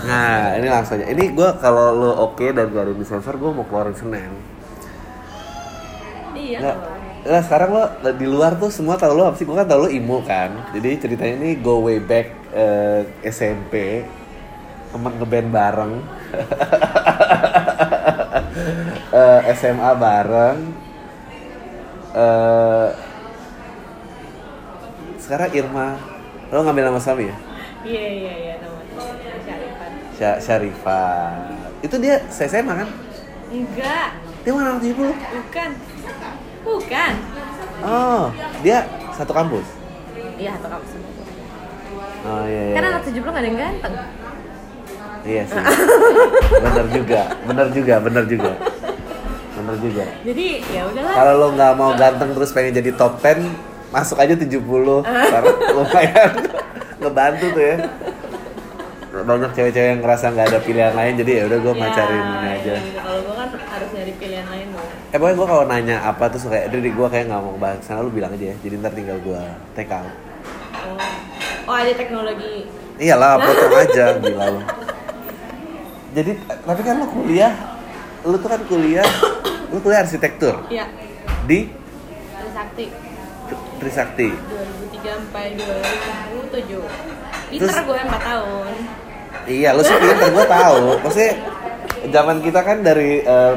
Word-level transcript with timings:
Nah, 0.00 0.54
ini 0.54 0.68
langsung 0.68 0.96
aja. 0.96 1.06
Ini 1.06 1.24
gue 1.30 1.48
kalau 1.58 1.90
lo 1.92 2.10
oke 2.24 2.46
dan 2.48 2.68
gak 2.68 2.82
ada 2.82 2.90
yang 2.90 3.00
disensor, 3.00 3.34
gue 3.34 3.50
mau 3.50 3.64
keluarin 3.64 3.94
Senin. 3.94 4.30
Iya. 6.32 6.58
Kalau- 6.62 6.96
Nah, 7.18 7.42
sekarang 7.42 7.70
lo 7.74 7.82
di 8.14 8.24
luar 8.24 8.54
tuh 8.56 8.70
semua 8.70 8.94
tahu 8.94 9.12
lo 9.12 9.26
apa 9.26 9.36
sih? 9.36 9.44
Gue 9.44 9.52
kan 9.52 9.66
tahu 9.66 9.84
lo 9.84 9.90
imo 9.90 10.22
kan. 10.22 10.48
Jadi 10.70 10.96
ceritanya 10.96 11.34
ini 11.36 11.58
go 11.58 11.82
way 11.82 11.98
back 11.98 12.30
eh, 12.50 13.04
SMP. 13.22 14.06
Temen 14.88 15.12
ngeband 15.16 15.48
bareng. 15.48 15.92
Eh, 19.08 19.40
SMA 19.54 19.90
bareng. 19.94 20.58
Eh, 22.10 22.88
sekarang 25.18 25.48
Irma, 25.50 25.96
lo 26.48 26.60
ngambil 26.60 26.84
nama 26.84 27.00
suami 27.00 27.24
ya? 27.24 27.36
Iya 27.82 28.04
iya 28.04 28.32
iya. 28.36 28.54
Sya- 28.58 29.47
Syarifah. 30.18 31.30
Itu 31.78 31.94
dia 32.02 32.18
SMA 32.26 32.74
kan? 32.74 32.88
Enggak, 33.48 34.08
Dia 34.42 34.52
mana 34.52 34.76
anak 34.76 34.82
70? 34.82 35.14
bukan. 35.14 35.70
Bukan. 36.66 37.12
Oh, 37.78 38.24
dia 38.60 38.82
satu 39.14 39.30
kampus. 39.30 39.66
Iya 40.38 40.54
kamu 40.58 40.86
semua. 40.90 41.10
Oh 42.26 42.44
iya 42.46 42.62
iya. 42.70 42.74
Kan 42.74 42.84
anak 42.90 43.02
70 43.06 43.22
gak 43.22 43.38
ada 43.38 43.48
yang 43.48 43.58
ganteng. 43.58 43.94
Iya 45.22 45.42
sih. 45.46 45.62
bener 46.66 46.86
juga, 46.90 47.20
bener 47.46 47.66
juga, 47.74 47.94
bener 48.02 48.24
juga. 48.26 48.52
Bener 49.58 49.76
juga. 49.82 50.04
Jadi 50.26 50.46
ya 50.70 50.82
udahlah. 50.86 51.14
Kalau 51.14 51.32
lo 51.38 51.46
nggak 51.54 51.72
mau 51.74 51.90
ganteng 51.94 52.30
terus 52.34 52.50
pengen 52.54 52.74
jadi 52.74 52.90
top 52.94 53.18
10, 53.22 53.50
masuk 53.90 54.18
aja 54.18 54.34
70 54.38 54.46
Karena 55.06 55.52
lumayan 55.74 56.30
ngebantu 57.02 57.46
tuh 57.54 57.62
ya. 57.62 57.76
Banyak 59.08 59.50
cewek-cewek 59.50 59.88
yang 59.88 60.00
ngerasa 60.00 60.30
nggak 60.30 60.46
ada 60.46 60.60
pilihan 60.60 60.92
lain, 60.92 61.12
jadi 61.16 61.30
ya 61.32 61.42
udah 61.46 61.58
gue 61.58 61.72
Ya, 61.72 61.80
ngacarin 61.80 62.20
ini 62.20 62.48
aja. 62.50 62.74
iya, 62.76 63.00
Kalau 63.00 63.18
gue 63.18 63.34
kan 63.34 63.48
harus 63.48 63.88
nyari 63.90 64.12
pilihan 64.14 64.46
lain 64.46 64.66
dong. 64.68 64.88
Eh 65.08 65.16
pokoknya 65.16 65.34
gue 65.34 65.46
kalau 65.48 65.64
nanya 65.64 65.96
apa 66.02 66.24
tuh 66.28 66.38
suka, 66.38 66.56
jadi 66.62 66.88
gue 66.88 67.08
kayak 67.08 67.24
nggak 67.26 67.40
mau 67.40 67.56
bahas 67.56 67.80
sana 67.80 68.00
lu 68.00 68.10
bilang 68.10 68.30
aja 68.30 68.52
ya. 68.52 68.56
Jadi 68.58 68.74
ntar 68.76 68.92
tinggal 68.92 69.16
gue 69.18 69.40
take 69.72 69.88
out. 69.88 70.12
Oh, 70.76 71.00
oh 71.64 71.74
ada 71.74 71.92
teknologi. 71.92 72.68
Iyalah, 72.98 73.38
potong 73.38 73.74
aja 73.74 74.04
gila 74.18 74.46
lu. 74.50 74.60
Jadi 76.10 76.30
tapi 76.44 76.80
kan 76.82 76.94
lu 76.98 77.06
kuliah, 77.06 77.52
lu 78.22 78.36
tuh 78.36 78.48
kan 78.48 78.60
kuliah, 78.62 79.08
lu 79.68 79.78
kuliah 79.78 80.00
arsitektur 80.02 80.68
Iya. 80.68 80.84
di 81.44 81.72
Ada 82.30 82.50
sakti. 82.54 82.84
Trisakti. 83.78 84.28
2003 84.28 85.16
sampai 85.16 85.44
2007. 85.56 87.27
Pinter 87.48 87.66
Terus- 87.66 87.84
gue 87.84 87.96
4 87.98 88.20
tahun. 88.20 88.72
Iya, 89.48 89.68
lu 89.72 89.80
sih 89.80 89.96
pinter, 89.96 90.28
gue 90.28 90.46
tahu. 90.46 90.80
Maksudnya 91.00 91.32
zaman 92.12 92.36
kita 92.44 92.60
kan 92.60 92.84
dari 92.84 93.24
eh, 93.24 93.54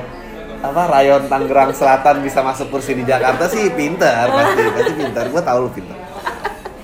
apa 0.62 0.82
rayon 0.88 1.28
Tangerang 1.28 1.76
Selatan 1.76 2.24
bisa 2.24 2.40
masuk 2.40 2.72
kursi 2.72 2.94
di 2.94 3.04
Jakarta 3.04 3.50
sih 3.50 3.68
pinter 3.72 4.30
pasti, 4.30 4.62
pasti 4.72 4.94
pinter. 4.96 5.24
Gue 5.28 5.42
tahu 5.42 5.58
lu 5.62 5.70
pinter. 5.70 5.98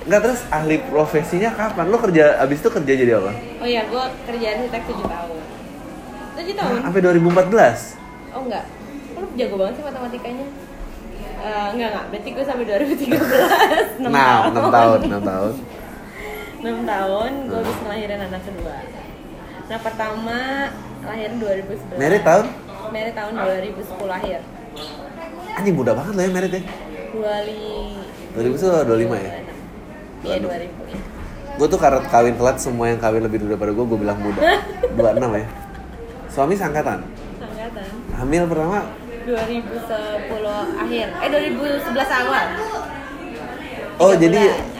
Enggak 0.04 0.22
terus 0.24 0.40
ahli 0.50 0.80
profesinya 0.84 1.52
kapan? 1.52 1.88
Lu 1.88 1.98
kerja 1.98 2.40
abis 2.40 2.60
itu 2.60 2.70
kerja 2.70 2.92
jadi 2.94 3.12
apa? 3.16 3.32
Oh 3.60 3.68
iya, 3.68 3.88
gue 3.88 4.04
kerja 4.26 4.48
arsitek 4.56 4.82
7 4.88 5.04
tahun. 5.04 5.38
7 6.36 6.60
tahun? 6.60 6.72
Nah, 6.76 6.84
sampai 6.84 7.02
2014. 7.04 7.96
Oh 8.32 8.42
enggak. 8.44 8.64
Lu 9.16 9.26
jago 9.36 9.56
banget 9.56 9.74
sih 9.76 9.84
matematikanya. 9.84 10.48
Eh, 11.38 11.68
enggak 11.72 11.90
enggak, 11.92 12.06
berarti 12.12 12.30
gue 12.34 12.44
sampai 12.44 12.66
2013 12.66 14.04
6 14.04 14.10
Nah, 14.10 14.52
6 14.52 14.68
tahun, 14.68 15.00
6 15.06 15.24
tahun. 15.24 15.54
6 16.58 16.66
tahun 16.66 17.32
gue 17.48 17.62
bisa 17.62 17.82
ngelahirin 17.86 18.20
anak 18.28 18.42
kedua. 18.42 18.76
Nah 19.68 19.80
pertama 19.84 20.38
lahir 21.06 21.30
2011 21.38 22.02
Merit 22.02 22.22
tahun? 22.26 22.46
Merit 22.90 23.14
tahun 23.14 23.34
2010 23.38 24.08
lahir. 24.08 24.40
Anjing 25.54 25.76
muda 25.76 25.92
banget 25.94 26.14
lah 26.18 26.24
ya 26.26 26.32
merit 26.34 26.52
ya. 26.54 26.62
20 27.14 28.38
2000 28.38 28.62
tuh 28.62 28.70
25 28.86 29.18
ya? 29.18 29.32
Iya 30.26 30.38
2000 30.42 30.94
ya. 30.94 31.00
Gue 31.58 31.68
tuh 31.68 31.80
karena 31.82 32.00
kawin 32.06 32.36
telat 32.38 32.58
semua 32.62 32.86
yang 32.86 33.02
kawin 33.02 33.26
lebih 33.26 33.42
dulu 33.42 33.58
daripada 33.58 33.72
gue, 33.74 33.86
gue 33.86 34.00
bilang 34.02 34.18
muda. 34.22 34.40
26 34.98 35.42
ya. 35.42 35.48
Suami 36.30 36.54
sangkatan 36.54 37.02
Angkatan 37.42 37.90
Hamil 38.18 38.44
pertama? 38.46 38.82
2010 39.26 39.78
akhir. 40.82 41.08
Eh 41.22 41.30
2011 41.30 42.22
awal. 42.22 42.46
Oh 43.98 44.14
jadi 44.14 44.42
bulan. 44.42 44.77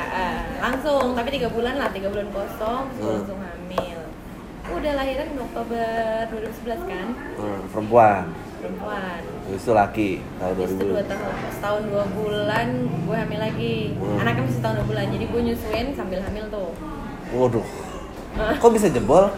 Langsung, 0.58 1.14
tapi 1.14 1.30
3 1.32 1.48
bulan 1.48 1.76
lah 1.76 1.90
3 1.90 2.08
bulan 2.08 2.28
kosong 2.30 2.84
Hmm. 2.92 3.08
langsung 3.14 3.40
hamil. 3.40 4.00
Udah 4.68 4.94
lahiran 4.94 5.28
Oktober 5.38 5.88
2011 6.28 6.82
kan? 6.84 7.08
Hmm, 7.38 7.62
perempuan. 7.70 8.24
Perempuan. 8.58 9.20
Habis 9.48 9.62
itu 9.64 9.72
laki 9.72 10.10
tahun 10.36 10.56
itu 10.58 10.76
2 10.76 10.92
2000 10.92 11.08
tahun, 11.08 11.34
setahun 11.54 11.82
2 11.88 12.06
bulan 12.12 12.68
gue 12.84 13.16
hamil 13.16 13.40
lagi. 13.40 13.76
Hmm. 13.96 14.18
Anaknya 14.20 14.42
masih 14.44 14.58
setahun 14.58 14.76
2 14.78 14.88
bulan, 14.88 15.06
jadi 15.08 15.26
gue 15.26 15.42
nyusuin 15.44 15.88
sambil 15.94 16.20
hamil 16.20 16.46
tuh. 16.50 16.70
Waduh. 17.32 17.68
Kok 18.58 18.72
bisa 18.72 18.88
jebol? 18.88 19.32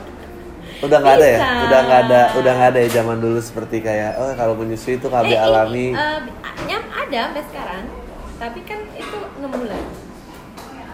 Udah 0.79 0.97
nggak 0.97 1.15
ada 1.19 1.27
ya? 1.27 1.39
Udah 1.61 1.79
nggak 1.83 2.01
ada, 2.05 2.21
udah 2.35 2.51
nggak 2.53 2.69
ada 2.71 2.79
ya 2.79 2.89
zaman 2.93 3.17
dulu 3.19 3.39
seperti 3.39 3.77
kayak 3.79 4.15
oh 4.15 4.31
kalau 4.33 4.55
menyusui 4.55 4.95
itu 4.95 5.05
KB 5.05 5.27
Eh, 5.27 5.35
alami. 5.37 5.91
eh, 5.91 6.19
nyam 6.63 6.83
ada 6.89 7.19
sampai 7.27 7.43
sekarang. 7.45 7.83
Tapi 8.39 8.59
kan 8.63 8.79
itu 8.93 9.17
6 9.37 9.51
bulan 9.51 9.83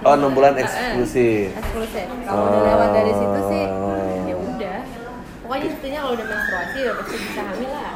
Oh, 0.06 0.14
enam 0.14 0.32
bulan 0.32 0.54
Eh, 0.54 0.58
eh, 0.58 0.64
eksklusif. 0.64 1.50
Eksklusif 1.52 2.06
Kalau 2.22 2.44
udah 2.46 2.62
lewat 2.64 2.90
dari 2.94 3.12
situ 3.12 3.40
sih, 3.48 3.66
Oh. 3.66 4.22
ya 4.24 4.36
udah 4.38 4.80
Pokoknya 5.42 5.66
intinya 5.68 6.00
kalau 6.00 6.14
udah 6.14 6.28
menstruasi 6.28 6.78
ya 6.80 6.92
pasti 6.94 7.16
bisa 7.20 7.42
hamil 7.44 7.72
lah 7.72 7.92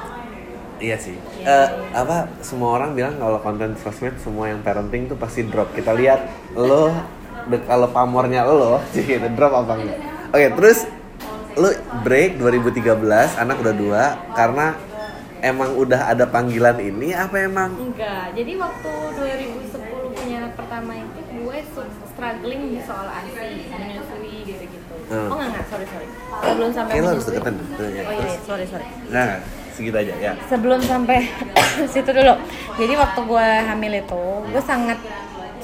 Iya 0.79 0.95
sih. 0.95 1.15
Iya, 1.35 1.45
Eh, 1.45 1.67
iya. 1.67 1.67
apa 1.93 2.17
semua 2.39 2.69
orang 2.73 2.95
bilang 2.95 3.13
kalau 3.15 3.37
konten 3.37 3.75
sosmed 3.75 4.15
semua 4.17 4.47
yang 4.47 4.59
parenting 4.59 5.05
tuh 5.05 5.17
pasti 5.17 5.43
drop. 5.43 5.69
Kita 5.69 5.91
lihat 5.91 6.23
lo 6.55 6.89
kalau 7.61 7.87
pamornya 7.89 8.41
lo, 8.43 8.79
gitu, 8.95 9.27
drop 9.29 9.53
apa 9.55 9.75
enggak? 9.75 9.99
Oke, 10.29 10.47
terus 10.55 10.79
lo 11.55 11.67
break 11.99 12.39
2013, 12.39 12.95
anak 13.35 13.59
udah 13.59 13.75
dua 13.75 14.03
karena 14.31 14.79
emang 15.39 15.75
udah 15.75 16.07
ada 16.07 16.23
panggilan 16.25 16.79
ini 16.79 17.11
apa 17.11 17.35
emang? 17.41 17.75
Enggak, 17.75 18.31
jadi 18.31 18.51
waktu 18.55 18.91
2010 19.11 19.83
punya 20.13 20.35
anak 20.39 20.53
pertama 20.55 20.91
su- 20.95 21.08
struggling 22.19 22.61
di 22.75 22.79
soal 22.83 23.07
ASI, 23.07 23.49
menyusui 23.71 24.35
gitu-gitu. 24.43 24.95
Hmm. 25.07 25.31
Oh 25.31 25.35
enggak, 25.39 25.47
enggak, 25.55 25.65
sorry 25.71 25.85
sorry. 25.87 26.07
Sebelum 26.43 26.71
sampai 26.75 26.91
Kayaknya 26.91 27.11
harus 27.15 27.25
deketan. 27.25 27.55
Oh 27.55 27.87
iya, 27.87 28.03
iya, 28.03 28.29
sorry 28.43 28.65
sorry. 28.67 28.85
nah, 29.07 29.39
segitu 29.71 29.95
aja 29.95 30.13
ya. 30.19 30.33
Sebelum 30.51 30.79
sampai 30.83 31.17
situ 31.95 32.11
dulu. 32.11 32.33
Jadi 32.75 32.93
waktu 32.99 33.19
gue 33.23 33.47
hamil 33.71 33.93
itu, 34.03 34.23
gue 34.51 34.63
sangat 34.67 34.99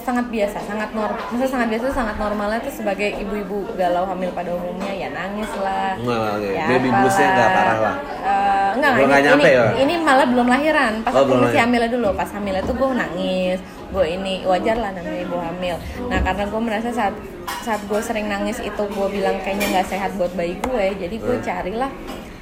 sangat 0.05 0.29
biasa, 0.29 0.57
sangat 0.69 0.89
normal. 0.93 1.17
Maksudnya 1.17 1.49
sangat 1.49 1.67
biasa, 1.73 1.85
sangat 1.89 2.15
normalnya 2.21 2.59
tuh 2.61 2.73
sebagai 2.77 3.09
ibu-ibu 3.25 3.65
galau 3.73 4.05
hamil 4.05 4.29
pada 4.37 4.53
umumnya 4.53 4.93
ya 4.93 5.09
nangis 5.09 5.49
lah. 5.57 5.97
Nah, 5.97 6.37
oke. 6.37 6.45
ya 6.53 6.65
Baby 6.69 6.89
bluesnya 6.93 7.27
nggak 7.33 7.49
parah 7.57 7.77
lah. 7.81 7.95
Eh, 8.21 8.69
enggak, 8.77 8.91
Belum 8.95 9.09
ini, 9.09 9.25
nyampe 9.25 9.49
ini, 9.49 9.57
ya? 9.57 9.65
ini 9.81 9.93
malah 10.05 10.27
belum 10.29 10.47
lahiran. 10.47 10.93
Pas 11.01 11.13
Oh, 11.17 11.21
aku 11.25 11.33
masih 11.41 11.57
hamilnya 11.59 11.89
dulu, 11.89 12.09
pas 12.13 12.29
hamilnya 12.29 12.61
tuh 12.63 12.75
gue 12.77 12.87
nangis. 12.93 13.59
Gue 13.95 14.11
ini 14.11 14.43
wajar 14.43 14.75
lah 14.75 14.91
namanya 14.91 15.23
ibu 15.23 15.37
hamil. 15.39 15.75
Nah 16.11 16.19
karena 16.19 16.43
gue 16.43 16.61
merasa 16.61 16.91
saat 16.91 17.15
saat 17.63 17.79
gue 17.87 18.01
sering 18.03 18.27
nangis 18.27 18.59
itu 18.59 18.83
gue 18.83 19.07
bilang 19.07 19.39
kayaknya 19.39 19.71
nggak 19.71 19.87
sehat 19.87 20.11
buat 20.19 20.35
bayi 20.35 20.59
gue. 20.59 20.85
Jadi 20.99 21.15
gue 21.15 21.35
Hmm. 21.39 21.45
carilah 21.47 21.91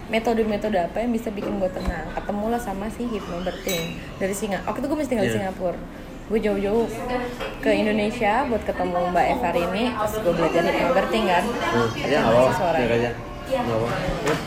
metode-metode 0.09 0.78
apa 0.78 0.97
yang 1.00 1.14
bisa 1.14 1.30
bikin 1.30 1.62
gue 1.62 1.69
tenang. 1.69 2.09
Ketemulah 2.18 2.58
sama 2.58 2.90
si 2.90 3.06
hypnobirthing 3.06 3.86
dari 4.18 4.34
Singapura. 4.34 4.66
Waktu 4.66 4.80
itu 4.81 4.88
gue 4.90 4.97
masih 4.97 5.12
tinggal 5.14 5.25
di 5.25 5.30
Iya. 5.30 5.38
Singapura. 5.38 5.80
Gue 6.24 6.40
jauh-jauh 6.40 6.86
ke 7.62 7.70
Indonesia 7.70 8.34
buat 8.50 8.64
ketemu 8.66 9.00
Mbak 9.14 9.25
Eva 9.38 9.50
ini. 9.53 9.84
Terus 9.94 10.14
gue 10.25 10.34
belajar 10.34 10.62
hypnobirthing 10.66 11.25
kan. 11.30 11.44
Hmm, 11.46 11.90
ya 12.02 12.20
aja. 12.25 13.12
Nggak 13.44 13.62
apa-apa. 13.62 13.96
Terus, 14.26 14.41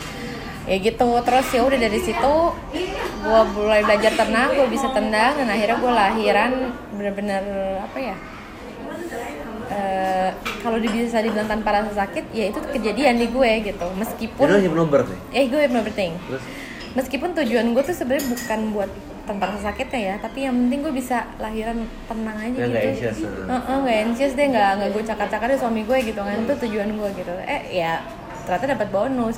ya 0.67 0.75
gitu 0.83 1.09
terus 1.23 1.47
ya 1.55 1.61
udah 1.63 1.79
dari 1.79 1.99
situ 2.03 2.35
gue 3.19 3.41
mulai 3.53 3.81
belajar 3.81 4.13
tenang 4.15 4.49
gue 4.53 4.67
bisa 4.67 4.87
tendang 4.89 5.33
dan 5.35 5.47
akhirnya 5.47 5.77
gue 5.77 5.93
lahiran 5.93 6.51
bener-bener 6.91 7.43
apa 7.79 7.99
ya 7.99 8.15
Eh, 9.67 10.29
kalau 10.63 10.79
di- 10.79 10.87
bisa 10.87 11.19
dibilang 11.19 11.43
tanpa 11.45 11.75
rasa 11.75 11.91
sakit 11.93 12.31
ya 12.31 12.47
itu 12.47 12.59
kejadian 12.71 13.19
di 13.19 13.27
gue 13.27 13.51
gitu 13.61 13.83
meskipun 13.93 14.47
Jadi 14.47 14.55
lo 14.55 14.59
hypnobirth 14.63 15.11
nih? 15.11 15.19
eh 15.35 15.45
gue 15.45 15.59
hypnobirthing 15.59 16.13
Terus? 16.23 16.43
meskipun 16.95 17.29
tujuan 17.35 17.67
gue 17.69 17.83
tuh 17.83 17.91
sebenarnya 17.91 18.31
bukan 18.31 18.59
buat 18.71 18.89
tanpa 19.23 19.51
rasa 19.51 19.61
sakitnya 19.67 19.99
ya 20.01 20.15
tapi 20.17 20.47
yang 20.47 20.55
penting 20.57 20.79
gue 20.81 20.93
bisa 20.95 21.17
lahiran 21.37 21.77
tenang 22.07 22.37
aja 22.39 22.47
gitu 22.55 22.63
nggak 22.65 22.83
anxious, 22.87 23.17
uh. 23.19 23.77
Nggak 23.77 23.97
anxious 24.01 24.33
deh 24.33 24.47
nggak 24.47 24.69
nggak 24.71 24.89
gue 24.89 25.03
cakar-cakar 25.03 25.47
deh 25.47 25.59
suami 25.59 25.81
gue 25.83 25.97
gitu 26.05 26.21
kan 26.21 26.37
itu 26.39 26.53
tujuan 26.57 26.89
gue 26.89 27.09
gitu 27.17 27.33
eh 27.43 27.61
ya 27.75 27.93
ternyata 28.47 28.65
dapat 28.71 28.87
bonus 28.87 29.35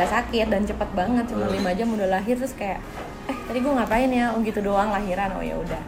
nggak 0.00 0.16
sakit 0.16 0.46
dan 0.48 0.64
cepet 0.64 0.88
banget 0.96 1.28
cuma 1.28 1.44
lima 1.52 1.76
jam 1.76 1.92
udah 1.92 2.08
lahir 2.08 2.40
terus 2.40 2.56
kayak 2.56 2.80
eh 3.28 3.36
tadi 3.44 3.58
gue 3.60 3.68
ngapain 3.68 4.08
ya? 4.08 4.32
Oh 4.32 4.40
gitu 4.40 4.64
doang 4.64 4.88
lahiran. 4.88 5.36
Oh 5.36 5.44
ya 5.44 5.60
udah. 5.60 5.82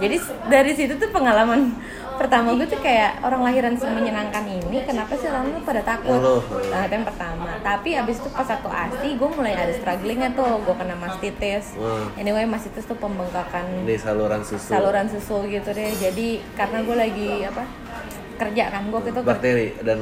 Jadi 0.00 0.16
dari 0.48 0.72
situ 0.72 0.96
tuh 0.96 1.12
pengalaman 1.12 1.76
pertama 2.16 2.56
gue 2.56 2.66
tuh 2.66 2.80
kayak 2.82 3.22
orang 3.22 3.46
lahiran 3.46 3.78
semenyenangkan 3.78 4.42
ini 4.42 4.82
kenapa 4.82 5.14
sih 5.14 5.30
orang 5.30 5.52
tuh 5.52 5.62
pada 5.62 5.84
takut? 5.84 6.18
Nah 6.72 6.88
itu 6.88 6.94
yang 6.96 7.06
pertama. 7.06 7.60
Tapi 7.60 7.94
abis 7.94 8.24
itu 8.24 8.28
pas 8.32 8.48
satu 8.48 8.72
asi 8.72 9.14
gue 9.20 9.28
mulai 9.28 9.52
ada 9.52 9.70
strugglingnya 9.76 10.32
tuh. 10.32 10.64
Gue 10.64 10.74
kena 10.74 10.96
mastitis. 10.96 11.76
Anyway 12.16 12.48
mastitis 12.48 12.88
tuh 12.88 12.96
pembengkakan 12.96 13.84
di 13.84 14.00
saluran 14.00 14.40
susu. 14.40 14.72
saluran 14.72 15.06
susu 15.12 15.44
gitu 15.44 15.70
deh. 15.76 15.92
Jadi 15.92 16.40
karena 16.56 16.80
gue 16.80 16.96
lagi 16.96 17.30
apa 17.44 17.62
kerja 18.38 18.64
kan 18.70 18.82
gue 18.86 19.00
gitu 19.10 19.20
bakteri 19.20 19.74
dan 19.82 19.98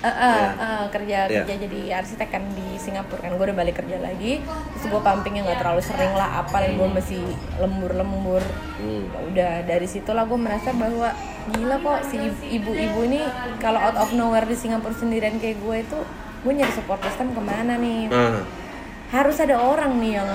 Eh, 0.00 0.08
eh, 0.08 0.46
eh, 0.56 0.84
kerja 0.88 1.18
Iya. 1.28 1.44
kerja 1.44 1.54
jadi 1.68 1.80
arsitek 2.00 2.28
kan 2.32 2.42
di 2.56 2.80
Singapura 2.80 3.20
kan 3.20 3.36
gue 3.36 3.44
udah 3.50 3.58
balik 3.58 3.82
kerja 3.82 4.00
lagi. 4.00 4.40
Terus 4.72 4.84
gue 4.88 5.00
pumpingnya 5.02 5.44
nggak 5.44 5.60
terlalu 5.60 5.82
sering 5.84 6.12
lah 6.16 6.40
apa 6.40 6.56
dan 6.62 6.78
gue 6.78 6.88
masih 6.88 7.20
lembur-lembur. 7.60 8.40
Hmm. 8.80 9.04
Ya 9.10 9.20
udah 9.26 9.52
dari 9.68 9.84
situlah 9.84 10.24
gue 10.24 10.38
merasa 10.40 10.72
bahwa 10.72 11.12
gila 11.52 11.76
kok 11.82 12.00
si 12.08 12.16
ibu-ibu 12.56 13.00
ini 13.04 13.20
kalau 13.60 13.82
out 13.82 13.98
of 13.98 14.14
nowhere 14.14 14.48
di 14.48 14.56
Singapura 14.56 14.96
sendirian 14.96 15.36
kayak 15.36 15.60
gue 15.60 15.76
itu 15.82 15.98
gue 16.40 16.52
nyari 16.54 16.72
support 16.72 17.04
system 17.04 17.36
ke 17.36 17.42
mana 17.44 17.76
nih? 17.76 18.08
Ah 18.08 18.40
harus 19.10 19.42
ada 19.42 19.58
orang 19.58 19.98
nih 19.98 20.22
yang 20.22 20.30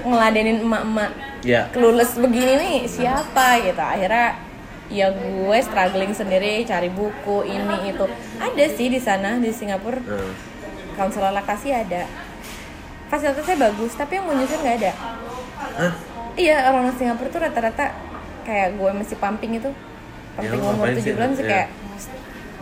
ngeladenin 0.00 0.64
emak-emak 0.64 1.10
ya. 1.44 1.68
clueless 1.72 2.16
begini 2.16 2.56
nih 2.56 2.76
siapa 2.88 3.60
gitu. 3.60 3.80
Akhirnya 3.80 4.36
ya 4.86 5.10
gue 5.10 5.58
struggling 5.60 6.12
sendiri 6.12 6.62
cari 6.62 6.88
buku 6.88 7.42
ini 7.44 7.90
itu. 7.90 8.06
Ada 8.38 8.64
sih 8.70 8.88
di 8.88 9.00
sana 9.00 9.36
di 9.36 9.50
Singapura. 9.50 9.98
Ah. 10.06 10.32
konselor 10.96 11.28
laktasi 11.28 11.68
ada. 11.70 12.08
Fasilitasnya 13.06 13.68
bagus 13.68 13.92
tapi 13.94 14.16
yang 14.16 14.24
mau 14.24 14.34
nggak 14.34 14.76
ada. 14.80 14.92
Hah? 15.76 15.92
iya 16.36 16.68
orang 16.68 16.92
Singapura 16.96 17.28
tuh 17.28 17.40
rata-rata 17.40 17.92
kayak 18.42 18.76
gue 18.76 18.90
masih 18.92 19.16
pumping 19.16 19.60
itu. 19.60 19.70
Pumping 20.36 20.56
Ya, 20.56 20.64
umur 20.64 20.84
ngapain 20.88 20.96
7 20.96 21.04
sih? 21.04 21.12
bulan 21.16 21.30
sih 21.32 21.44
Iya. 21.44 21.50
kayak 21.52 21.68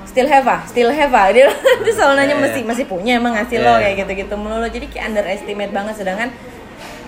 still 0.04 0.28
have 0.30 0.46
ah 0.46 0.60
still 0.66 0.90
have 0.94 1.10
ah. 1.14 1.26
Dia, 1.34 1.46
dia 1.82 1.92
selalu 1.94 2.14
nanya 2.18 2.34
Iya, 2.34 2.42
masih 2.42 2.60
iya. 2.62 2.68
masih 2.70 2.84
punya 2.86 3.12
emang 3.18 3.32
ngasih 3.34 3.56
Iya, 3.58 3.66
lo 3.66 3.72
kayak 3.78 3.94
gitu-gitu 4.02 4.34
melulu 4.38 4.66
jadi 4.66 4.86
kayak 4.90 5.04
underestimate 5.10 5.72
banget. 5.74 5.94
Sedangkan 5.98 6.28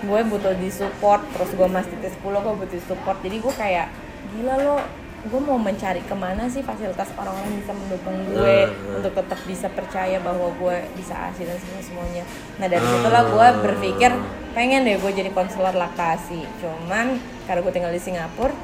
gue 0.07 0.21
butuh 0.31 0.55
di 0.55 0.69
support 0.71 1.23
terus 1.35 1.51
gue 1.51 1.69
mastitis 1.71 2.15
10 2.19 2.39
gue 2.39 2.55
butuh 2.55 2.81
support. 2.87 3.19
Jadi 3.23 3.37
gue 3.39 3.55
kayak 3.55 3.87
gila 4.35 4.55
lo 4.59 4.77
gue 5.27 5.41
mau 5.41 5.59
mencari 5.59 6.01
ke 6.01 6.15
mana 6.15 6.47
sih 6.47 6.63
fasilitas 6.63 7.11
orang-orang 7.13 7.51
yang 7.51 7.59
bisa 7.61 7.73
mendukung 7.75 8.17
gue 8.27 8.57
Hmm. 8.65 8.97
untuk 8.97 9.13
tetap 9.13 9.41
bisa 9.43 9.67
percaya 9.69 10.17
bahwa 10.19 10.49
gue 10.53 10.77
bisa 10.95 11.15
asi 11.27 11.43
dan 11.43 11.59
semua 11.59 11.83
semuanya. 11.83 12.23
Nah 12.57 12.67
dari 12.67 12.81
Hmm. 12.81 12.93
situlah 12.97 13.23
gue 13.27 13.47
berpikir 13.63 14.11
pengen 14.53 14.83
deh 14.83 14.97
gue 14.97 15.13
jadi 15.13 15.31
konselor 15.31 15.75
laktasi 15.75 16.41
cuman 16.59 17.19
karena 17.45 17.61
gue 17.61 17.73
tinggal 17.73 17.93
di 17.93 18.01
Singapura 18.01 18.55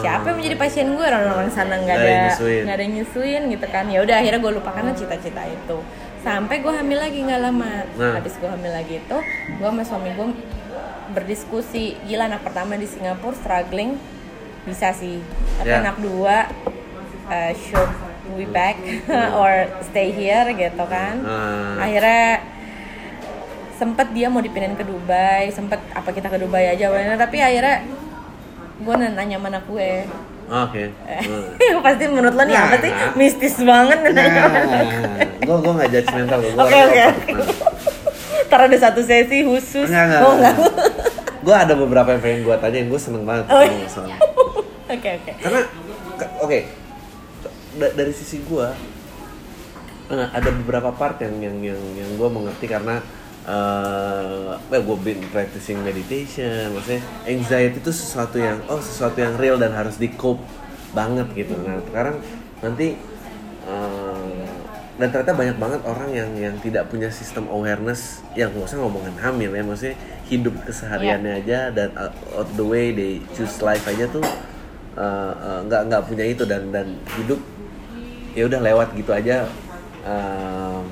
siapa 0.00 0.32
yang 0.32 0.40
menjadi 0.40 0.56
pasien 0.56 0.88
gue 0.96 1.04
orang-orang 1.04 1.52
sana 1.52 1.76
nggak 1.76 1.92
ada 1.92 2.40
nggak 2.40 2.72
ada 2.72 2.82
yang 2.82 2.94
nyusuin 2.96 3.42
gitu 3.52 3.66
kan. 3.68 3.84
Ya 3.92 4.00
udah 4.00 4.16
akhirnya 4.16 4.40
gue 4.40 4.52
lupakan 4.54 4.80
cita-cita 4.96 5.44
itu. 5.44 5.78
Sampai 6.24 6.64
gue 6.64 6.72
hamil 6.72 6.96
lagi 6.96 7.20
nggak 7.20 7.40
lama. 7.42 7.84
Nah. 8.00 8.16
habis 8.16 8.32
gue 8.40 8.48
hamil 8.48 8.72
lagi 8.72 8.96
itu 8.96 9.18
gue 9.50 9.68
sama 9.68 9.84
suami 9.84 10.16
gue 10.16 10.26
berdiskusi. 11.12 12.00
Gila 12.06 12.26
anak 12.26 12.40
pertama 12.40 12.80
di 12.80 12.88
Singapura 12.88 13.36
struggling 13.36 14.00
bisa 14.64 14.88
sih 14.90 15.20
Ya. 15.60 15.80
anak 15.80 15.96
dua 15.98 16.48
uh, 17.26 17.52
should 17.54 17.88
we 18.32 18.44
back 18.46 18.76
or 19.38 19.52
stay 19.82 20.08
here 20.08 20.44
gitu 20.50 20.84
kan 20.84 21.20
Ah. 21.20 21.80
akhirnya 21.80 22.42
sempet 23.74 24.06
dia 24.10 24.26
mau 24.26 24.38
dipindahin 24.38 24.74
ke 24.74 24.82
Dubai 24.82 25.48
sempet 25.48 25.80
apa 25.90 26.08
kita 26.08 26.26
ke 26.26 26.36
Dubai 26.36 26.68
aja 26.68 26.88
wena 26.88 27.14
tapi 27.14 27.38
akhirnya 27.38 27.84
gue 28.76 28.94
nanya 28.94 29.36
sama 29.36 29.48
anak 29.48 29.64
gue 29.64 29.90
oke 30.44 30.84
Hmm. 31.04 31.80
pasti 31.84 32.04
menurut 32.06 32.32
lo 32.32 32.42
nih 32.42 32.52
Nah, 32.52 32.64
apa 32.66 32.76
sih 32.78 32.90
nah. 32.90 33.10
mistis 33.14 33.56
banget 33.58 33.98
nanya 34.02 34.22
sama 34.26 34.58
anak 34.58 34.80
gue. 35.40 35.56
gue 35.56 35.72
nggak 35.74 35.90
judgmental 35.90 36.38
gue 36.38 36.52
Oke 36.54 36.76
oke. 36.84 37.04
Ntar 38.44 38.60
ada 38.62 38.78
satu 38.78 39.00
sesi 39.00 39.42
khusus. 39.42 39.88
Enggak, 39.88 40.04
enggak. 40.06 40.20
Oh 40.20 40.32
enggak. 40.34 40.54
gue 41.40 41.54
ada 41.56 41.74
beberapa 41.74 42.08
yang 42.10 42.20
pengen 42.20 42.40
gue 42.42 42.56
tanyain 42.56 42.86
gue 42.86 42.96
seneng 42.98 43.24
banget 43.24 43.44
Oh, 43.46 43.60
ketemu 43.60 44.08
iya. 44.86 44.94
Oke 44.96 45.08
oke. 45.16 45.32
karena 45.40 45.60
ke- 46.14 46.32
oke 46.40 46.58
da- 47.74 47.94
dari 47.94 48.12
sisi 48.12 48.40
gue 48.40 48.68
eh, 50.10 50.26
ada 50.30 50.50
beberapa 50.52 50.92
part 50.92 51.18
yang 51.20 51.40
yang 51.40 51.56
yang 51.60 51.80
yang 51.96 52.10
gue 52.14 52.28
mengerti 52.28 52.66
karena 52.68 53.00
eh 53.44 54.56
well 54.72 54.82
gue 54.82 54.98
been 55.04 55.20
practicing 55.28 55.76
meditation 55.84 56.72
maksudnya 56.72 57.04
anxiety 57.28 57.76
itu 57.76 57.92
sesuatu 57.92 58.40
yang 58.40 58.56
oh 58.72 58.80
sesuatu 58.80 59.20
yang 59.20 59.36
real 59.36 59.60
dan 59.60 59.76
harus 59.76 60.00
di 60.00 60.08
cope 60.08 60.40
banget 60.96 61.28
gitu 61.36 61.52
nah 61.60 61.76
sekarang 61.84 62.16
nanti 62.64 62.96
eh, 63.68 64.44
dan 64.94 65.10
ternyata 65.10 65.34
banyak 65.34 65.56
banget 65.58 65.80
orang 65.84 66.10
yang 66.14 66.30
yang 66.38 66.54
tidak 66.62 66.86
punya 66.86 67.10
sistem 67.10 67.44
awareness 67.50 68.22
yang 68.32 68.48
nggak 68.48 68.64
usah 68.64 68.78
ngomongin 68.80 69.12
hamil 69.18 69.50
ya 69.50 69.60
maksudnya 69.60 69.96
hidup 70.24 70.54
kesehariannya 70.64 71.44
aja 71.44 71.68
dan 71.68 71.92
uh, 71.98 72.08
out 72.32 72.48
the 72.54 72.64
way 72.64 72.94
they 72.94 73.18
choose 73.34 73.60
life 73.60 73.84
aja 73.84 74.06
tuh 74.08 74.22
uh, 74.96 75.32
uh, 75.34 75.60
nggak 75.66 75.80
nggak 75.90 76.02
punya 76.06 76.24
itu 76.26 76.42
dan 76.46 76.70
dan 76.74 76.98
hidup 77.18 77.40
ya 78.34 78.46
udah 78.50 78.60
lewat 78.62 78.88
gitu 78.98 79.10
aja. 79.14 79.46
Um, 80.04 80.84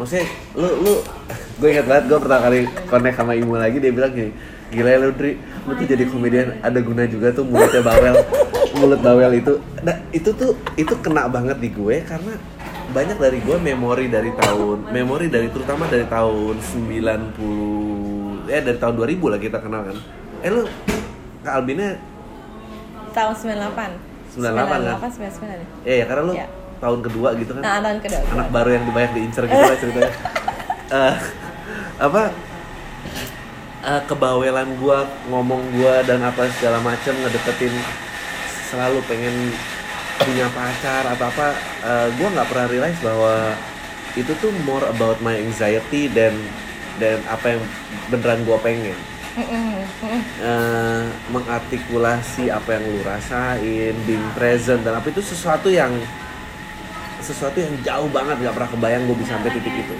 maksudnya 0.00 0.26
lu 0.56 0.68
lu 0.82 0.92
gue 1.60 1.68
ingat 1.70 1.86
banget 1.86 2.04
gue 2.10 2.18
pertama 2.18 2.42
kali 2.48 2.60
connect 2.90 3.16
sama 3.16 3.32
Imu 3.38 3.54
lagi 3.54 3.78
dia 3.78 3.92
bilang 3.94 4.10
gini 4.10 4.32
gila 4.72 4.88
ya 4.88 4.98
lu 5.04 5.12
Dri 5.12 5.32
lu 5.68 5.72
tuh 5.78 5.86
jadi 5.86 6.04
komedian 6.08 6.48
ada 6.64 6.80
guna 6.82 7.06
juga 7.06 7.30
tuh 7.30 7.44
mulutnya 7.46 7.84
bawel. 7.84 8.16
Mulut 8.80 9.00
bawel 9.04 9.36
itu. 9.36 9.60
Nah 9.84 9.94
itu 10.10 10.32
tuh 10.32 10.56
itu 10.80 10.96
kena 11.04 11.28
banget 11.28 11.60
di 11.60 11.68
gue 11.68 12.00
karena 12.02 12.34
banyak 12.90 13.20
dari 13.20 13.38
gue 13.44 13.56
memori 13.60 14.08
dari 14.08 14.32
tahun 14.32 14.90
memori 14.90 15.28
dari 15.28 15.52
terutama 15.52 15.86
dari 15.86 16.08
tahun 16.08 16.56
90 16.58 18.48
ya 18.50 18.58
dari 18.64 18.78
tahun 18.80 18.94
2000 18.96 19.32
lah 19.32 19.38
kita 19.38 19.58
kenal 19.60 19.86
kan. 19.86 19.96
Eh 20.42 20.50
lu 20.50 20.64
Kak 21.44 21.62
Albina 21.62 21.94
Tahun 23.12 23.34
98. 23.34 23.92
98 24.32 24.40
kan? 24.58 24.96
98 24.98 25.12
99. 25.12 25.84
ya? 25.84 25.94
ya 25.94 26.04
karena 26.06 26.22
lu 26.22 26.32
Ya. 26.34 26.46
tahun 26.78 26.98
kedua 27.00 27.28
gitu 27.36 27.52
kan 27.52 27.62
Nah, 27.62 27.78
tahun 27.80 27.98
kedua. 28.00 28.20
anak 28.28 28.48
baru 28.50 28.68
yang 28.72 28.84
banyak 28.88 29.12
diincer 29.14 29.44
gitu 29.44 29.62
lah 29.62 29.76
ceritanya 29.76 30.12
Eh, 30.92 31.14
apa 31.98 32.22
eh, 33.82 34.02
kebawelan 34.04 34.68
gua 34.76 34.98
ngomong 35.26 35.72
gua 35.72 36.00
dan 36.02 36.20
apa 36.20 36.44
segala 36.52 36.78
macem 36.80 37.16
ngedeketin 37.16 37.72
selalu 38.66 39.00
pengen 39.02 39.52
punya 40.18 40.46
pacar 40.48 41.08
atau 41.08 41.26
apa 41.26 41.48
eh, 41.80 42.08
gua 42.14 42.28
nggak 42.30 42.44
pernah 42.46 42.66
realize 42.66 43.00
bahwa 43.00 43.56
itu 44.12 44.32
tuh 44.36 44.52
more 44.62 44.84
about 44.86 45.16
my 45.18 45.32
anxiety 45.34 46.06
dan 46.06 46.36
dan 46.96 47.24
apa 47.26 47.56
yang 47.56 47.62
beneran 48.08 48.44
gua 48.44 48.60
pengen 48.60 48.92
Eh, 49.32 51.04
mengartikulasi 51.32 52.52
apa 52.52 52.76
yang 52.76 52.84
lu 52.84 53.00
rasain, 53.00 53.94
being 54.04 54.28
present 54.36 54.84
dan 54.84 55.00
apa 55.00 55.08
itu 55.08 55.24
sesuatu 55.24 55.72
yang 55.72 55.88
sesuatu 57.22 57.56
yang 57.56 57.72
jauh 57.80 58.10
banget 58.12 58.36
nggak 58.44 58.52
pernah 58.52 58.70
kebayang 58.76 59.02
gue 59.08 59.16
bisa 59.16 59.40
sampai 59.40 59.56
titik 59.56 59.72
itu. 59.72 59.94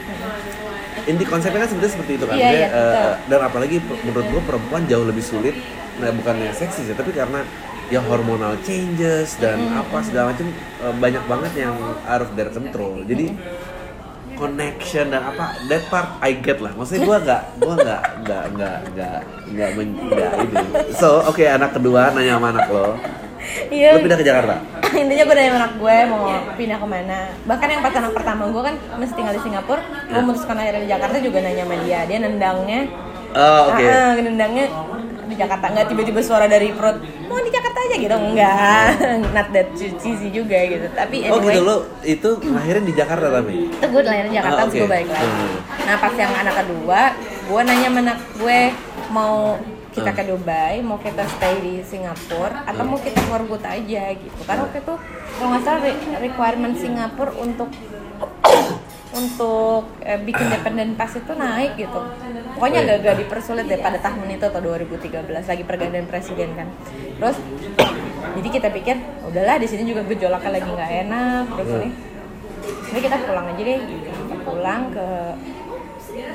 Inti 1.09 1.25
konsepnya 1.25 1.65
kan 1.65 1.69
sebenarnya 1.73 1.93
seperti 1.97 2.13
itu 2.21 2.25
kan, 2.29 2.37
iya, 2.37 2.51
eh, 2.51 2.63
betul. 2.69 3.15
dan 3.33 3.41
apalagi 3.41 3.77
menurut 4.05 4.27
gue 4.29 4.43
perempuan 4.45 4.83
jauh 4.85 5.07
lebih 5.09 5.25
sulit, 5.25 5.57
nah 5.97 6.13
bukannya 6.13 6.53
seksi 6.53 6.93
sih, 6.93 6.95
tapi 6.95 7.17
karena 7.17 7.43
ya 7.89 8.05
hormonal 8.05 8.55
changes 8.63 9.41
dan 9.41 9.65
apa 9.73 10.05
segala 10.05 10.37
macam 10.37 10.47
eh, 10.53 10.95
banyak 11.01 11.25
banget 11.25 11.53
yang 11.57 11.75
out 12.05 12.21
of 12.21 12.31
their 12.37 12.53
control. 12.53 13.01
Jadi 13.09 13.33
connection 14.43 15.07
dan 15.09 15.23
apa 15.23 15.55
that 15.71 15.87
part 15.87 16.19
I 16.19 16.35
get 16.35 16.59
lah 16.59 16.75
maksudnya 16.75 17.07
gue 17.07 17.17
nggak 17.23 17.43
gue 17.57 17.75
nggak 17.79 18.03
nggak 18.27 18.45
nggak 18.53 18.77
nggak 18.91 19.19
nggak 19.55 19.71
nggak 20.11 20.33
ini 20.43 20.57
so 20.93 21.23
oke 21.23 21.39
anak 21.41 21.71
kedua 21.73 22.11
nanya 22.11 22.37
sama 22.37 22.49
anak 22.51 22.67
lo 22.69 22.99
Iya. 23.71 23.99
lo 23.99 24.03
pindah 24.03 24.19
ke 24.19 24.27
Jakarta 24.27 24.55
Intinya 25.03 25.25
gue 25.25 25.35
dari 25.35 25.51
anak 25.51 25.73
gue 25.81 25.97
mau 26.05 26.29
pindah 26.55 26.79
ke 26.79 26.87
mana. 26.87 27.33
Bahkan 27.43 27.67
yang 27.67 27.81
pas 27.81 27.97
anak 27.97 28.13
pertama 28.13 28.45
gue 28.47 28.63
kan 28.63 28.75
masih 29.01 29.15
tinggal 29.17 29.35
di 29.35 29.41
Singapura, 29.41 29.81
gue 29.83 30.15
Ya. 30.15 30.21
memutuskan 30.21 30.55
akhirnya 30.55 30.83
di 30.85 30.91
Jakarta 30.93 31.17
juga 31.19 31.39
nanya 31.41 31.65
sama 31.65 31.77
dia. 31.81 32.01
Dia 32.07 32.19
nendangnya 32.21 32.81
oh 33.33 33.61
oke 33.73 33.83
Ah, 33.83 34.13
ah, 34.13 34.13
nendangnya 34.15 34.67
di 35.33 35.39
Jakarta. 35.39 35.67
Nggak 35.67 35.87
tiba-tiba 35.89 36.21
suara 36.21 36.45
dari 36.45 36.69
perut 36.71 36.97
mau 37.25 37.39
di 37.39 37.49
Jakarta 37.49 37.79
aja? 37.81 37.97
Gitu. 37.97 38.13
Enggak 38.13 38.87
not 39.35 39.49
that 39.51 39.69
cheesy 39.75 40.29
juga 40.29 40.59
gitu. 40.63 40.87
Tapi 40.91 41.17
oh 41.27 41.41
anyway. 41.41 41.55
Gitu 41.55 41.63
lo 41.63 41.77
itu 42.03 42.29
lahirin 42.47 42.85
di 42.85 42.93
Jakarta 42.93 43.27
tapi? 43.31 43.57
Itu 43.67 43.87
gue 43.87 44.03
lahir 44.03 44.25
di 44.27 44.35
Jakarta 44.35 44.61
Ah, 44.61 44.67
oke. 44.67 44.77
gue 44.77 44.89
balik 44.89 45.09
lagi. 45.09 45.25
Hmm. 45.27 45.57
nah 45.83 45.97
pas 45.99 46.15
yang 46.15 46.33
anak 46.35 46.55
kedua 46.57 47.01
gue 47.43 47.61
nanya 47.63 47.89
sama 47.89 47.99
anak 48.03 48.19
gue 48.35 48.59
mau 49.11 49.35
kita 49.91 50.09
Hmm. 50.09 50.19
ke 50.19 50.25
Dubai? 50.25 50.75
Mau 50.81 50.97
kita 50.97 51.25
stay 51.27 51.55
di 51.59 51.75
Singapura? 51.83 52.65
Atau 52.65 52.83
mau 52.83 52.97
kita 52.97 53.21
keluar 53.23 53.45
kota 53.47 53.69
aja? 53.71 54.03
Gitu. 54.11 54.41
Karena 54.43 54.65
waktu 54.65 54.81
itu 54.81 54.95
kalau 55.33 55.49
nggak 55.51 55.63
salah 55.63 55.81
re- 55.83 56.01
requirement 56.23 56.75
Singapura 56.75 57.33
untuk 57.35 57.69
untuk 59.13 59.93
eh, 60.01 60.17
bikin 60.19 60.49
dependent 60.49 60.93
pass 60.95 61.13
itu 61.15 61.33
naik 61.33 61.77
gitu 61.77 62.01
pokoknya 62.53 62.79
Oh, 62.79 62.83
iya. 62.83 62.93
agak-agak 62.95 63.15
dipersulit 63.19 63.65
deh 63.67 63.79
pada 63.79 63.99
tahun 63.99 64.29
itu 64.31 64.45
atau 64.45 64.61
2013 64.63 65.13
lagi 65.29 65.63
pergantian 65.63 66.07
presiden 66.07 66.49
kan 66.53 66.69
terus 67.15 67.37
jadi 68.33 68.49
kita 68.51 68.69
pikir 68.71 68.97
udahlah 69.23 69.57
di 69.57 69.67
sini 69.67 69.83
juga 69.85 70.01
gejolaknya 70.05 70.51
lagi 70.53 70.69
nggak 70.71 70.93
enak 71.03 71.45
terus 71.51 71.69
Hmm. 71.69 71.79
ini 71.79 71.89
jadi 72.87 73.01
kita 73.03 73.17
pulang 73.23 73.47
aja 73.47 73.63
deh 73.63 73.79
kita 73.83 74.37
pulang 74.43 74.83
ke 74.89 75.07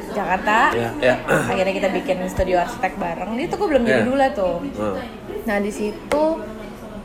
Jakarta 0.10 0.74
Ya, 0.74 0.90
ya. 1.00 1.14
akhirnya 1.28 1.74
kita 1.76 1.90
bikin 1.92 2.18
studio 2.26 2.58
arsitek 2.58 2.98
bareng 2.98 3.38
itu 3.38 3.54
gue 3.54 3.68
belum 3.68 3.84
jadi 3.84 4.02
Ya. 4.02 4.06
dula 4.06 4.28
tuh 4.32 4.58
Hmm. 4.72 4.98
nah 5.44 5.58
di 5.58 5.70
situ 5.70 6.24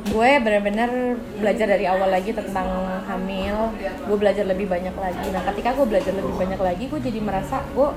gue 0.03 0.31
benar-benar 0.39 0.91
belajar 1.39 1.67
dari 1.69 1.87
awal 1.87 2.11
lagi 2.11 2.35
tentang 2.35 2.67
hamil. 3.07 3.71
Gue 4.03 4.17
belajar 4.17 4.43
lebih 4.43 4.67
banyak 4.67 4.93
lagi. 4.93 5.27
Nah 5.31 5.43
ketika 5.47 5.73
gue 5.73 5.87
belajar 5.87 6.11
lebih 6.11 6.35
banyak 6.35 6.59
lagi 6.59 6.85
gue 6.87 7.01
jadi 7.01 7.19
merasa 7.23 7.63
gue 7.71 7.89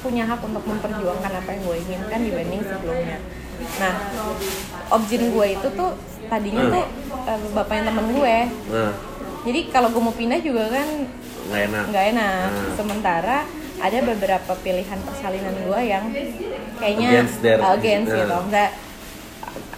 punya 0.00 0.24
hak 0.24 0.44
untuk 0.44 0.62
memperjuangkan 0.62 1.32
apa 1.32 1.48
yang 1.50 1.62
gue 1.64 1.76
inginkan 1.80 2.20
dibanding 2.20 2.60
sebelumnya. 2.60 3.18
Nah 3.80 3.94
objin 4.90 5.32
gue 5.32 5.46
itu 5.50 5.68
tuh 5.72 5.90
tadinya 6.26 6.62
tuh 6.68 6.84
eh, 7.24 7.40
bapaknya 7.50 7.88
temen 7.88 8.06
gue. 8.12 8.36
Nah, 8.68 8.92
jadi 9.42 9.60
kalau 9.72 9.88
gue 9.88 10.02
mau 10.02 10.12
pindah 10.12 10.40
juga 10.40 10.68
kan 10.68 10.88
nggak 11.46 11.62
enak. 11.70 11.84
nggak 11.88 12.04
enak. 12.12 12.48
Hmm. 12.50 12.72
sementara 12.74 13.38
ada 13.76 13.98
beberapa 14.02 14.52
pilihan 14.60 14.98
persalinan 15.00 15.54
gue 15.62 15.80
yang 15.84 16.04
kayaknya 16.76 17.08
Against 17.12 17.38
their- 17.40 17.60
against 17.62 18.10
Hmm. 18.10 18.18
gitu 18.18 18.36
nggak 18.50 18.70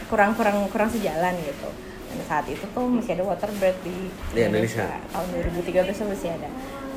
kurang 0.09 0.33
kurang 0.33 0.67
kurang 0.69 0.89
sejalan 0.89 1.37
gitu 1.39 1.69
dan 2.09 2.19
saat 2.25 2.47
itu 2.47 2.65
tuh 2.65 2.85
masih 2.85 3.13
ada 3.13 3.25
waterbird 3.27 3.77
di 3.81 4.09
Di 4.33 4.41
Indonesia. 4.43 4.89
tahun 5.07 5.27
2013 5.61 5.93
tuh 5.93 6.07
masih 6.09 6.29
ada 6.33 6.49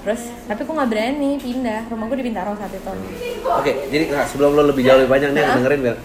terus 0.01 0.21
tapi 0.43 0.61
gue 0.63 0.73
nggak 0.73 0.89
berani 0.89 1.31
pindah 1.37 1.81
rumah 1.87 2.05
gue 2.07 2.17
di 2.17 2.25
Bintaro 2.25 2.51
saat 2.55 2.71
itu 2.71 2.89
Oke, 3.43 3.71
jadi 3.87 4.03
nah, 4.09 4.25
sebelum 4.25 4.55
lo 4.55 4.63
lebih 4.65 4.81
jauh 4.81 4.97
lebih 4.97 5.11
banyak 5.11 5.29
nih 5.29 5.43
dengerin 5.51 5.79
biar 5.83 5.97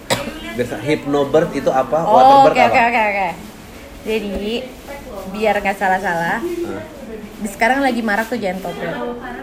biar 0.52 0.66
hypnobird 0.82 1.50
itu 1.54 1.70
apa? 1.70 1.98
oh 2.02 2.12
Waterbird 2.12 2.52
oke 2.52 2.60
apa? 2.60 2.68
oke 2.68 2.82
oke 2.82 3.02
oke 3.06 3.28
jadi 4.04 4.36
biar 5.28 5.54
nggak 5.58 5.76
salah 5.76 5.98
salah 5.98 6.38
Nah, 6.42 6.82
di 7.36 7.48
sekarang 7.48 7.80
lagi 7.80 8.00
marak 8.00 8.26
tuh 8.26 8.36
gentlebird 8.36 8.96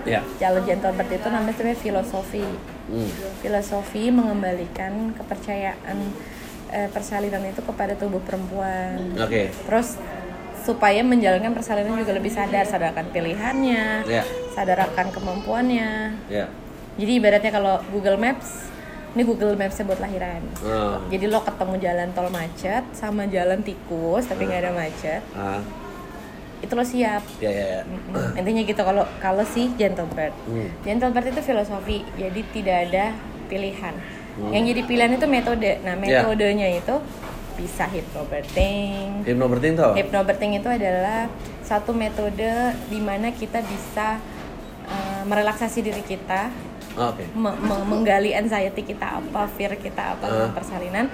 ya. 0.04 0.20
jalur 0.38 0.62
gentlebird 0.62 1.10
itu 1.10 1.28
namanya 1.28 1.54
sebenarnya 1.54 1.80
filosofi 1.80 2.46
Hmm. 2.84 3.08
filosofi 3.40 4.12
mengembalikan 4.12 5.16
kepercayaan 5.16 5.98
eh, 6.74 6.90
persalinan 6.90 7.46
itu 7.46 7.62
kepada 7.62 7.94
tubuh 7.94 8.18
perempuan. 8.20 9.14
Oke. 9.16 9.54
Terus 9.54 10.02
supaya 10.60 11.04
menjalankan 11.04 11.52
persalinan 11.52 11.94
juga 11.96 12.16
lebih 12.16 12.32
sadar, 12.32 12.64
sadarkan 12.64 13.12
pilihannya, 13.12 14.08
Ya. 14.08 14.24
sadarkan 14.50 15.12
kemampuannya. 15.12 16.18
Ya. 16.28 16.48
Jadi 16.96 17.12
ibaratnya 17.14 17.52
kalau 17.52 17.84
Google 17.90 18.16
Maps, 18.16 18.70
ini 19.12 19.22
Google 19.22 19.54
Maps 19.54 19.78
buat 19.82 20.00
lahiran. 20.00 20.42
Oh. 20.62 20.98
Jadi 21.08 21.26
lo 21.28 21.42
ketemu 21.42 21.76
jalan 21.78 22.10
tol 22.12 22.30
macet 22.30 22.86
sama 22.92 23.28
jalan 23.28 23.60
tikus 23.60 24.26
tapi 24.26 24.46
nggak 24.46 24.62
ada 24.62 24.72
macet, 24.72 25.22
Ah, 25.34 25.60
itu 26.60 26.72
lo 26.72 26.82
siap. 26.82 27.22
ya 27.38 27.52
ya 27.52 27.66
ya. 27.68 27.82
Mm, 27.84 28.40
Intinya 28.40 28.62
gitu 28.64 28.82
kalau 28.82 29.04
kalau 29.20 29.44
si 29.44 29.68
gentlebird. 29.76 30.32
Hmm. 30.48 30.70
Gentlebird 30.82 31.28
itu 31.28 31.42
filosofi, 31.44 32.08
jadi 32.16 32.42
tidak 32.50 32.78
ada 32.88 33.06
pilihan. 33.46 33.94
Hmm. 34.34 34.50
Yang 34.50 34.64
jadi 34.74 34.82
pilihan 34.84 35.12
itu 35.14 35.26
metode. 35.26 35.72
Nah, 35.82 35.94
Ya. 36.00 36.22
metodenya 36.22 36.68
itu 36.70 36.96
bisa 37.54 37.86
hypnobirthing. 37.86 39.22
Hypnobirthing 39.24 39.74
tau? 39.78 39.94
Hypnobirthing 39.94 40.58
itu 40.58 40.66
adalah 40.66 41.30
satu 41.62 41.94
metode 41.94 42.50
di 42.88 42.98
mana 42.98 43.30
kita 43.30 43.62
bisa 43.62 44.18
uh, 44.84 45.22
merelaksasi 45.24 45.80
diri 45.82 46.02
kita, 46.02 46.50
Oh, 46.94 47.10
Oke. 47.10 47.26
me- 47.34 47.58
me- 47.58 47.86
menggali 47.88 48.34
anxiety 48.34 48.86
kita 48.86 49.18
apa, 49.18 49.50
fear 49.50 49.74
kita 49.74 50.14
apa 50.14 50.26
tentang 50.28 50.50
Ah. 50.50 50.54
persalinan. 50.54 51.06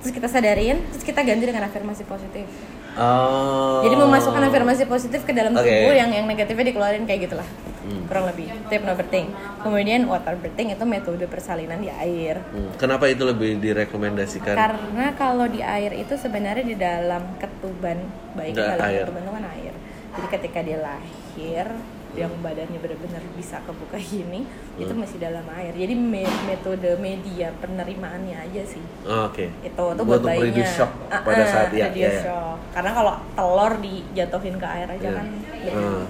Terus 0.00 0.12
kita 0.14 0.24
sadarin, 0.24 0.80
terus 0.88 1.04
kita 1.04 1.20
ganti 1.20 1.44
dengan 1.44 1.64
afirmasi 1.64 2.04
positif. 2.04 2.48
Oh. 2.94 3.82
Jadi 3.82 3.94
memasukkan 3.98 4.42
afirmasi 4.50 4.86
positif 4.86 5.26
ke 5.26 5.34
dalam 5.34 5.54
Oke. 5.54 5.66
tubuh 5.66 5.94
yang 5.94 6.14
yang 6.14 6.26
negatifnya 6.30 6.70
dikeluarin 6.70 7.04
kayak 7.06 7.26
gitulah. 7.30 7.48
Hmm. 7.84 8.08
Kurang 8.08 8.24
lebih. 8.32 8.48
Itu 8.48 8.72
hypnobirthing. 8.80 9.26
Kemudian 9.60 10.00
water 10.08 10.34
birthing 10.40 10.72
itu 10.72 10.84
metode 10.88 11.24
persalinan 11.28 11.82
di 11.84 11.90
air. 11.92 12.40
Hmm, 12.54 12.72
Kenapa 12.80 13.10
itu 13.12 13.26
lebih 13.28 13.60
direkomendasikan? 13.60 14.56
Karena 14.56 15.12
kalau 15.18 15.44
di 15.50 15.60
air 15.60 15.92
itu 15.92 16.16
sebenarnya 16.16 16.64
di 16.64 16.76
dalam 16.78 17.36
ketuban 17.36 17.98
bayi 18.32 18.56
Nggak 18.56 18.78
dalam 18.78 18.88
ketuban 19.04 19.22
itu 19.22 19.32
kan 19.36 19.44
air. 19.52 19.74
Jadi 20.14 20.26
ketika 20.30 20.58
dia 20.62 20.78
lahir 20.78 21.66
yang 22.14 22.32
badannya 22.38 22.78
benar-benar 22.78 23.22
bisa 23.34 23.58
kebuka 23.62 23.98
gini 23.98 24.46
itu 24.74 24.86
Hmm. 24.86 25.02
masih 25.02 25.18
dalam 25.18 25.42
air. 25.52 25.72
Jadi 25.72 25.94
me- 25.94 26.40
metode 26.44 26.90
media 26.96 27.50
penerimaannya 27.58 28.36
aja 28.40 28.62
sih 28.64 28.82
Oh, 29.02 29.26
Oke. 29.26 29.50
itu 29.60 29.84
tuh 29.92 30.04
Buat 30.04 30.22
bayinya 30.22 30.62
shock 30.64 30.90
Ah, 31.06 31.20
pada 31.20 31.42
ah, 31.42 31.46
saat 31.46 31.68
ya, 31.70 31.90
ya, 31.90 32.08
ya. 32.08 32.42
karena 32.70 32.90
kalau 32.90 33.14
telur 33.30 33.72
dijatuhin 33.78 34.56
ke 34.56 34.66
air 34.66 34.88
aja 34.88 35.02
Iya. 35.04 35.12
kan 35.12 35.26
lebih, 35.26 35.72
Hmm. 35.74 36.04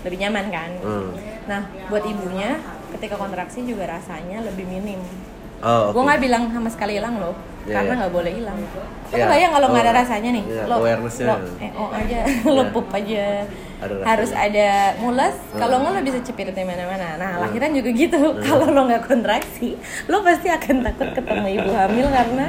lebih 0.00 0.18
nyaman 0.18 0.46
kan 0.48 0.70
Hmm. 0.80 1.08
nah 1.46 1.60
buat 1.86 2.04
ibunya 2.04 2.56
ketika 2.90 3.14
kontraksi 3.14 3.62
juga 3.62 3.84
rasanya 3.86 4.40
lebih 4.42 4.64
minim 4.64 5.00
Oh, 5.60 5.92
oke. 5.92 5.92
gue 5.92 6.02
nggak 6.02 6.20
bilang 6.20 6.42
sama 6.48 6.68
sekali 6.68 6.96
hilang 6.96 7.20
loh 7.20 7.36
Iya, 7.60 7.76
karena 7.76 7.92
iya. 7.92 7.98
nggak 8.00 8.12
boleh 8.12 8.32
hilang 8.32 8.56
lo 8.56 8.82
Iya. 9.12 9.24
kebayang 9.28 9.52
kalau 9.52 9.66
nggak 9.68 9.84
ada 9.84 9.92
Oh, 9.92 9.98
rasanya 10.00 10.30
nih 10.32 10.44
iya, 10.46 10.62
lo 10.64 10.76
lo 10.80 11.36
eh 11.60 11.72
oh 11.76 11.88
aja 11.90 12.18
lo 12.56 12.62
Iya. 12.62 12.72
pup 12.72 12.88
aja 12.90 13.24
Ada 13.80 13.92
rasanya. 13.92 14.06
harus 14.06 14.30
ada 14.30 14.68
mulas 14.98 15.34
kalau 15.52 15.76
Hmm. 15.76 15.90
nggak 15.90 15.96
lo 15.96 16.06
bisa 16.06 16.20
cepirit 16.22 16.52
di 16.52 16.62
mana-mana. 16.62 17.16
Nah 17.16 17.32
lahiran 17.40 17.72
juga 17.72 17.90
gitu. 17.90 18.20
Kalau 18.44 18.66
lo 18.68 18.80
nggak 18.84 19.02
kontraksi 19.02 19.74
lo 20.06 20.20
pasti 20.20 20.48
akan 20.48 20.76
takut 20.82 21.08
ketemu 21.12 21.46
ibu 21.56 21.70
hamil 21.70 22.06
karena 22.06 22.46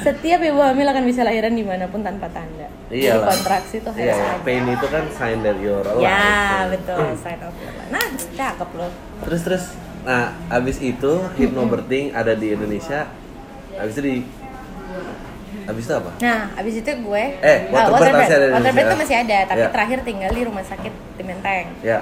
setiap 0.00 0.40
ibu 0.40 0.56
hamil 0.58 0.86
akan 0.86 1.04
bisa 1.04 1.20
lahiran 1.20 1.52
di 1.52 1.62
mana 1.62 1.84
pun 1.84 2.00
tanpa 2.00 2.26
tanda. 2.28 2.64
Iyalah. 2.88 3.28
kontraksi 3.30 3.76
tuh 3.78 3.92
Iya, 3.92 4.08
harus 4.08 4.16
ya. 4.16 4.24
ada. 4.30 4.42
Pain 4.42 4.64
itu 4.66 4.86
kan 4.86 5.04
sign 5.10 5.38
that 5.40 5.56
you're 5.58 5.82
alive. 5.82 6.00
ya 6.00 6.24
betul. 6.66 7.00
Sign 7.16 7.40
of 7.40 7.54
your 7.54 7.72
life. 7.74 7.90
Nah 7.90 8.04
cakep 8.32 8.70
lo. 8.74 8.88
Terus 9.22 9.40
terus. 9.42 9.64
Nah 10.02 10.24
abis 10.48 10.76
itu 10.78 11.12
hypnobirthing 11.34 12.12
ada 12.12 12.32
di 12.32 12.52
Indonesia. 12.52 13.08
Abis 13.74 13.94
itu 13.94 14.02
di 14.02 14.16
abis 15.66 15.82
itu 15.82 15.94
apa? 15.94 16.10
Nah, 16.18 16.40
abis 16.54 16.74
itu 16.76 16.90
gue 16.90 17.24
Eh, 17.36 17.58
Ah, 17.66 17.86
Waterbird 17.86 17.92
Waterbird. 17.94 18.14
masih 18.16 18.34
ada 18.34 18.46
Waterbird 18.46 18.58
Indonesia. 18.74 18.84
tuh 18.86 18.98
masih 18.98 19.16
ada, 19.18 19.38
tapi 19.46 19.60
Ya. 19.60 19.70
terakhir 19.70 19.98
tinggal 20.02 20.30
di 20.30 20.42
rumah 20.42 20.62
sakit 20.62 20.92
di 21.14 21.22
Menteng. 21.22 21.66
Ya. 21.80 21.98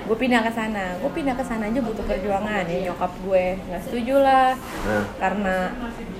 Gue 0.00 0.16
pindah 0.16 0.42
ke 0.42 0.50
sana, 0.50 0.96
gue 0.96 1.10
pindah 1.12 1.32
ke 1.32 1.44
sana 1.44 1.64
aja 1.64 1.78
butuh 1.78 2.02
perjuangan 2.02 2.64
ya 2.64 2.78
nyokap 2.82 3.12
gue 3.20 3.44
nggak 3.62 3.80
setuju 3.80 4.14
lah, 4.18 4.58
Nah. 4.82 5.04
karena 5.16 5.56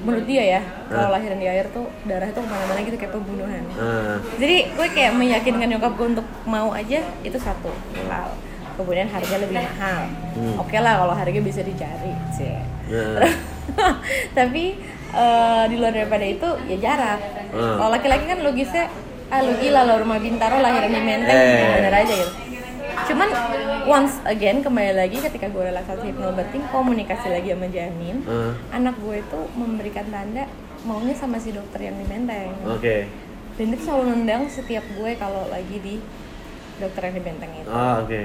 menurut 0.00 0.24
dia 0.24 0.44
ya 0.48 0.60
kalau 0.86 1.10
lahiran 1.10 1.36
di 1.36 1.48
air 1.48 1.66
tuh 1.68 1.90
darah 2.04 2.30
tuh 2.30 2.38
ke 2.38 2.48
mana-mana 2.48 2.80
gitu 2.80 2.94
kayak 2.94 3.10
pembunuhan. 3.10 3.64
Nah, 3.72 4.16
Jadi 4.36 4.56
gue 4.70 4.86
kayak 4.88 5.12
meyakinkan 5.12 5.68
nyokap 5.68 5.92
gue 5.92 6.06
untuk 6.08 6.26
mau 6.44 6.70
aja 6.70 7.02
itu 7.20 7.34
satu 7.36 7.72
hal. 8.06 8.30
Kemudian 8.72 9.04
harga 9.06 9.36
lebih 9.36 9.58
mahal. 9.58 10.06
Hmm. 10.32 10.56
Oke 10.56 10.78
lah 10.78 10.94
kalau 10.96 11.12
harga 11.12 11.40
bisa 11.40 11.60
dicari 11.60 12.14
sih. 12.30 12.56
nah. 12.86 13.26
Tapi 14.38 14.78
eh, 15.12 15.64
di 15.66 15.76
luar 15.76 15.92
daripada 15.92 16.22
itu 16.22 16.48
ya 16.66 16.76
jarak. 16.80 17.20
Hmm. 17.50 17.76
Kalau 17.76 17.90
laki-laki 17.90 18.24
kan 18.26 18.38
logisnya 18.40 18.84
ah 19.26 19.40
lu 19.40 19.54
gila 19.56 19.86
lo 19.86 19.94
rumah 19.98 20.18
Bintaro 20.18 20.58
lahiran 20.58 20.90
di 20.90 21.00
Menteng 21.00 21.30
Eh. 21.32 21.70
bener 21.76 21.94
aja 21.94 22.14
gitu. 22.16 22.32
Cuman 23.06 23.28
once 23.86 24.18
again 24.24 24.60
kembali 24.60 24.92
lagi 24.92 25.18
ketika 25.18 25.46
gue 25.46 25.64
relaksasi 25.64 26.10
hypnobirthing 26.10 26.62
komunikasi 26.68 27.26
lagi 27.28 27.50
sama 27.50 27.66
janin, 27.66 28.22
Hmm. 28.22 28.52
anak 28.70 28.98
gue 28.98 29.18
itu 29.18 29.40
memberikan 29.54 30.06
tanda 30.06 30.46
maunya 30.82 31.14
sama 31.14 31.38
si 31.38 31.50
dokter 31.50 31.86
yang 31.86 31.96
di 31.96 32.06
Menteng. 32.06 32.50
Oke. 32.66 33.06
Dan 33.54 33.66
itu 33.70 33.82
selalu 33.84 34.04
nendang 34.16 34.48
setiap 34.48 34.82
gue 34.90 35.10
kalau 35.14 35.46
lagi 35.46 35.76
di 35.76 35.94
dokter 36.76 37.02
yang 37.06 37.14
di 37.14 37.22
Menteng 37.22 37.52
itu. 37.54 37.68
Ah, 37.68 38.00
oke. 38.00 38.20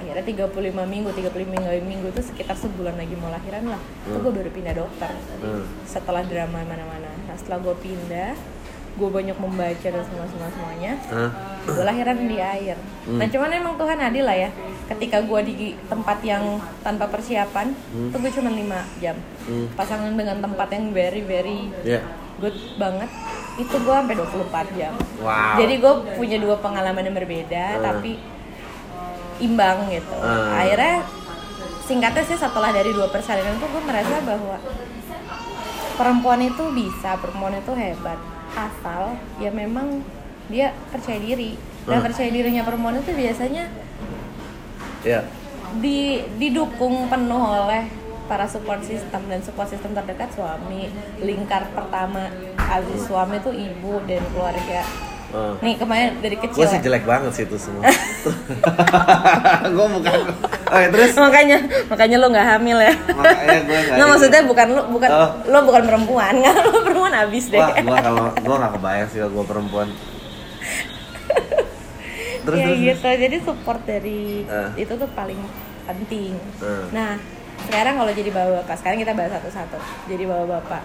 Akhirnya 0.00 0.24
35 0.24 0.48
minggu, 0.82 1.08
35 1.12 1.44
minggu, 1.46 1.68
minggu 1.84 2.06
itu 2.08 2.22
sekitar 2.24 2.56
sebulan 2.56 2.96
lagi 2.96 3.12
mau 3.14 3.28
lahiran 3.28 3.68
lah. 3.68 3.80
Itu 4.02 4.16
Hmm. 4.16 4.24
gue 4.24 4.32
baru 4.32 4.50
pindah 4.50 4.74
dokter. 4.74 5.12
Hmm. 5.38 5.62
Setelah 5.84 6.24
drama 6.24 6.64
mana-mana. 6.64 7.12
Nah 7.28 7.36
setelah 7.36 7.60
gue 7.60 7.76
pindah, 7.76 8.32
gue 8.90 9.10
banyak 9.12 9.36
membaca 9.36 9.86
dan 9.86 10.02
semua 10.02 10.26
semua 10.26 10.48
semuanya. 10.48 10.92
Hah? 11.06 11.30
Gue 11.62 11.84
lahiran 11.84 12.16
di 12.18 12.38
air. 12.40 12.76
Hmm. 13.04 13.20
Nah 13.20 13.26
cuman 13.28 13.50
emang 13.52 13.74
Tuhan 13.76 13.98
adil 14.00 14.24
lah 14.24 14.36
ya. 14.38 14.50
Ketika 14.88 15.20
gue 15.20 15.40
di 15.44 15.54
tempat 15.86 16.18
yang 16.22 16.42
tanpa 16.80 17.04
persiapan, 17.06 17.76
Hmm. 17.92 18.08
itu 18.08 18.16
gue 18.18 18.32
cuma 18.32 18.50
5 18.50 18.80
jam. 18.98 19.14
Hmm. 19.44 19.68
Pasangan 19.76 20.16
dengan 20.16 20.40
tempat 20.40 20.68
yang 20.72 20.90
very 20.90 21.20
very 21.20 21.68
Ya. 21.84 22.00
good 22.40 22.56
banget, 22.74 23.06
itu 23.54 23.76
gue 23.76 23.94
sampai 23.94 24.16
24 24.16 24.66
jam. 24.74 24.96
Wow. 25.20 25.60
Jadi 25.60 25.74
gue 25.76 25.92
punya 26.16 26.40
dua 26.40 26.56
pengalaman 26.56 27.04
yang 27.04 27.14
berbeda, 27.14 27.64
Hmm. 27.76 27.84
tapi 27.84 28.16
imbang 29.40 29.88
gitu. 29.88 30.16
Hmm. 30.16 30.54
Akhirnya 30.54 31.02
singkatnya 31.88 32.22
sih 32.22 32.38
setelah 32.38 32.70
dari 32.70 32.94
dua 32.94 33.10
persalinan 33.10 33.58
tuh 33.58 33.66
gue 33.66 33.82
merasa 33.82 34.22
bahwa 34.22 34.56
perempuan 35.98 36.40
itu 36.44 36.64
bisa, 36.72 37.18
perempuan 37.18 37.58
itu 37.58 37.72
hebat, 37.74 38.16
asal 38.54 39.18
ya 39.42 39.50
memang 39.50 40.04
dia 40.46 40.72
percaya 40.92 41.18
diri. 41.18 41.56
Dan 41.88 41.98
Hmm. 41.98 42.06
percaya 42.12 42.28
dirinya 42.28 42.62
perempuan 42.62 43.00
itu 43.00 43.10
biasanya 43.16 43.64
Ya. 45.00 45.24
di 45.80 46.20
didukung 46.36 47.08
penuh 47.08 47.40
oleh 47.40 47.88
para 48.28 48.46
support 48.46 48.84
system 48.84 49.26
dan 49.26 49.40
support 49.42 49.66
system 49.66 49.90
terdekat 49.90 50.30
suami 50.30 50.86
lingkar 51.18 51.66
pertama 51.74 52.30
abis 52.54 53.08
suami 53.08 53.42
itu 53.42 53.50
ibu 53.50 53.98
dan 54.06 54.22
keluarga 54.30 54.86
Ah. 55.30 55.54
nih 55.58 55.74
kemarin 55.74 56.18
dari 56.18 56.34
gue 56.34 56.42
kecil 56.44 56.64
sih 56.64 56.76
ya. 56.76 56.82
jelek 56.82 57.04
banget 57.04 57.30
sih 57.32 57.44
itu 57.44 57.54
semua 57.54 57.86
gue 59.74 59.86
bukan 59.92 60.18
oke 60.66 60.86
terus 60.90 61.12
makanya 61.14 61.58
makanya 61.86 62.16
lo 62.16 62.26
nggak 62.28 62.48
hamil 62.48 62.78
ya 62.78 62.94
makanya 63.10 63.60
gue 63.60 63.78
nggak 63.78 63.94
nggak 63.96 64.08
maksudnya 64.08 64.42
bukan 64.42 64.66
lo 64.68 64.82
bukan 64.88 65.08
Oh. 65.08 65.30
lo 65.46 65.58
bukan 65.64 65.82
perempuan 65.84 66.34
nggak 66.40 66.54
lo 66.56 66.80
perempuan 66.82 67.14
abis 67.16 67.44
deh 67.48 67.58
wah 67.58 67.70
gue 67.70 67.96
kalau 68.00 68.24
gue 68.32 68.56
nggak 68.56 68.72
kebayang 68.74 69.08
sih 69.08 69.18
kalau 69.18 69.32
gue 69.32 69.44
perempuan 69.46 69.88
terus 72.40 72.56
ya 72.56 72.64
terus, 72.64 72.74
terus. 72.74 72.86
gitu 72.88 73.08
jadi 73.20 73.36
support 73.40 73.80
dari 73.84 74.42
Ah. 74.46 74.72
itu 74.74 74.92
tuh 74.92 75.08
paling 75.12 75.38
penting 75.84 76.34
Ah. 76.58 76.84
nah 76.90 77.10
sekarang 77.60 77.94
kalau 77.94 78.10
jadi 78.10 78.30
bapak 78.30 78.52
bapak 78.64 78.76
sekarang 78.76 78.98
kita 78.98 79.12
bahas 79.12 79.30
satu-satu 79.32 79.78
jadi 80.08 80.24
bapak 80.24 80.46
bapak 80.50 80.82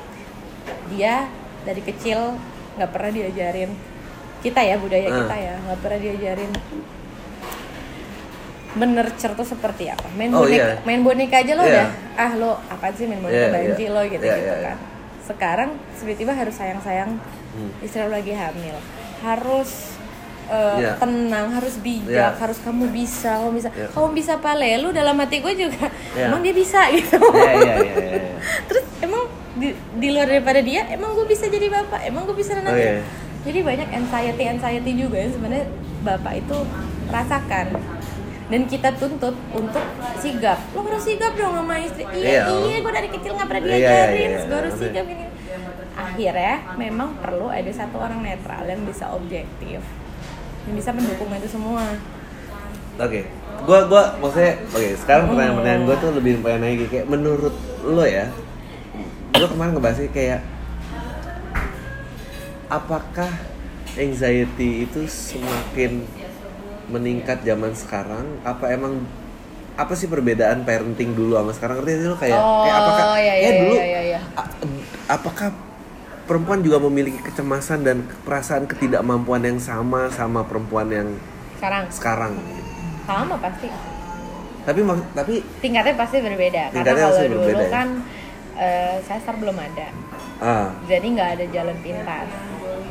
dia 0.92 1.26
dari 1.64 1.82
kecil 1.82 2.36
nggak 2.76 2.92
pernah 2.92 3.10
diajarin 3.10 3.72
kita 4.46 4.62
ya 4.62 4.78
budaya 4.78 5.08
Ah. 5.08 5.18
kita 5.20 5.36
ya 5.36 5.54
nggak 5.60 5.80
pernah 5.82 6.00
diajarin 6.00 6.52
benercer 8.76 9.32
tuh 9.34 9.48
seperti 9.48 9.88
apa 9.88 10.04
main 10.14 10.30
Oh, 10.30 10.44
boneka 10.44 10.60
iya. 10.60 10.76
main 10.84 11.02
boneka 11.02 11.36
aja 11.40 11.54
lo 11.56 11.64
Iya. 11.64 11.72
udah 11.72 11.88
ah 12.18 12.32
lo 12.36 12.52
apa 12.68 12.92
sih 12.92 13.08
main 13.08 13.24
boneka 13.24 13.40
Iya, 13.42 13.50
banci 13.50 13.84
iya. 13.84 13.94
lo 13.94 14.02
gitu 14.04 14.22
Iya, 14.22 14.36
gitu 14.36 14.46
iya, 14.46 14.54
iya. 14.54 14.68
kan 14.68 14.78
sekarang 15.26 15.70
tiba-tiba 15.96 16.32
harus 16.32 16.54
sayang-sayang 16.54 17.12
Hmm. 17.56 17.72
istri 17.80 18.04
lo 18.04 18.12
lagi 18.12 18.36
hamil 18.36 18.76
harus 19.24 19.96
uh, 20.46 20.76
Iya. 20.76 21.00
tenang 21.00 21.48
harus 21.50 21.80
bijak 21.80 22.36
Iya. 22.36 22.38
harus 22.38 22.60
kamu 22.60 22.92
bisa 22.92 23.32
kamu 23.40 23.52
bisa 23.56 23.70
Iya. 23.72 23.88
kamu 23.90 24.08
bisa 24.12 24.34
pale 24.38 24.70
lu 24.76 24.92
dalam 24.92 25.16
hati 25.16 25.40
gue 25.40 25.54
juga 25.56 25.88
Iya. 26.12 26.28
emang 26.30 26.44
dia 26.44 26.52
bisa 26.54 26.84
gitu 26.94 27.16
Iya, 27.16 27.52
iya, 27.56 27.76
iya, 27.80 27.96
iya, 27.96 27.96
iya. 28.12 28.38
terus 28.68 28.84
emang 29.00 29.24
di, 29.56 29.72
di 29.96 30.08
luar 30.12 30.28
daripada 30.28 30.60
dia 30.60 30.84
emang 30.92 31.16
gue 31.16 31.24
bisa 31.24 31.48
jadi 31.48 31.72
bapak 31.72 32.04
emang 32.04 32.28
gue 32.28 32.36
bisa 32.36 32.52
Oh, 32.52 32.60
nanti 32.60 32.84
iya. 32.84 33.00
Jadi 33.46 33.60
banyak 33.62 33.90
anxiety 33.94 34.44
anxiety 34.50 34.92
juga 34.98 35.18
yang 35.22 35.32
sebenarnya 35.32 35.66
bapak 36.02 36.34
itu 36.42 36.58
rasakan. 37.10 37.68
Dan 38.46 38.70
kita 38.70 38.94
tuntut 39.02 39.34
untuk 39.58 39.82
sigap. 40.22 40.62
Lo 40.78 40.86
harus 40.86 41.02
sigap 41.02 41.34
dong 41.34 41.58
sama 41.58 41.82
istri. 41.82 42.06
Iya 42.14 42.46
Iya. 42.46 42.62
iya 42.62 42.78
gue 42.78 42.94
dari 42.94 43.10
kecil 43.10 43.32
nggak 43.34 43.50
pernah 43.50 43.62
Iya, 43.66 43.74
iya, 43.74 43.82
diajarin. 43.82 44.30
iya, 44.30 44.40
gue 44.46 44.58
harus 44.62 44.76
iya. 44.78 44.82
sigap 44.86 45.06
ini. 45.10 45.26
Akhirnya 45.96 46.56
memang 46.78 47.10
perlu 47.18 47.48
ada 47.50 47.72
satu 47.74 47.98
orang 47.98 48.22
netral 48.22 48.70
yang 48.70 48.82
bisa 48.86 49.10
objektif. 49.10 49.82
Yang 50.70 50.76
bisa 50.78 50.90
mendukung 50.94 51.30
itu 51.34 51.50
semua. 51.50 51.86
Oke, 52.96 53.28
gua 53.68 53.80
gua 53.92 54.04
maksudnya 54.24 54.56
oke 54.72 54.90
sekarang 55.04 55.28
pertanyaan-pertanyaan 55.28 55.84
gua 55.84 55.96
tuh 56.00 56.12
lebih 56.16 56.40
pengen 56.40 56.64
nanya 56.64 56.76
gini, 56.80 56.88
kayak 56.88 57.08
menurut 57.12 57.56
lo 57.84 58.06
ya, 58.08 58.32
gua 59.36 59.48
kemarin 59.52 59.72
ngebahasnya 59.76 60.10
kayak 60.16 60.40
apakah 62.68 63.30
anxiety 63.96 64.86
itu 64.86 65.06
semakin 65.06 66.04
meningkat 66.90 67.42
zaman 67.42 67.74
sekarang? 67.74 68.26
Apa 68.46 68.74
emang 68.74 69.06
apa 69.76 69.92
sih 69.94 70.08
perbedaan 70.08 70.64
parenting 70.64 71.14
dulu 71.14 71.36
sama 71.36 71.52
sekarang? 71.52 71.76
Ngerti 71.82 71.92
sih 72.00 72.08
lo? 72.08 72.18
Kayak 72.18 72.40
Oh, 72.40 72.64
kayak 72.64 72.76
apakah 72.80 73.06
iya, 73.20 73.34
kayak 73.34 73.36
iya, 73.42 73.52
dulu 73.60 73.74
iya, 73.74 73.86
iya, 73.86 74.02
iya. 74.02 74.20
a- 74.36 74.54
apakah 75.12 75.50
perempuan 76.26 76.60
juga 76.66 76.78
memiliki 76.82 77.20
kecemasan 77.22 77.86
dan 77.86 77.98
perasaan 78.26 78.66
ketidakmampuan 78.66 79.46
yang 79.46 79.60
sama 79.62 80.10
sama 80.10 80.42
perempuan 80.48 80.88
yang 80.90 81.08
sekarang? 81.60 81.84
sekarang? 81.92 82.34
Sama 83.06 83.36
pasti. 83.38 83.68
Tapi 84.66 84.82
tapi 85.14 85.34
tingkatnya 85.62 85.94
pasti 85.94 86.18
berbeda. 86.26 86.74
Karena 86.74 86.74
Tingkatnya 86.74 87.04
kalau 87.06 87.14
pasti 87.14 87.28
dulu 87.30 87.40
berbeda 87.46 87.62
ya? 87.62 87.70
kan 87.70 87.88
eh, 88.58 88.96
sasar 89.06 89.36
belum 89.38 89.58
ada. 89.60 89.88
Ah. 90.36 90.68
Jadi 90.90 91.06
nggak 91.16 91.30
ada 91.38 91.46
jalan 91.54 91.78
pintas 91.80 92.28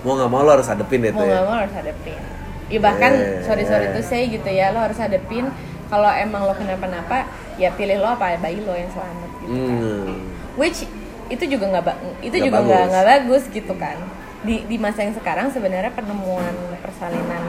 mau 0.05 0.13
nggak 0.15 0.31
mau 0.31 0.41
lo 0.41 0.51
harus 0.53 0.69
hadepin 0.69 1.01
itu 1.03 1.17
mau 1.17 1.25
ya 1.25 1.33
nggak 1.33 1.45
mau 1.45 1.57
harus 1.59 1.75
hadepin 1.75 2.21
ya 2.65 2.79
bahkan 2.79 3.13
Eh. 3.13 3.41
sorry 3.43 3.65
sorry 3.65 3.87
tuh 3.91 4.05
saya 4.05 4.25
gitu 4.27 4.49
ya 4.49 4.71
lo 4.71 4.81
harus 4.81 4.97
hadepin 4.97 5.49
kalau 5.89 6.09
emang 6.09 6.45
lo 6.45 6.53
kenapa-napa 6.53 7.25
ya 7.57 7.73
pilih 7.73 7.99
lo 7.99 8.09
apa 8.11 8.37
bayi 8.37 8.61
lo 8.61 8.73
yang 8.73 8.89
selamat 8.89 9.31
gitu 9.41 9.49
kan 9.49 9.73
hmm. 9.81 10.13
which 10.55 10.85
itu 11.27 11.45
juga 11.49 11.65
nggak 11.73 11.85
itu 12.21 12.31
Nggak 12.31 12.45
juga 12.45 12.59
nggak 12.59 12.69
bagus. 12.77 12.91
nggak 12.91 13.07
bagus 13.07 13.43
gitu 13.51 13.75
kan 13.75 13.97
di 14.45 14.61
di 14.63 14.77
masa 14.77 15.01
yang 15.01 15.17
sekarang 15.17 15.49
sebenarnya 15.49 15.89
penemuan 15.91 16.53
persalinan 16.79 17.41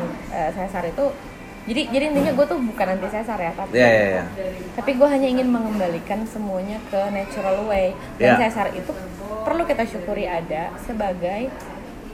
sesar 0.56 0.88
itu 0.88 1.12
jadi 1.66 1.82
jadi 1.92 2.04
intinya 2.08 2.32
gue 2.32 2.46
tuh 2.46 2.60
bukan 2.62 2.88
anti 2.88 3.08
sesar 3.10 3.36
ya 3.36 3.52
tapi 3.52 3.74
ya 3.74 3.90
ya 3.90 4.06
ya 4.16 4.24
tapi 4.78 4.96
gue 4.96 5.08
hanya 5.10 5.28
ingin 5.28 5.50
mengembalikan 5.50 6.24
semuanya 6.24 6.80
ke 6.88 7.00
natural 7.12 7.68
way 7.68 7.92
dan 8.16 8.40
Ya. 8.40 8.48
sesar 8.48 8.72
itu 8.72 8.96
perlu 9.44 9.66
kita 9.66 9.84
syukuri 9.84 10.24
ada 10.24 10.72
sebagai 10.80 11.52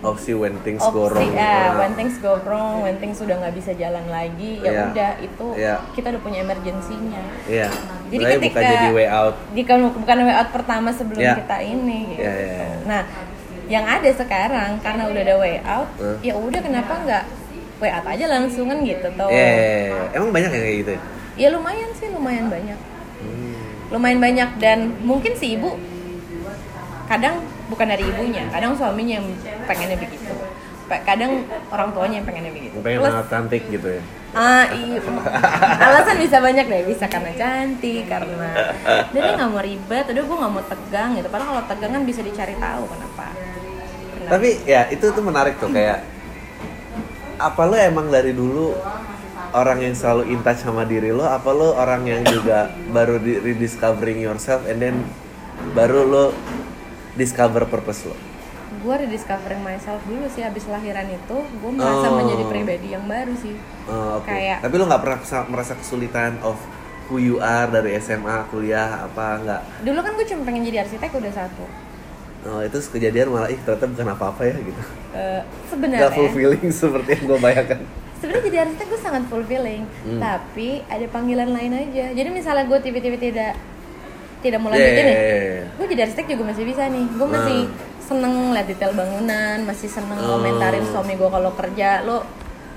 opsi 0.02 0.34
when 0.34 0.58
things 0.60 0.82
go 0.84 1.06
opsi 1.06 1.14
wrong 1.14 1.32
ya 1.32 1.46
Ah. 1.70 1.78
when 1.78 1.94
things 1.94 2.18
go 2.18 2.34
wrong 2.42 2.82
when 2.82 2.98
things 2.98 3.16
sudah 3.16 3.38
nggak 3.38 3.54
bisa 3.54 3.72
jalan 3.74 4.02
lagi 4.08 4.58
ya 4.58 4.72
Iya. 4.72 4.84
udah 4.88 5.12
itu 5.20 5.48
Iya. 5.54 5.76
kita 5.94 6.08
udah 6.10 6.22
punya 6.22 6.40
emergensinya 6.42 7.22
Iya. 7.46 7.70
Jadi 8.08 8.18
Mulai 8.20 8.34
ketika- 8.36 8.60
bukan 8.60 8.74
jadi 8.76 8.88
way 8.92 9.08
out 9.08 9.36
jika 9.52 9.72
bukan 9.78 10.18
way 10.22 10.36
out 10.36 10.50
pertama 10.50 10.90
sebelum 10.92 11.22
Iya. 11.22 11.34
kita 11.38 11.58
ini 11.60 11.98
gitu. 12.10 12.22
Iya, 12.22 12.34
iya, 12.36 12.54
iya. 12.58 12.78
nah 12.84 13.02
yang 13.66 13.86
ada 13.86 14.10
sekarang 14.12 14.70
karena 14.80 15.04
udah 15.06 15.22
ada 15.22 15.36
way 15.38 15.56
out 15.62 15.88
Huh? 15.96 16.18
ya 16.20 16.34
udah 16.36 16.60
kenapa 16.60 16.94
nggak 17.00 17.24
way 17.78 17.90
out 17.90 18.04
aja 18.04 18.26
langsung 18.28 18.68
kan 18.68 18.82
gitu 18.82 19.08
tuh 19.08 19.30
Iya, 19.30 19.48
iya, 19.48 19.70
iya. 19.88 20.04
emang 20.12 20.30
banyak 20.30 20.50
yang 20.50 20.64
kayak 20.64 20.78
gitu 20.80 20.92
ya? 20.92 21.02
ya 21.38 21.48
lumayan 21.50 21.90
sih 21.94 22.08
lumayan 22.10 22.46
banyak 22.48 22.80
Hmm. 23.22 23.54
lumayan 23.90 24.20
banyak 24.20 24.50
dan 24.58 24.78
mungkin 25.00 25.34
si 25.34 25.56
ibu 25.56 25.78
kadang 27.06 27.38
bukan 27.72 27.88
dari 27.88 28.04
ibunya 28.04 28.44
kadang 28.52 28.76
suaminya 28.76 29.24
yang 29.24 29.28
pengennya 29.64 29.96
begitu. 29.96 30.36
Kadang 30.92 31.48
orang 31.72 31.96
tuanya 31.96 32.20
yang 32.20 32.28
pengennya 32.28 32.52
begitu. 32.52 32.76
Pengen 32.84 33.00
Plus, 33.00 33.14
anak 33.16 33.28
cantik 33.32 33.64
gitu 33.72 33.88
ya? 33.88 34.04
Ah 34.36 34.68
iya. 34.76 35.00
Alasan 35.80 36.20
bisa 36.20 36.38
banyak 36.44 36.66
deh 36.68 36.84
bisa 36.84 37.08
karena 37.08 37.32
cantik 37.32 38.12
karena 38.12 38.76
dia 39.16 39.20
dia 39.24 39.34
nggak 39.40 39.50
mau 39.56 39.64
ribet 39.64 40.06
udah 40.12 40.24
gue 40.28 40.38
nggak 40.44 40.52
mau 40.52 40.64
tegang 40.68 41.10
gitu. 41.16 41.28
Padahal 41.32 41.48
kalau 41.56 41.64
tegang 41.72 41.92
kan 41.96 42.04
bisa 42.04 42.20
dicari 42.20 42.56
tahu 42.60 42.84
kenapa. 42.92 43.28
Kenapa? 43.32 44.32
tapi 44.36 44.50
ya 44.68 44.92
itu 44.92 45.06
tuh 45.16 45.24
menarik 45.24 45.56
tuh 45.64 45.72
kayak 45.72 46.04
apa 47.40 47.62
lo 47.66 47.76
emang 47.80 48.12
dari 48.12 48.36
dulu 48.36 48.76
orang 49.56 49.80
yang 49.82 49.96
selalu 49.96 50.28
in 50.32 50.44
touch 50.44 50.60
sama 50.60 50.84
diri 50.84 51.16
lo? 51.16 51.24
Apa 51.24 51.56
lo 51.56 51.72
orang 51.80 52.04
yang 52.04 52.22
juga 52.28 52.68
baru 52.92 53.16
di 53.16 53.40
rediscovering 53.40 54.20
yourself 54.20 54.68
and 54.68 54.84
then 54.84 55.08
baru 55.72 56.04
lo 56.04 56.26
discover 57.14 57.64
purpose 57.66 58.06
lo 58.06 58.16
gue 58.74 58.96
rediscovering 58.98 59.60
myself 59.60 60.00
dulu 60.04 60.26
sih 60.28 60.42
abis 60.42 60.64
lahiran 60.66 61.06
itu 61.06 61.38
gue 61.38 61.72
merasa 61.72 62.08
Oh. 62.08 62.18
menjadi 62.18 62.44
pribadi 62.46 62.88
yang 62.90 63.04
baru 63.04 63.36
sih 63.36 63.56
Oh, 63.84 64.18
oke. 64.18 64.26
Kayak- 64.26 64.62
Tapi 64.62 64.74
lo 64.74 64.86
nggak 64.86 65.02
pernah 65.02 65.20
merasa 65.46 65.74
kesulitan 65.76 66.40
of 66.40 66.56
who 67.06 67.18
you 67.18 67.38
are 67.38 67.68
dari 67.68 67.92
SMA, 67.96 68.48
kuliah, 68.48 69.04
apa 69.04 69.26
nggak? 69.38 69.62
dulu 69.84 70.00
kan 70.00 70.12
gue 70.14 70.24
cuma 70.26 70.42
pengen 70.44 70.64
jadi 70.64 70.78
arsitek 70.82 71.12
udah 71.14 71.34
satu 71.34 71.66
Oh, 72.42 72.58
itu 72.60 72.74
kejadian 72.90 73.30
malah 73.30 73.46
ih 73.48 73.60
ternyata 73.60 73.86
bukan 73.86 74.08
apa-apa 74.10 74.42
ya 74.44 74.56
gitu. 74.58 74.82
Gak 75.14 75.46
sebenarnya 75.68 76.10
fulfilling 76.10 76.66
seperti 76.74 77.10
yang 77.12 77.24
gue 77.28 77.40
bayangkan. 77.40 77.80
sebenarnya 78.18 78.44
jadi 78.44 78.58
arsitek 78.64 78.86
gue 78.88 79.00
sangat 79.00 79.24
fulfilling 79.28 79.84
Hmm. 80.02 80.18
tapi 80.18 80.82
ada 80.88 81.06
panggilan 81.08 81.50
lain 81.50 81.72
aja 81.76 82.06
jadi 82.12 82.30
misalnya 82.30 82.66
gue 82.66 82.80
tiba-tiba 82.80 83.18
tidak 83.20 83.52
tidak 84.42 84.60
mau 84.60 84.70
Yeah, 84.70 84.78
lanjutin 84.82 85.06
yeah, 85.06 85.18
yeah, 85.18 85.44
yeah. 85.62 85.66
gue 85.78 85.86
jadi 85.90 86.02
arsitek 86.06 86.26
juga 86.34 86.44
masih 86.50 86.64
bisa 86.66 86.82
nih 86.90 87.06
gue 87.08 87.28
masih 87.30 87.60
seneng 88.02 88.34
liat 88.52 88.68
detail 88.68 88.92
bangunan 88.92 89.58
masih 89.64 89.88
seneng 89.88 90.20
Oh. 90.20 90.36
komentarin 90.36 90.84
suami 90.84 91.14
gue 91.16 91.30
kalau 91.30 91.52
kerja 91.54 92.02
lo 92.04 92.26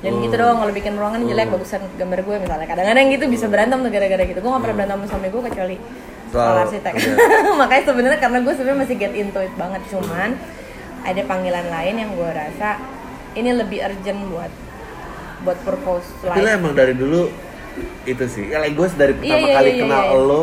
jangan 0.04 0.20
gitu 0.20 0.34
dong 0.36 0.56
kalau 0.60 0.72
bikin 0.72 0.92
ruangan 0.94 1.20
jelek 1.24 1.48
Oh. 1.48 1.52
bagusan 1.56 1.80
gambar 1.96 2.20
gue 2.22 2.36
misalnya 2.44 2.66
kadang-kadang 2.68 3.04
gitu 3.10 3.24
bisa 3.26 3.46
berantem 3.48 3.80
tuh 3.80 3.90
gara-gara 3.90 4.22
gitu 4.22 4.38
gue 4.38 4.50
gak 4.52 4.62
pernah 4.62 4.76
berantem 4.76 4.96
sama 5.00 5.06
suami 5.08 5.28
gue 5.28 5.42
kecuali 5.48 5.76
soal 6.28 6.56
arsitek 6.62 6.92
iya. 6.98 7.14
makanya 7.60 7.82
sebenarnya 7.86 8.18
karena 8.20 8.38
gue 8.42 8.52
sebenarnya 8.52 8.80
masih 8.84 8.96
get 8.98 9.14
into 9.14 9.40
it 9.40 9.54
banget 9.54 9.80
cuman 9.88 10.30
ada 11.04 11.20
panggilan 11.24 11.66
lain 11.68 11.94
yang 11.96 12.10
gue 12.12 12.30
rasa 12.30 12.80
ini 13.34 13.50
lebih 13.50 13.80
urgent 13.82 14.20
buat 14.28 14.52
buat 15.44 15.58
purpose 15.62 16.08
Tapi 16.20 16.40
lo 16.40 16.46
life 16.48 16.56
emang 16.56 16.72
dari 16.72 16.94
dulu 16.96 17.22
itu 18.06 18.24
sih. 18.30 18.48
Ya, 18.48 18.62
like 18.62 18.72
gue 18.72 18.86
dari 18.94 19.12
pertama 19.12 19.34
Iya, 19.34 19.38
iya, 19.42 19.54
kali 19.58 19.70
iya, 19.74 19.80
kenal 19.82 19.98
iya, 20.00 20.12
iya. 20.14 20.20
lo, 20.22 20.42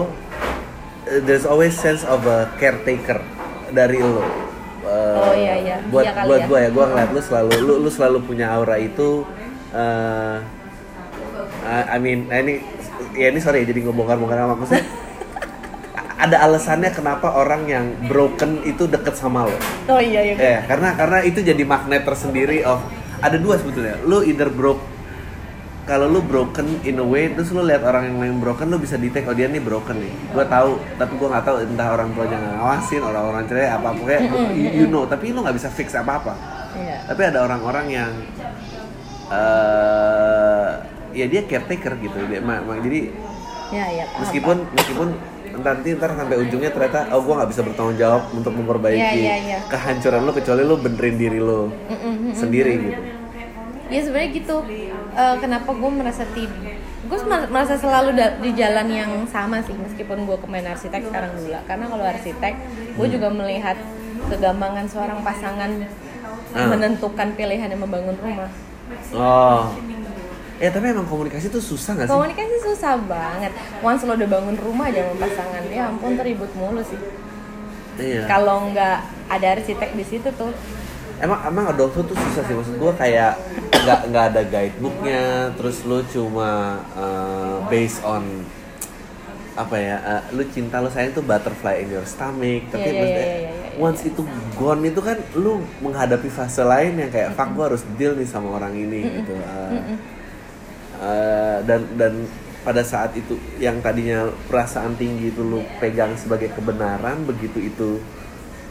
there's 1.06 1.46
always 1.46 1.74
sense 1.74 2.04
of 2.04 2.24
a 2.26 2.50
caretaker 2.58 3.22
dari 3.70 4.00
lo. 4.00 4.22
Uh, 4.22 4.26
Oh, 5.22 5.34
iya, 5.34 5.56
iya. 5.58 5.78
Buat 5.88 6.06
Iya 6.10 6.26
buat 6.26 6.42
ya. 6.42 6.48
gue 6.50 6.60
ya, 6.60 6.70
gue 6.70 6.86
ngeliat 6.86 7.10
lo 7.14 7.22
selalu 7.22 7.52
lu, 7.62 7.74
lu 7.80 7.90
selalu 7.90 8.18
punya 8.26 8.50
aura 8.52 8.76
itu. 8.76 9.24
uh, 9.72 10.38
I 11.66 11.98
mean, 12.02 12.26
nah 12.28 12.42
ini 12.42 12.60
ya 13.14 13.30
ini 13.30 13.40
sorry 13.40 13.64
jadi 13.64 13.86
ngebongkar-bongkar 13.86 14.38
sama 14.38 14.56
maksudnya. 14.58 14.86
ada 16.26 16.38
alasannya 16.46 16.90
kenapa 16.94 17.34
orang 17.34 17.66
yang 17.66 17.86
broken 18.06 18.62
itu 18.62 18.86
deket 18.86 19.18
sama 19.18 19.50
lo. 19.50 19.58
oh 19.90 19.98
iya 19.98 20.22
iya 20.22 20.34
Ya, 20.38 20.58
karena 20.70 20.94
karena 20.94 21.20
itu 21.26 21.42
jadi 21.42 21.64
magnet 21.66 22.06
tersendiri 22.06 22.62
of 22.62 22.82
ada 23.22 23.38
dua 23.38 23.58
sebetulnya. 23.58 23.98
Lu 24.06 24.22
either 24.22 24.50
broke 24.50 24.82
kalau 25.82 26.06
lu 26.06 26.22
broken 26.22 26.64
in 26.82 26.96
a 26.96 27.04
way 27.04 27.28
terus 27.28 27.50
lu 27.50 27.62
lihat 27.62 27.82
orang 27.82 28.06
yang 28.06 28.18
lain 28.18 28.36
broken 28.38 28.68
lu 28.68 28.78
bisa 28.78 28.96
detect 28.96 29.26
oh 29.26 29.34
dia 29.34 29.46
nih 29.46 29.60
broken 29.60 29.98
nih. 29.98 30.14
Gue 30.30 30.46
tahu 30.46 30.72
tapi 30.96 31.14
gue 31.14 31.28
nggak 31.28 31.44
tahu 31.44 31.56
entah 31.64 31.88
orang 31.90 32.10
tuanya 32.12 32.38
nggak 32.38 32.54
ngawasin 32.56 33.02
orang-orang 33.02 33.44
cerai 33.46 33.70
apa 33.70 33.90
pokoknya 33.92 34.20
you, 34.52 34.70
you 34.76 34.88
know. 34.88 35.04
Tapi 35.04 35.30
lu 35.30 35.42
nggak 35.42 35.56
bisa 35.56 35.68
fix 35.68 35.92
apa 35.94 36.18
apa 36.18 36.34
Iya. 36.72 37.04
tapi 37.04 37.22
ada 37.26 37.44
orang-orang 37.44 37.86
yang 37.90 38.12
eh 39.32 40.70
ya 41.12 41.26
dia 41.26 41.42
caretaker 41.44 41.94
gitu. 42.00 42.18
Dia 42.26 42.40
ma- 42.40 42.62
ma- 42.62 42.80
jadi 42.80 43.12
Ya, 43.70 43.88
ya. 43.90 44.04
meskipun 44.18 44.68
meskipun 44.70 45.16
nanti 45.58 45.96
ntar 45.96 46.12
sampai 46.14 46.36
ujungnya 46.38 46.70
ternyata 46.70 47.08
oh 47.12 47.20
gue 47.22 47.34
nggak 47.34 47.50
bisa 47.50 47.62
bertanggung 47.62 47.96
jawab 47.96 48.28
untuk 48.32 48.52
memperbaiki 48.52 49.00
Iya, 49.00 49.12
iya, 49.16 49.36
iya. 49.42 49.58
kehancuran 49.66 50.24
lo 50.24 50.32
kecuali 50.32 50.62
lo 50.62 50.76
benerin 50.76 51.16
diri 51.16 51.40
lo 51.40 51.68
Mm, 51.68 51.92
mm, 51.94 52.16
mm, 52.22 52.34
sendiri 52.34 52.72
gitu 52.78 53.00
ya 53.92 54.00
sebenarnya 54.02 54.32
gitu. 54.32 54.58
Eh, 55.12 55.36
kenapa 55.38 55.70
gue 55.76 55.92
merasa 55.92 56.24
tidak 56.32 56.80
gue 57.02 57.18
merasa 57.28 57.76
selalu 57.76 58.16
di 58.40 58.56
jalan 58.56 58.88
yang 58.88 59.12
sama 59.28 59.60
sih 59.60 59.76
meskipun 59.76 60.24
gue 60.24 60.38
kemarin 60.40 60.72
arsitek 60.72 61.12
sekarang 61.12 61.36
gula 61.36 61.60
karena 61.68 61.86
kalau 61.92 62.06
arsitek 62.08 62.54
gue 62.96 63.08
juga 63.12 63.28
melihat 63.28 63.76
kegampangan 64.32 64.86
seorang 64.88 65.20
pasangan 65.20 65.72
Ah. 66.52 66.68
menentukan 66.68 67.32
pilihan 67.36 67.72
yang 67.72 67.80
membangun 67.80 68.12
rumah. 68.20 68.52
Oh. 69.16 69.72
Ya 70.60 70.68
tapi 70.68 70.92
emang 70.92 71.08
komunikasi 71.08 71.48
tuh 71.48 71.64
susah 71.64 71.96
nggak 71.96 72.08
sih? 72.08 72.12
Komunikasi 72.12 72.56
susah 72.68 73.00
banget. 73.08 73.56
Once 73.80 74.04
lo 74.04 74.20
udah 74.20 74.28
bangun 74.28 74.56
rumah 74.60 74.92
aja 74.92 75.08
sama 75.08 75.26
pasangan 75.26 75.64
ya 75.72 75.88
ampun 75.88 76.20
teribut 76.20 76.52
mulu 76.60 76.84
sih. 76.84 77.00
Iya. 78.04 78.28
Kalau 78.28 78.68
nggak 78.72 78.98
ada 79.32 79.48
arsitek 79.56 79.96
di 79.96 80.04
situ 80.04 80.28
tuh 80.36 80.52
emang 81.22 81.40
emang 81.46 81.66
adulthood 81.72 82.12
tuh 82.12 82.18
susah 82.18 82.44
sih. 82.44 82.56
Maksud 82.58 82.76
gue 82.76 82.94
kayak 82.98 83.34
nggak 83.72 84.00
nggak 84.12 84.26
ada 84.34 84.42
guidebooknya. 84.46 85.24
Terus 85.56 85.78
lu 85.86 86.02
cuma 86.10 86.82
uh, 86.98 87.64
based 87.70 88.02
on 88.04 88.46
apa 89.52 89.76
ya 89.76 89.98
uh, 90.02 90.22
lu 90.34 90.48
cinta 90.50 90.80
lu 90.80 90.88
sayang 90.90 91.14
tuh 91.14 91.24
butterfly 91.24 91.80
in 91.86 91.94
your 91.94 92.08
stomach. 92.10 92.68
Tapi 92.74 92.82
Iya, 92.82 92.92
iya, 92.92 93.00
maksudnya 93.00 93.26
iya, 93.26 93.38
iya, 93.38 93.52
iya, 93.56 93.80
once 93.80 94.02
itu 94.04 94.22
gone 94.58 94.82
itu 94.84 95.02
kan 95.04 95.18
lu 95.38 95.62
menghadapi 95.80 96.28
fase 96.28 96.66
lain 96.66 97.00
yang 97.00 97.12
kayak 97.14 97.38
fuck 97.38 97.50
gue 97.54 97.64
harus 97.64 97.84
deal 97.96 98.18
nih 98.18 98.28
sama 98.28 98.58
orang 98.58 98.74
ini 98.76 99.22
gitu. 99.22 99.34
Uh, 99.38 99.98
uh, 101.00 101.58
dan 101.64 101.82
dan 101.96 102.14
pada 102.62 102.86
saat 102.86 103.10
itu 103.18 103.42
yang 103.58 103.82
tadinya 103.82 104.30
perasaan 104.46 104.94
tinggi 104.94 105.34
itu 105.34 105.42
lu 105.42 105.66
pegang 105.82 106.14
sebagai 106.14 106.54
kebenaran 106.54 107.26
begitu 107.26 107.58
itu 107.58 107.98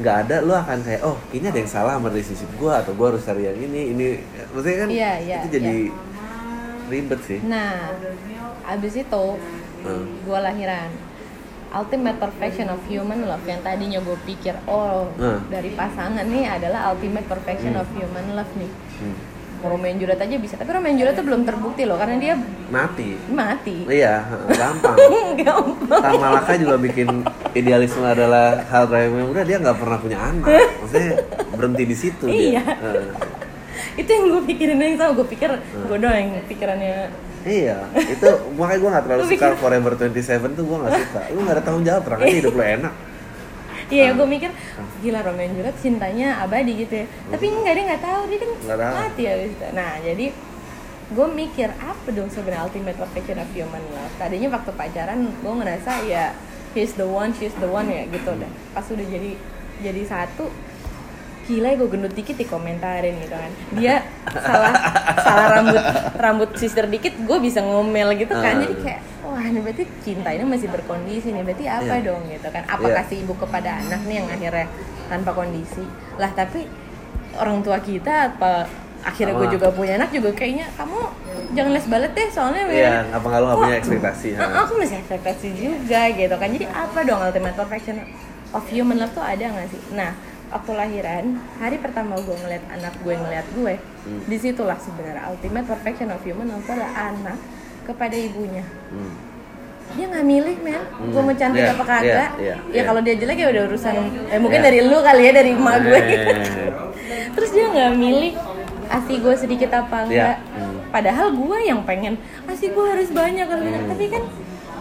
nggak 0.00 0.16
ada 0.24 0.36
lu 0.40 0.52
akan 0.52 0.80
kayak 0.80 1.02
oh 1.02 1.16
ini 1.30 1.44
ada 1.44 1.58
yang 1.58 1.68
salah 1.68 1.92
sama 1.94 2.08
relationship 2.08 2.48
gua 2.56 2.80
atau 2.80 2.92
gua 2.92 3.12
harus 3.12 3.22
cari 3.22 3.44
yang 3.44 3.58
ini 3.60 3.80
ini 3.90 4.06
maksudnya 4.50 4.78
kan 4.78 4.88
Iya, 4.88 5.12
iya, 5.20 5.36
itu 5.38 5.48
jadi 5.52 5.74
ribet 6.88 7.20
sih 7.22 7.38
nah 7.42 7.94
abis 8.66 8.94
itu 8.98 9.24
Hmm. 9.80 10.04
gue 10.20 10.38
lahiran 10.38 10.92
ultimate 11.70 12.18
perfection 12.18 12.68
of 12.68 12.76
human 12.84 13.24
love 13.24 13.40
yang 13.42 13.62
tadinya 13.62 13.96
gue 13.96 14.18
pikir 14.24 14.52
oh 14.66 15.08
Hmm. 15.14 15.40
dari 15.48 15.72
pasangan 15.72 16.20
nih 16.22 16.44
adalah 16.50 16.90
ultimate 16.90 17.24
perfection 17.24 17.72
of 17.74 17.88
human 17.90 18.34
love 18.34 18.52
nih 18.54 18.68
Hmm. 19.00 19.16
Romeo 19.60 19.90
and 19.90 20.00
Juliet 20.00 20.16
aja 20.16 20.36
bisa. 20.36 20.54
Tapi 20.56 20.70
Romeo 20.70 20.88
and 20.88 20.98
Juliet 20.98 21.14
tuh 21.14 21.24
belum 21.24 21.42
terbukti 21.44 21.82
loh 21.84 21.96
karena 21.96 22.16
dia 22.16 22.34
mati. 22.68 23.16
Mati. 23.28 23.76
Iya 23.84 24.24
gampang. 24.60 24.96
Gampang. 25.36 26.00
Tan 26.00 26.14
Malaka 26.16 26.52
juga 26.56 26.76
bikin 26.76 27.08
idealisme 27.52 28.04
adalah 28.04 28.64
hal 28.66 28.88
yang 28.88 29.28
udah 29.28 29.44
dia 29.44 29.56
nggak 29.58 29.76
pernah 29.76 29.98
punya 30.00 30.18
anak. 30.20 30.48
Maksudnya 30.80 31.12
berhenti 31.52 31.84
di 31.84 31.96
situ 31.96 32.24
Iya. 32.24 32.62
dia 32.64 32.74
Eh, 32.80 33.08
itu 33.96 34.08
yang 34.08 34.24
gue 34.28 34.42
pikirin 34.46 34.78
yang 34.78 34.96
sama 34.96 35.12
gue 35.12 35.26
pikir 35.28 35.50
gue 35.58 35.98
doang 35.98 36.16
yang 36.16 36.30
pikirannya. 36.46 37.10
Iya, 37.40 37.88
itu 37.96 38.28
makanya 38.52 38.78
gue 38.84 38.90
gak 38.92 39.04
terlalu 39.08 39.22
Lu 39.24 39.30
suka 39.32 39.46
Forever 39.56 39.92
27 39.96 40.60
tuh 40.60 40.64
gue 40.68 40.76
gak 40.76 40.92
suka. 40.92 41.20
Lu 41.32 41.40
gak 41.48 41.54
ada 41.56 41.62
tanggung 41.64 41.84
jawab, 41.88 42.02
terang 42.04 42.20
aja 42.20 42.36
hidup 42.36 42.52
lu 42.52 42.60
enak 42.60 42.92
Iya, 43.90 44.14
gue 44.14 44.26
mikir 44.26 44.50
gila 45.02 45.20
Romeo 45.26 45.50
and 45.50 45.54
Juliet 45.58 45.76
cintanya 45.82 46.28
abadi 46.46 46.72
gitu 46.86 46.94
ya. 47.02 47.06
Tapi 47.34 47.44
enggak 47.50 47.74
dia 47.74 47.84
nggak 47.90 48.02
tahu 48.06 48.20
dia 48.30 48.38
kan 48.38 48.50
Nggak 48.54 48.78
mati 48.78 49.22
ya 49.26 49.34
gitu. 49.44 49.64
Nah 49.74 49.90
jadi 49.98 50.26
gue 51.10 51.26
mikir 51.34 51.68
apa 51.74 52.08
dong 52.14 52.30
sebenarnya 52.30 52.62
ultimate 52.70 52.98
perfection 52.98 53.36
of 53.42 53.50
human 53.50 53.82
love. 53.90 54.14
Tadinya 54.14 54.48
waktu 54.54 54.70
pacaran 54.78 55.18
gue 55.26 55.52
ngerasa 55.58 55.90
ya 56.06 56.32
he's 56.72 56.94
the 56.94 57.06
one, 57.06 57.34
she's 57.34 57.54
the 57.58 57.66
one 57.66 57.90
ya 57.90 58.06
gitu 58.06 58.30
deh. 58.38 58.50
Pas 58.70 58.86
udah 58.86 59.06
jadi 59.10 59.34
jadi 59.82 60.02
satu 60.06 60.46
gila 61.50 61.74
gue 61.74 61.88
gendut 61.90 62.14
dikit 62.14 62.38
dikomentarin 62.38 63.18
gitu 63.26 63.34
kan 63.34 63.50
dia 63.74 64.06
salah 64.46 64.70
salah 65.18 65.46
rambut 65.58 65.82
rambut 66.14 66.50
sister 66.54 66.86
dikit 66.86 67.18
gue 67.18 67.38
bisa 67.42 67.58
ngomel 67.58 68.14
gitu 68.14 68.30
kan 68.38 68.62
jadi 68.62 68.76
kayak 68.78 69.00
wah 69.40 69.46
ini 69.46 69.58
berarti 69.58 69.84
cinta 70.00 70.28
ini 70.28 70.44
masih 70.44 70.68
berkondisi 70.68 71.32
nih 71.32 71.40
berarti 71.40 71.64
apa 71.64 71.94
Iya. 71.94 72.04
dong 72.04 72.22
gitu 72.28 72.44
kan 72.46 72.62
apa 72.62 72.84
Iya. 72.84 72.94
kasih 73.00 73.16
ibu 73.24 73.34
kepada 73.34 73.80
anak 73.80 74.00
nih 74.04 74.16
yang 74.20 74.28
akhirnya 74.28 74.66
tanpa 75.08 75.30
kondisi 75.32 75.84
lah 76.14 76.28
tapi 76.30 76.68
orang 77.34 77.58
tua 77.60 77.80
kita 77.80 78.30
apa 78.30 78.68
akhirnya 79.00 79.32
gue 79.32 79.48
juga 79.50 79.72
punya 79.72 79.96
anak 79.96 80.12
juga 80.12 80.28
kayaknya 80.30 80.68
kamu 80.70 81.00
jangan 81.50 81.72
les 81.72 81.86
balet 81.88 82.12
deh 82.12 82.28
soalnya 82.28 82.64
Iya, 82.68 82.92
apa 83.10 83.26
lu 83.32 83.46
nggak 83.48 83.58
punya 83.58 83.76
ekspektasi? 83.78 84.28
Ah, 84.36 84.60
aku 84.60 84.76
masih 84.76 85.00
ekspektasi 85.00 85.48
juga 85.50 86.00
gitu 86.12 86.34
kan 86.36 86.48
jadi 86.50 86.66
apa 86.68 86.98
dong 87.00 87.16
ultimate 87.18 87.56
perfection 87.56 87.96
of 88.50 88.60
human 88.68 89.00
love 89.00 89.10
tuh 89.10 89.24
ada 89.24 89.40
nggak 89.40 89.68
sih 89.68 89.80
nah 89.90 90.12
waktu 90.50 90.70
lahiran 90.74 91.24
hari 91.56 91.78
pertama 91.78 92.18
gue 92.18 92.36
ngeliat 92.36 92.60
anak 92.68 92.92
gue 93.00 93.14
ngeliat 93.14 93.46
gue 93.50 93.74
Hmm. 94.00 94.20
di 94.24 94.36
situlah 94.36 94.76
sebenarnya 94.76 95.28
ultimate 95.28 95.64
perfection 95.64 96.08
of 96.08 96.20
human 96.20 96.48
love 96.50 96.64
adalah 96.64 96.88
anak 97.08 97.36
kepada 97.82 98.12
ibunya 98.12 98.64
Hmm. 98.90 99.12
Dia 99.90 100.04
nggak 100.06 100.24
milih 100.24 100.56
men 100.60 100.80
gue 101.04 101.20
mau 101.20 101.34
cantik 101.34 101.60
Iya, 101.60 101.72
apa 101.72 101.84
kagak 101.84 102.04
iya, 102.04 102.26
iya, 102.38 102.54
ya 102.56 102.56
iya. 102.72 102.82
kalau 102.84 103.00
dia 103.00 103.14
jelek 103.14 103.36
ya 103.36 103.48
udah 103.48 103.62
urusan 103.66 103.94
eh, 104.28 104.38
mungkin 104.38 104.58
Iya. 104.58 104.66
dari 104.66 104.78
lu 104.82 104.98
kali 105.00 105.22
ya 105.22 105.32
dari 105.32 105.50
emak 105.52 105.76
gue 105.80 105.98
Eh. 105.98 106.70
terus 107.34 107.50
dia 107.50 107.66
nggak 107.66 107.90
milih 107.94 108.32
asi 108.88 109.12
gue 109.16 109.34
sedikit 109.36 109.70
apa 109.72 109.96
Iya. 110.00 110.06
enggak 110.06 110.36
Hmm. 110.50 110.76
padahal 110.90 111.26
gue 111.32 111.58
yang 111.62 111.80
pengen 111.82 112.14
asi 112.44 112.68
gue 112.68 112.84
harus 112.84 113.08
banyak 113.08 113.44
harus 113.44 113.62
banyak 113.62 113.82
tapi 113.86 114.04
kan 114.08 114.22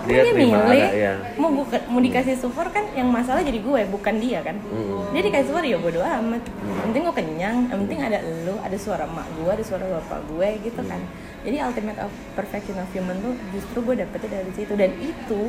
Dia 0.08 0.22
dia, 0.22 0.32
milih 0.32 0.56
ada, 0.56 0.88
iya. 0.90 1.14
mau 1.36 1.52
gua, 1.52 1.66
mau 1.88 2.00
dikasih 2.00 2.40
support 2.40 2.72
kan 2.72 2.88
yang 2.96 3.12
masalah 3.12 3.44
jadi 3.44 3.60
gue 3.60 3.82
bukan 3.90 4.16
dia 4.18 4.40
kan. 4.40 4.56
Hmm. 4.62 5.12
dia 5.12 5.22
dikasih 5.22 5.52
support 5.52 5.66
ya 5.66 5.76
bodo 5.76 6.00
amat. 6.00 6.44
Yang 6.46 6.80
penting 6.86 7.02
gue 7.04 7.16
kenyang 7.16 7.58
yang 7.68 7.80
penting 7.84 8.00
ada 8.00 8.18
lu 8.44 8.56
ada 8.58 8.78
suara 8.80 9.04
emak 9.04 9.28
gue 9.36 9.52
ada 9.52 9.64
suara 9.64 9.86
bapak 9.90 10.20
gue 10.30 10.48
gitu 10.64 10.82
kan. 10.84 11.02
Jadi 11.44 11.56
ultimate 11.60 12.00
of 12.00 12.12
perfection 12.34 12.76
of 12.78 12.88
human 12.92 13.20
tuh 13.20 13.34
justru 13.52 13.84
gue 13.84 13.96
dapetnya 13.98 14.40
dari 14.40 14.52
situ. 14.54 14.74
Dan 14.74 14.92
itu 14.98 15.42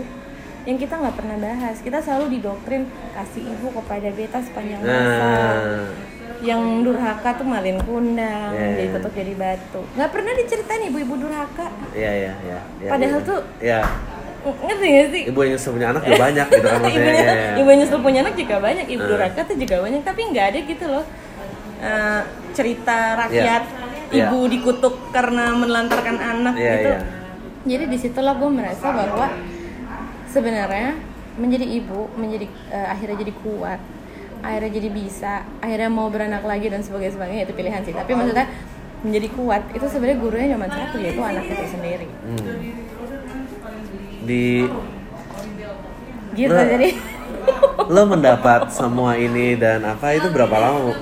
yang 0.65 0.77
kita 0.77 0.95
nggak 0.99 1.17
pernah 1.17 1.37
bahas. 1.37 1.77
Kita 1.79 1.99
selalu 2.01 2.37
didoktrin 2.37 2.85
kasih 3.13 3.43
ibu 3.49 3.71
kepada 3.73 4.09
beta 4.11 4.39
sepanjang 4.43 4.81
masa. 4.83 5.25
Nah, 5.25 5.89
yang 6.41 6.81
durhaka 6.81 7.37
tuh 7.37 7.45
malin 7.45 7.77
kundang 7.85 8.57
Iya, 8.57 8.69
jadi 8.73 8.89
tutup 8.97 9.13
jadi 9.13 9.33
batu. 9.37 9.81
Nggak 9.93 10.11
pernah 10.11 10.33
diceritain 10.33 10.83
ibu-ibu 10.89 11.15
durhaka. 11.21 11.69
Iya 11.93 12.13
iya 12.17 12.33
iya. 12.41 12.59
iya, 12.81 12.89
Padahal 12.89 13.21
iya. 13.21 13.29
tuh- 13.29 13.45
Iya, 13.61 13.81
ngerti 14.43 14.87
gak 14.89 15.09
sih 15.11 15.23
ibu 15.27 15.39
yang 15.39 15.53
nyusul 15.53 15.71
punya 15.73 15.89
anak 15.91 16.03
juga 16.03 16.19
banyak 16.19 16.47
gitu 16.49 16.67
kan 16.67 16.79
maksudnya. 16.83 17.13
iya, 17.13 17.25
iya. 17.31 17.53
ibu 17.57 17.71
nyusul 17.71 18.01
punya 18.01 18.19
anak 18.21 18.35
juga 18.35 18.57
banyak 18.59 18.87
ibu 18.89 19.03
Eh. 19.03 19.09
durhaka 19.09 19.41
tuh 19.43 19.57
juga 19.57 19.77
banyak 19.79 20.01
tapi 20.01 20.21
nggak 20.27 20.47
ada 20.47 20.59
gitu 20.63 20.85
loh 20.87 21.05
eh, 21.79 22.21
cerita 22.51 22.99
rakyat 23.19 23.65
Iya. 24.11 24.27
ibu 24.27 24.39
dikutuk 24.45 24.95
karena 25.11 25.55
menelantarkan 25.55 26.17
anak 26.17 26.55
Iya, 26.55 26.73
gitu 26.75 26.89
iya. 26.89 27.01
jadi 27.63 27.85
di 27.87 27.95
situlah 27.97 28.35
gue 28.35 28.51
merasa 28.51 28.87
bahwa 28.91 29.27
sebenarnya 30.27 30.99
menjadi 31.37 31.67
ibu 31.67 32.11
menjadi 32.15 32.47
eh, 32.69 32.89
akhirnya 32.89 33.17
jadi 33.19 33.33
kuat 33.37 33.81
akhirnya 34.41 34.73
jadi 34.73 34.89
bisa 34.91 35.33
akhirnya 35.59 35.87
mau 35.89 36.09
beranak 36.09 36.43
lagi 36.43 36.67
dan 36.67 36.81
sebagainya 36.81 37.13
sebagainya 37.13 37.43
itu 37.45 37.55
pilihan 37.55 37.81
sih 37.83 37.93
tapi 37.93 38.11
maksudnya 38.13 38.49
menjadi 39.01 39.29
kuat 39.33 39.63
itu 39.71 39.87
sebenarnya 39.87 40.19
gurunya 40.19 40.49
cuma 40.51 40.67
satu 40.67 40.97
yaitu 40.97 41.21
anak 41.21 41.45
itu 41.45 41.65
sendiri 41.69 42.09
Hmm. 42.09 42.90
Di 44.31 44.71
gitu 46.39 46.55
Lo- 46.55 46.71
jadi. 46.71 46.89
lo 47.95 48.03
mendapat 48.07 48.71
semua 48.71 49.19
ini 49.19 49.59
dan 49.59 49.83
apa 49.83 50.15
itu 50.15 50.31
berapa 50.31 50.55
lama? 50.55 50.95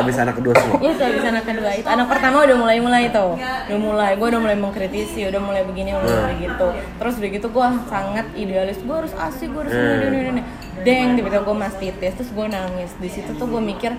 Abis 0.00 0.16
anak 0.16 0.40
kedua 0.40 0.56
semua. 0.56 0.80
Iya 0.80 0.92
tuh 0.96 1.04
abis 1.04 1.24
anak 1.28 1.44
kedua. 1.44 1.70
Itu 1.76 1.84
Anak 1.84 2.06
pertama 2.08 2.36
udah 2.48 2.56
mulai-mulai 2.56 3.12
tuh. 3.12 3.36
Udah 3.36 3.78
mulai, 3.78 4.10
gue 4.16 4.26
udah 4.26 4.40
mulai 4.40 4.56
mengkritisi 4.56 5.28
Udah 5.28 5.40
mulai 5.44 5.62
begini, 5.68 5.92
udah 5.92 6.08
mulai 6.24 6.36
gitu. 6.40 6.68
Terus 6.72 7.14
udah 7.20 7.30
gitu 7.36 7.46
gue 7.52 7.66
sangat 7.92 8.26
idealis. 8.32 8.78
Gue 8.80 8.96
harus 8.96 9.12
asik, 9.12 9.52
gue 9.52 9.60
harus 9.68 9.74
ini, 9.76 9.84
ini, 9.84 10.06
ini, 10.08 10.30
ini 10.40 10.42
Deng, 10.82 11.20
tiba-tiba 11.20 11.44
gue 11.44 11.56
mastitis 11.56 12.12
Terus 12.16 12.30
gue 12.32 12.46
nangis. 12.48 12.90
Di 12.96 13.08
situ 13.12 13.30
tuh 13.36 13.46
gue 13.46 13.60
mikir 13.60 13.92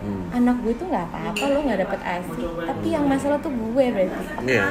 Hmm. 0.00 0.32
Anak 0.32 0.64
gue 0.64 0.72
tuh 0.80 0.88
gak 0.88 1.12
apa-apa 1.12 1.44
lo 1.52 1.60
gak 1.60 1.84
dapet 1.84 2.00
asi 2.00 2.40
Tapi 2.40 2.86
yang 2.88 3.04
masalah 3.04 3.36
tuh 3.36 3.52
gue 3.52 3.84
berarti. 3.92 4.24
Iya. 4.48 4.64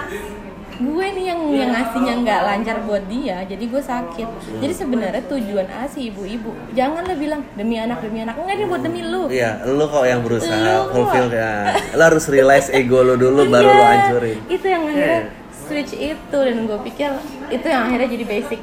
Gue 0.80 1.06
nih 1.12 1.26
yang 1.28 1.42
yang 1.52 1.72
asinya 1.76 2.14
nggak 2.24 2.40
lancar 2.40 2.78
buat 2.88 3.04
dia 3.12 3.44
Jadi 3.44 3.68
gue 3.68 3.84
sakit. 3.84 4.28
Jadi 4.64 4.74
sebenarnya 4.74 5.24
tujuan 5.28 5.68
asi 5.68 6.08
ibu-ibu 6.08 6.56
Janganlah 6.72 7.20
bilang 7.20 7.44
demi 7.54 7.76
anak, 7.76 8.00
demi 8.00 8.24
anak. 8.24 8.40
Enggak, 8.40 8.56
ini 8.56 8.66
buat 8.66 8.82
demi 8.82 9.02
lu. 9.04 9.28
Iya, 9.28 9.60
lo 9.68 9.86
kok 9.92 10.08
yang 10.08 10.24
berusaha 10.24 10.56
Lu 10.56 10.96
fulfill 10.96 11.28
ya. 11.30 11.76
Lo 11.94 12.04
harus 12.08 12.26
realize 12.28 12.72
ego 12.72 13.04
lo 13.04 13.20
dulu 13.20 13.44
baru 13.46 13.68
lo 13.68 13.76
Iya, 13.76 13.90
hancurin. 13.92 14.38
Itu 14.48 14.66
yang 14.66 14.84
akhirnya 14.88 15.20
Iya. 15.20 15.38
switch 15.70 15.94
itu 15.94 16.38
dan 16.40 16.58
gue 16.66 16.80
pikir 16.82 17.12
itu 17.52 17.68
yang 17.68 17.82
akhirnya 17.86 18.10
jadi 18.10 18.26
basic 18.26 18.58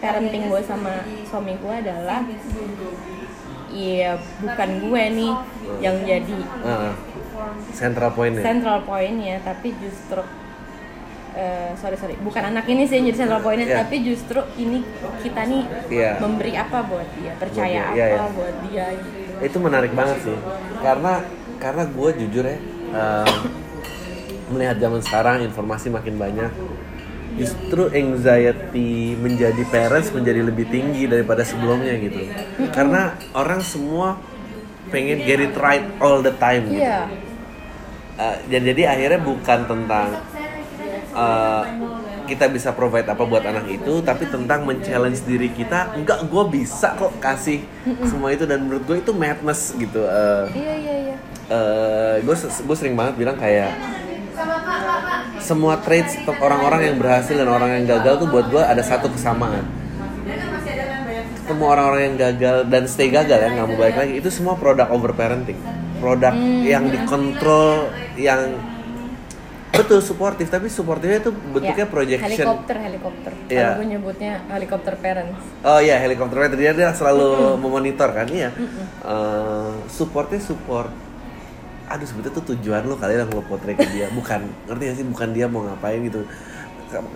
parenting 0.00 0.48
gue 0.48 0.60
sama 0.64 1.04
suami 1.24 1.52
gue 1.52 1.74
adalah 1.74 2.24
iya 3.68 4.16
bukan 4.40 4.70
gue 4.80 5.02
nih 5.12 5.32
yang 5.84 5.96
jadi 6.00 6.38
Ah, 6.64 6.96
central 7.72 8.08
point 8.12 8.32
ya 8.32 8.40
central 8.40 8.80
pointnya 8.88 9.36
tapi 9.44 9.76
justru 9.76 10.24
eh, 11.36 11.70
sorry 11.76 11.94
sorry. 11.94 12.16
Bukan 12.18 12.42
anak 12.42 12.64
ini 12.66 12.88
sih 12.88 12.96
yang 12.98 13.12
jadi 13.12 13.18
central 13.22 13.44
pointnya 13.44 13.68
Iya. 13.68 13.78
tapi 13.84 13.96
justru 14.02 14.40
ini 14.56 14.80
kita 15.20 15.44
nih 15.44 15.62
Iya. 15.92 16.10
memberi 16.18 16.52
apa 16.56 16.78
buat 16.82 17.08
dia? 17.14 17.32
Percaya 17.36 17.82
Buat 17.86 17.94
dia, 17.94 18.06
iya, 18.08 18.16
apa 18.16 18.24
iya. 18.26 18.34
buat 18.34 18.54
dia 18.66 18.86
gitu? 18.96 19.44
Itu 19.44 19.56
menarik 19.60 19.92
banget 19.92 20.18
sih. 20.24 20.38
Karena 20.80 21.12
karena 21.56 21.82
gue 21.84 22.10
jujur 22.24 22.44
ya 22.44 22.56
em, 22.96 23.36
melihat 24.48 24.76
zaman 24.78 25.00
sekarang 25.02 25.36
informasi 25.44 25.92
makin 25.92 26.16
banyak 26.16 26.52
justru 27.36 27.92
anxiety 27.92 29.12
menjadi 29.12 29.60
parents 29.68 30.08
menjadi 30.08 30.40
lebih 30.40 30.72
tinggi 30.72 31.04
daripada 31.04 31.44
sebelumnya 31.44 31.92
gitu. 32.00 32.32
Karena 32.72 33.12
orang 33.36 33.60
semua 33.60 34.16
pengen 34.88 35.20
get 35.20 35.42
it 35.42 35.52
right 35.60 35.84
all 36.00 36.24
the 36.24 36.32
time 36.40 36.64
gitu. 36.70 36.80
Iya. 36.80 37.10
Uh, 38.16 38.36
dan 38.48 38.60
jadi 38.64 38.82
akhirnya 38.88 39.20
bukan 39.20 39.68
tentang 39.68 40.08
uh, 41.16 41.64
kita 42.28 42.50
bisa 42.52 42.74
provide 42.76 43.08
apa 43.08 43.22
buat 43.24 43.40
anak 43.40 43.70
itu 43.70 44.02
tapi 44.04 44.28
tentang 44.28 44.66
men-challenge 44.68 45.24
diri 45.24 45.48
kita 45.48 45.96
enggak 45.96 46.26
gue 46.28 46.44
bisa 46.52 46.92
kok 46.98 47.16
kasih 47.22 47.64
semua 48.04 48.34
itu 48.34 48.44
dan 48.44 48.66
menurut 48.66 48.84
gue 48.84 48.96
itu 49.00 49.12
madness 49.16 49.72
gitu 49.78 50.04
uh, 50.04 50.44
iya 50.52 50.74
iya 50.76 50.94
iya. 51.08 51.16
Gue 52.26 52.34
gue 52.36 52.76
sering 52.76 52.98
banget 52.98 53.14
bilang 53.22 53.38
kayak 53.38 53.70
semua 55.40 55.78
traits 55.80 56.18
orang-orang 56.26 56.92
yang 56.92 56.96
berhasil 56.98 57.32
dan 57.32 57.48
orang 57.48 57.80
yang 57.80 57.84
gagal 57.96 58.26
tuh 58.26 58.28
buat 58.28 58.50
gue 58.50 58.58
ada 58.58 58.82
satu 58.82 59.06
kesamaan. 59.08 59.62
Ketemu 61.46 61.64
orang-orang 61.64 62.02
yang 62.10 62.16
gagal 62.18 62.56
dan 62.66 62.82
stay 62.90 63.08
gagal 63.14 63.38
ya 63.38 63.48
nggak 63.54 63.66
mau 63.70 63.78
balik 63.78 63.96
lagi 63.96 64.18
itu 64.18 64.28
semua 64.34 64.58
produk 64.58 64.90
over 64.90 65.14
parenting 65.14 65.56
produk 65.98 66.34
yang 66.62 66.90
dikontrol 66.92 67.90
yang 68.18 68.58
betul 69.76 70.00
suportif 70.00 70.46
tapi 70.46 70.66
suportifnya 70.66 71.18
itu 71.20 71.30
bentuknya 71.30 71.84
Ya, 71.84 71.88
projection 71.88 72.26
helikopter 72.26 72.76
helikopter 72.78 73.32
gue 73.46 73.86
nyebutnya 73.86 74.32
helikopter 74.48 74.94
parents 74.96 75.42
Oh 75.60 75.78
iya 75.78 75.96
helikopter 75.96 76.36
parenting 76.36 76.58
dia, 76.58 76.72
dia 76.72 76.90
selalu 76.90 77.56
memonitor 77.56 78.08
kan 78.10 78.26
iya. 78.28 78.50
Eh, 79.02 79.72
supportnya 79.86 80.38
support. 80.38 80.88
Aduh 81.86 82.02
sebetulnya 82.02 82.34
tuh 82.34 82.46
tujuan 82.52 82.82
lo 82.82 82.96
kali 82.96 83.14
yang 83.14 83.28
lo 83.28 83.42
potret 83.42 83.74
ke 83.74 83.86
dia 83.88 84.10
bukan 84.10 84.42
ngerti 84.66 84.82
gak 84.84 84.96
sih 84.96 85.06
bukan 85.06 85.28
dia 85.30 85.46
mau 85.46 85.62
ngapain 85.62 86.02
gitu. 86.02 86.26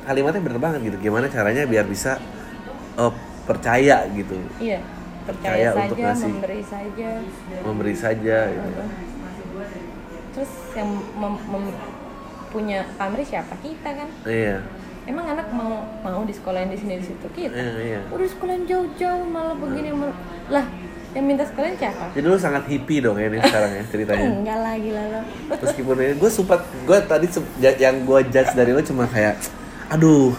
Kalimatnya 0.05 0.39
bener 0.41 0.59
banget 0.59 0.81
gitu. 0.85 0.97
Gimana 1.01 1.27
caranya 1.27 1.65
biar 1.65 1.87
bisa 1.87 2.19
eh, 2.95 3.13
percaya 3.43 4.07
gitu, 4.13 4.39
iya 4.59 4.79
Percaya 5.27 5.71
percaya 5.71 5.83
untuk 5.85 5.97
saja 5.97 6.07
ngasih. 6.07 6.31
memberi 6.33 6.63
saja 6.63 7.09
memberi 7.61 7.95
saja. 7.95 8.37
Gitu. 8.47 8.83
terus 10.31 10.53
yang 10.73 10.87
mem- 11.13 11.43
mem- 11.45 11.75
punya 12.51 12.83
pamrih 12.95 13.23
siapa? 13.23 13.55
Kita 13.57 13.91
kan. 13.91 14.09
Iya, 14.23 14.61
emang 15.05 15.27
anak 15.29 15.51
mau 15.51 15.73
mau 16.01 16.23
di 16.23 16.31
sekolahin 16.31 16.69
di 16.69 16.77
sini 16.77 16.99
di 16.99 17.07
situ? 17.07 17.27
Kita. 17.29 17.51
Iya, 17.51 17.73
iya. 17.81 18.01
udah 18.07 18.29
sekolahin 18.29 18.65
jauh-jauh 18.65 19.25
malah 19.25 19.55
begini 19.55 19.91
mal- 19.91 20.15
lah 20.49 20.67
yang 21.11 21.27
minta 21.27 21.43
sekolahin 21.43 21.75
siapa? 21.75 22.11
Jadi 22.13 22.23
lo 22.23 22.37
sangat 22.37 22.67
hippie 22.67 23.01
dong 23.01 23.17
ya 23.17 23.27
ini 23.27 23.43
sekarang 23.43 23.71
ya 23.73 23.83
ceritanya. 23.87 24.27
enggak 24.29 24.59
lah 24.59 24.75
gila 24.77 25.03
lo 25.09 25.21
meskipun 25.57 25.95
ini 25.97 26.15
gue 26.15 26.31
sempat 26.31 26.61
gue 26.85 26.99
tadi 27.03 27.27
yang 27.77 27.97
gue 28.01 28.21
judge 28.29 28.53
dari 28.53 28.71
lo 28.71 28.79
cuma 28.81 29.07
kayak 29.07 29.35
aduh 29.89 30.31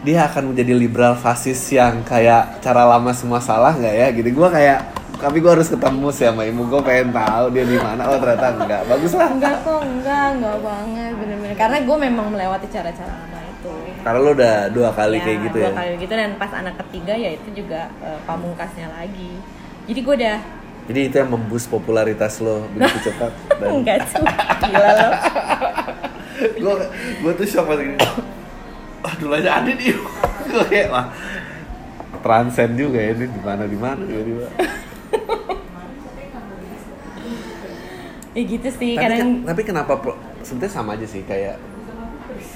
dia 0.00 0.24
akan 0.24 0.52
menjadi 0.52 0.72
liberal 0.72 1.12
fasis 1.14 1.60
yang 1.70 2.00
kayak 2.02 2.60
cara 2.60 2.84
lama 2.84 3.12
semua 3.12 3.36
salah 3.38 3.72
nggak 3.72 3.94
ya? 3.94 4.06
Gitu. 4.10 4.28
Gue 4.30 4.48
kayak 4.48 4.99
tapi 5.20 5.36
gue 5.44 5.52
harus 5.52 5.68
ketemu 5.68 6.08
sih 6.08 6.24
sama 6.24 6.42
ibu 6.48 6.64
gue 6.64 6.80
pengen 6.80 7.12
tahu 7.12 7.44
dia 7.52 7.64
di 7.68 7.76
mana. 7.76 8.02
Oh 8.08 8.16
ternyata 8.16 8.46
enggak. 8.56 8.82
Bagus 8.88 9.12
lah. 9.12 9.28
Enggak 9.28 9.56
kok 9.60 9.80
enggak 9.84 10.26
enggak 10.40 10.56
banget 10.64 11.12
bener-bener. 11.20 11.56
Karena 11.60 11.78
gue 11.84 11.96
memang 12.00 12.26
melewati 12.32 12.66
cara-cara 12.72 13.12
lama 13.12 13.40
itu. 13.44 13.74
Karena 14.00 14.18
lo 14.18 14.30
udah 14.32 14.56
dua 14.72 14.90
kali 14.96 15.16
kayak 15.20 15.38
gitu 15.52 15.58
dua 15.60 15.68
ya 15.68 15.70
kali 15.76 15.92
gitu 16.00 16.12
dan 16.16 16.30
pas 16.40 16.52
anak 16.56 16.74
ketiga 16.86 17.12
ya 17.12 17.30
itu 17.36 17.48
juga 17.52 17.92
eh, 18.00 18.18
pamungkasnya 18.24 18.88
lagi. 18.96 19.32
Jadi 19.84 20.00
gue 20.00 20.14
udah 20.24 20.38
jadi 20.90 21.00
itu 21.06 21.16
yang 21.22 21.30
memboost 21.30 21.70
popularitas 21.70 22.40
lo 22.42 22.66
begitu 22.74 22.98
cepat? 23.12 23.32
Dan 23.60 23.68
enggak 23.84 24.02
sih 24.08 24.24
gila 24.64 24.90
lo. 24.96 25.10
Gue 26.40 26.74
gue 27.20 27.32
tuh 27.36 27.46
shock 27.46 27.68
pas 27.68 27.76
gini 27.76 28.00
dulu 29.20 29.36
aja 29.36 29.60
ada 29.60 29.70
nih 29.70 29.92
gue 30.48 30.64
kayak 30.72 30.88
wah 30.88 31.06
transcend 32.24 32.76
juga 32.76 32.98
ya 33.00 33.12
ini 33.12 33.26
di 33.28 33.40
mana 33.44 33.64
di 33.68 33.78
mana 33.78 34.00
tiba-tiba 34.00 34.48
ya 38.30 38.42
gitu 38.46 38.68
sih 38.70 38.94
tapi, 38.94 39.02
kadang 39.02 39.18
ken- 39.18 39.42
tapi 39.46 39.62
kenapa 39.66 39.92
sebetulnya 40.46 40.72
sama 40.72 40.94
aja 40.94 41.06
sih 41.06 41.22
kayak 41.26 41.56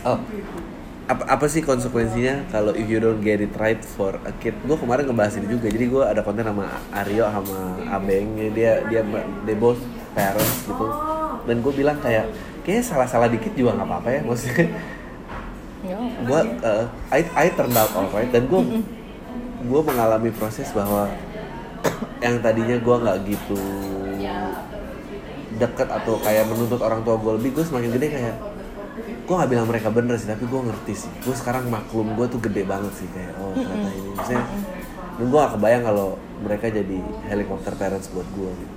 oh 0.06 0.18
apa 1.04 1.36
apa 1.36 1.46
sih 1.52 1.60
konsekuensinya 1.60 2.48
kalau 2.48 2.72
if 2.72 2.88
you 2.88 2.96
don't 2.96 3.20
get 3.20 3.36
it 3.36 3.52
right 3.60 3.76
for 3.84 4.16
a 4.24 4.32
kid? 4.40 4.56
Gue 4.64 4.72
kemarin 4.80 5.04
ngebahas 5.04 5.36
ini 5.36 5.52
juga 5.52 5.68
jadi 5.68 5.84
gue 5.84 6.00
ada 6.00 6.24
konten 6.24 6.48
sama 6.48 6.80
Aryo 6.96 7.28
sama 7.28 7.76
Abeng 7.92 8.40
dia 8.56 8.80
dia 8.88 9.04
they 9.44 9.52
both 9.52 9.76
parents 10.16 10.64
gitu. 10.64 10.86
Dan 11.44 11.60
gue 11.60 11.72
bilang 11.76 12.00
kayak 12.00 12.32
kayaknya 12.64 12.84
salah-salah 12.88 13.28
dikit 13.28 13.52
juga 13.52 13.76
nggak 13.76 13.88
apa-apa 13.88 14.08
ya 14.16 14.20
maksudnya. 14.24 14.66
Ya, 15.84 15.96
gue 16.00 16.40
uh, 16.64 16.84
I 17.12 17.20
I 17.36 17.46
turned 17.52 17.76
out 17.76 17.92
alright 17.92 18.32
dan 18.32 18.48
gue 18.48 18.60
gue 19.60 19.80
mengalami 19.84 20.32
proses 20.32 20.72
bahwa 20.72 21.12
yang 22.24 22.40
tadinya 22.40 22.80
gue 22.80 22.96
nggak 22.96 23.16
gitu 23.28 23.60
deket 25.58 25.88
atau 25.88 26.18
kayak 26.18 26.50
menuntut 26.50 26.80
orang 26.82 27.00
tua 27.06 27.16
gue 27.18 27.32
lebih 27.38 27.60
gue 27.60 27.64
semakin 27.64 27.90
gede 27.94 28.08
kayak 28.10 28.34
gue 29.24 29.34
nggak 29.34 29.50
bilang 29.50 29.66
mereka 29.66 29.88
bener 29.88 30.14
sih 30.20 30.28
tapi 30.28 30.44
gue 30.44 30.60
ngerti 30.60 30.94
sih 31.06 31.12
gue 31.24 31.34
sekarang 31.34 31.66
maklum 31.72 32.12
gue 32.12 32.26
tuh 32.28 32.40
gede 32.42 32.62
banget 32.68 32.92
sih 32.92 33.08
kayak 33.10 33.32
oh 33.40 33.56
ternyata 33.56 33.90
ini 33.94 34.10
misalnya 34.12 34.46
dan 35.14 35.26
gue 35.30 35.38
gak 35.38 35.52
kebayang 35.54 35.84
kalau 35.86 36.08
mereka 36.42 36.66
jadi 36.74 36.98
helikopter 37.30 37.72
parents 37.78 38.10
buat 38.10 38.26
gue 38.34 38.50
gitu. 38.50 38.74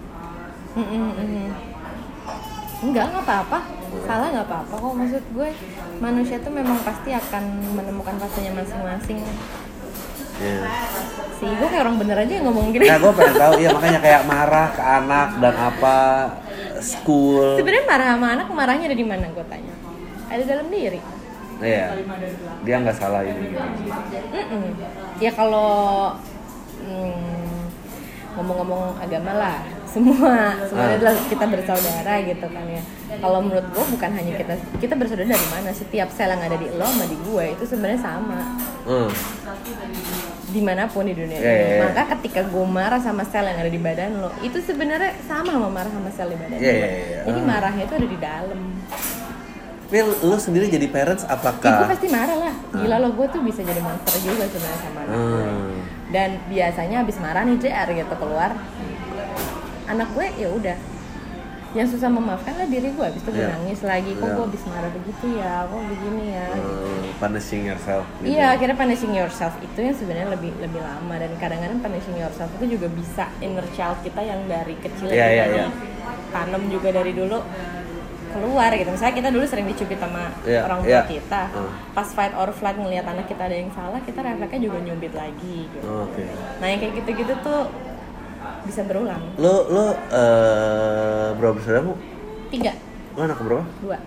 Enggak, 2.77 3.09
nggak 3.09 3.25
apa-apa. 3.25 3.59
Salah 4.05 4.29
nggak 4.29 4.45
apa-apa 4.45 4.73
kok. 4.77 4.93
Maksud 4.93 5.23
gue, 5.33 5.49
manusia 5.97 6.37
tuh 6.37 6.53
memang 6.53 6.77
pasti 6.85 7.09
akan 7.09 7.43
menemukan 7.73 8.21
fasenya 8.21 8.53
masing-masing. 8.53 9.17
ya 10.37 10.61
Sih, 11.41 11.49
gue 11.49 11.67
kayak 11.73 11.89
orang 11.89 11.97
bener 11.97 12.17
aja 12.21 12.33
yang 12.37 12.45
ngomong 12.45 12.69
gini. 12.69 12.85
nah 12.85 13.01
gue 13.01 13.09
pengen 13.17 13.35
tahu 13.41 13.53
iya 13.57 13.69
makanya 13.73 13.99
kayak 14.05 14.21
marah 14.29 14.67
ke 14.69 14.81
anak 14.85 15.29
dan 15.41 15.55
apa 15.57 15.97
school 16.79 17.55
Sebenarnya 17.55 17.85
marah 17.85 18.07
sama 18.13 18.27
anak, 18.33 18.47
marahnya 18.49 18.85
ada 18.87 18.97
di 18.97 19.03
mana? 19.03 19.25
Gue 19.29 19.45
tanya. 19.45 19.73
Ada 20.27 20.43
dalam 20.43 20.67
diri. 20.67 20.99
iya 21.57 21.89
dia 22.61 22.75
nggak 22.77 22.93
salah 22.93 23.25
ini 23.25 23.49
gitu 23.49 23.65
Mm-mm. 24.29 24.77
Ya 25.17 25.33
kalau 25.33 26.13
mm, 26.79 27.65
ngomong-ngomong 28.37 29.01
agama 29.01 29.33
lah, 29.33 29.57
semua 29.83 30.53
semua 30.69 30.85
Ah. 30.85 30.93
adalah 30.93 31.17
kita 31.25 31.49
bersaudara 31.49 32.13
gitu 32.21 32.45
kan 32.45 32.65
ya. 32.69 32.81
Kalau 33.17 33.41
menurut 33.41 33.65
gue 33.65 33.85
bukan 33.89 34.11
hanya 34.13 34.37
kita 34.37 34.53
kita 34.77 34.93
bersaudara 34.93 35.33
dari 35.33 35.47
mana? 35.49 35.73
Setiap 35.73 36.13
sel 36.13 36.29
yang 36.29 36.45
ada 36.45 36.53
di 36.53 36.69
lo 36.69 36.85
sama 36.85 37.09
di 37.09 37.17
gue 37.17 37.45
itu 37.57 37.63
sebenarnya 37.65 38.01
sama 38.05 38.39
Hmm. 38.85 39.09
Di 40.47 40.61
mana 40.61 40.87
pun 40.87 41.03
di 41.03 41.11
dunia 41.11 41.35
Iya, 41.35 41.43
ini. 41.43 41.59
iya, 41.59 41.67
iya. 41.69 41.81
Maka 41.83 42.01
ketika 42.15 42.41
gue 42.43 42.65
marah 42.65 42.97
sama 42.97 43.23
sel 43.23 43.43
yang 43.43 43.59
ada 43.59 43.67
di 43.67 43.77
badan 43.77 44.11
lo, 44.17 44.31
itu 44.39 44.57
sebenarnya 44.59 45.11
sama 45.23 45.51
sama 45.51 45.67
marah 45.67 45.91
sama 45.91 46.07
sel 46.07 46.31
di 46.31 46.37
badan 46.37 46.55
Iya, 46.55 46.71
lo. 46.71 46.77
iya, 46.77 46.87
iya. 46.87 47.19
Jadi 47.25 47.39
Ah. 47.39 47.45
marahnya 47.45 47.83
itu 47.83 47.95
ada 47.95 48.07
di 48.07 48.17
dalam. 48.17 48.59
Tapi 49.87 49.97
lo 50.03 50.35
sendiri 50.37 50.67
jadi 50.67 50.87
parents 50.87 51.23
Ya, 51.23 51.31
gue 51.31 51.39
apakah 51.39 51.87
pasti 51.87 52.07
marah 52.07 52.37
lah. 52.37 52.55
Gila 52.73 52.95
lo, 52.97 53.09
gue 53.13 53.27
tuh 53.27 53.39
bisa 53.39 53.59
jadi 53.61 53.79
monster 53.79 54.15
juga 54.19 54.43
sebenarnya 54.45 54.79
sama 54.81 54.99
anak. 54.99 55.15
Hmm. 55.15 55.75
Dan 56.07 56.29
biasanya 56.47 56.95
habis 57.03 57.17
marah 57.17 57.43
nih 57.43 57.57
JR 57.57 57.87
gitu 57.93 58.15
keluar, 58.15 58.51
anak 59.85 60.07
gue 60.11 60.27
ya 60.35 60.47
udah 60.49 60.77
yang 61.75 61.83
susah 61.83 62.07
memaafkan 62.07 62.55
lah 62.55 62.63
diri 62.63 62.89
gue 62.89 63.03
habis 63.03 63.19
itu 63.19 63.29
gue 63.29 63.43
Iya. 63.43 63.51
nangis 63.53 63.79
lagi 63.83 64.11
kok 64.13 64.23
Iya. 64.23 64.33
gue 64.33 64.45
habis 64.47 64.63
marah 64.65 64.91
begitu 64.91 65.25
ya 65.35 65.53
kok 65.63 65.81
begini 65.83 66.25
ya 66.31 66.47
Hmm, 66.47 67.03
punishing 67.17 67.63
yourself 67.65 68.03
gitu. 68.17 68.27
Iya, 68.29 68.45
akhirnya 68.55 68.75
punishing 68.75 69.13
yourself 69.13 69.53
itu 69.57 69.79
yang 69.79 69.93
sebenarnya 69.93 70.29
lebih 70.31 70.51
lebih 70.57 70.79
lama 70.79 71.15
dan 71.15 71.31
kadang-kadang 71.35 71.79
punishing 71.79 72.15
yourself 72.15 72.49
itu 72.55 72.79
juga 72.79 72.87
bisa 72.87 73.27
inner 73.39 73.67
child 73.73 73.99
kita 73.99 74.21
yang 74.21 74.39
dari 74.45 74.75
kecil 74.77 75.07
iya, 75.07 75.27
kita 75.27 75.45
iya. 75.53 75.65
tanam 76.29 76.63
juga 76.67 76.89
dari 76.91 77.11
dulu 77.11 77.43
keluar 78.27 78.69
gitu. 78.69 78.89
Misalnya 78.89 79.15
kita 79.15 79.29
dulu 79.31 79.43
sering 79.43 79.65
dicubit 79.65 79.97
sama 79.97 80.29
Iya, 80.43 80.61
orang 80.63 80.79
tua 80.83 80.91
iya. 80.93 81.03
kita. 81.03 81.41
Hmm. 81.49 81.71
Pas 81.91 82.07
fight 82.07 82.33
or 82.33 82.51
flight 82.51 82.75
ngelihat 82.75 83.07
anak 83.07 83.25
kita 83.25 83.43
ada 83.43 83.55
yang 83.55 83.71
salah, 83.71 83.99
kita 83.99 84.19
refleksnya 84.19 84.61
juga 84.61 84.77
nyubit 84.79 85.13
lagi 85.13 85.65
gitu. 85.65 85.83
Oh, 85.83 86.05
Oke. 86.05 86.23
Nah, 86.59 86.67
yang 86.67 86.79
kayak 86.79 86.93
gitu-gitu 87.01 87.33
tuh 87.39 87.71
bisa 88.67 88.81
berulang. 88.83 89.23
Lo 89.35 89.65
lo 89.67 89.85
eh 90.09 91.27
berapa 91.33 91.53
bersaudara? 91.55 91.95
Tiga, 92.47 92.71
Lo 93.15 93.21
anak 93.23 93.39
berapa? 93.39 93.63
dua. 93.79 93.97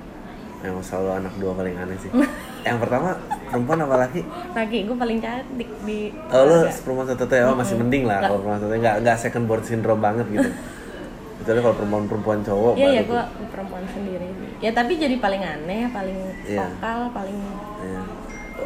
Yang 0.60 0.76
selalu 0.84 1.10
anak 1.18 1.34
dua 1.36 1.52
paling 1.56 1.74
aneh 1.74 1.96
sih. 1.96 2.10
yang 2.60 2.76
pertama 2.76 3.16
perempuan 3.48 3.80
apa 3.80 3.96
laki 3.98 4.20
laki 4.52 4.84
gue 4.84 4.92
paling 4.94 5.16
cantik 5.16 5.68
di 5.80 6.12
oh 6.28 6.44
lu 6.44 6.60
keluarga. 6.60 6.76
perempuan 6.76 7.06
satu 7.08 7.24
satunya 7.24 7.44
oh 7.48 7.56
masih 7.56 7.76
mending 7.80 8.04
lah 8.04 8.18
kalau 8.20 8.36
perempuan 8.36 8.60
satu 8.60 8.74
nggak 8.76 8.94
nggak 9.00 9.16
second 9.16 9.44
born 9.48 9.62
syndrome 9.64 9.96
banget 9.98 10.28
gitu 10.28 10.44
kecuali 11.40 11.58
kalau 11.58 11.76
perempuan 11.80 12.04
perempuan 12.04 12.38
cowok 12.44 12.72
Iya 12.76 12.84
ya 12.84 13.00
baru 13.00 13.08
gue 13.08 13.22
perempuan 13.48 13.84
sendiri 13.88 14.28
Ya 14.60 14.70
tapi 14.76 15.00
jadi 15.00 15.16
paling 15.16 15.40
aneh, 15.40 15.88
paling 15.88 16.18
Iya. 16.44 16.68
vokal, 16.68 17.00
paling 17.16 17.38
Iya. 17.80 18.00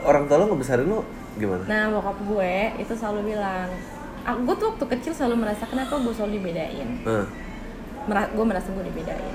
orang 0.02 0.22
tua 0.26 0.36
lu 0.42 0.44
ngebesarin 0.50 0.86
lu 0.90 0.98
gimana 1.36 1.62
Nah 1.64 1.82
bokap 1.94 2.18
gue 2.18 2.54
itu 2.82 2.92
selalu 2.92 3.20
bilang 3.30 3.70
Aku 4.24 4.40
gue 4.42 4.54
tuh 4.54 4.66
waktu 4.70 4.84
kecil 4.90 5.12
selalu 5.12 5.36
merasa 5.38 5.64
kenapa 5.64 5.94
gue 5.94 6.10
selalu 6.10 6.32
dibedain 6.38 6.88
Nah, 7.02 7.24
Mera- 8.04 8.30
Gue 8.30 8.42
merasa 8.42 8.68
gue 8.68 8.82
dibedain 8.82 9.34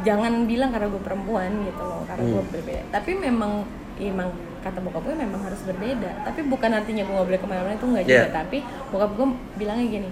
Jangan 0.00 0.44
bilang 0.44 0.70
karena 0.70 0.88
gue 0.88 0.98
perempuan 0.98 1.50
gitu 1.62 1.78
loh 1.80 2.02
Karena 2.04 2.24
gue 2.24 2.40
Hmm. 2.40 2.50
berbeda 2.50 2.82
Tapi 2.90 3.10
memang 3.14 3.52
emang 3.96 4.28
kata 4.60 4.78
bokap 4.78 5.02
gue 5.02 5.16
memang 5.16 5.40
harus 5.40 5.60
berbeda 5.62 6.10
Tapi 6.22 6.40
bukan 6.44 6.70
artinya 6.72 7.02
gue 7.02 7.14
gak 7.14 7.26
boleh 7.26 7.40
ke 7.40 7.46
mana-mana 7.46 7.74
itu 7.74 7.86
nggak 7.86 8.04
juga 8.04 8.18
Iya. 8.18 8.32
Tapi 8.34 8.58
bokap 8.88 9.10
gue 9.12 9.26
bilangnya 9.56 9.86
gini 9.88 10.10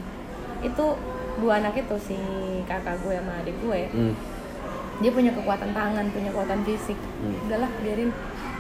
Itu 0.61 0.84
dua 1.37 1.52
anak 1.56 1.74
itu 1.76 1.94
si 2.00 2.18
kakak 2.64 2.98
gue 3.00 3.14
sama 3.14 3.30
adik 3.37 3.54
gue 3.61 3.80
hmm, 3.88 4.14
dia 4.98 5.14
punya 5.14 5.30
kekuatan 5.30 5.70
tangan, 5.70 6.11
punya 6.11 6.26
kekuatan 6.28 6.66
fisik. 6.66 6.98
Hmm. 7.22 7.46
Udahlah, 7.46 7.70
biarin. 7.78 8.11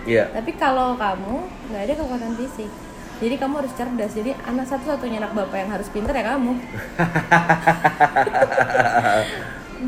iya 0.06 0.30
Tapi 0.30 0.54
kalau 0.54 0.94
kamu 0.94 1.34
nggak 1.66 1.82
ada 1.82 1.94
kekuatan 1.98 2.32
fisik, 2.38 2.70
jadi 3.18 3.34
kamu 3.34 3.54
harus 3.62 3.72
cerdas. 3.74 4.12
Jadi 4.14 4.30
anak 4.46 4.66
satu-satunya 4.70 5.18
anak 5.18 5.34
bapak 5.34 5.58
yang 5.58 5.70
harus 5.74 5.90
pintar 5.90 6.14
ya 6.14 6.34
kamu. 6.34 6.54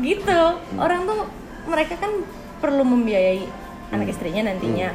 gitu. 0.07 0.41
Orang 0.75 1.07
tuh 1.07 1.27
mereka 1.67 1.95
kan 1.99 2.11
perlu 2.59 2.83
membiayai 2.83 3.47
anak 3.91 4.07
Hmm. 4.07 4.13
istrinya 4.13 4.41
nantinya. 4.51 4.89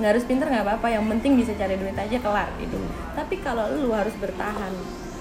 Nggak 0.00 0.10
harus 0.16 0.24
pintar 0.24 0.46
nggak 0.48 0.64
apa-apa. 0.64 0.86
Yang 0.92 1.04
penting 1.16 1.32
bisa 1.40 1.52
cari 1.56 1.74
duit 1.76 1.96
aja 1.96 2.16
kelar 2.20 2.48
hidup. 2.60 2.82
Tapi 3.16 3.34
kalau 3.40 3.64
lu 3.76 3.92
harus 3.92 4.12
bertahan 4.16 4.72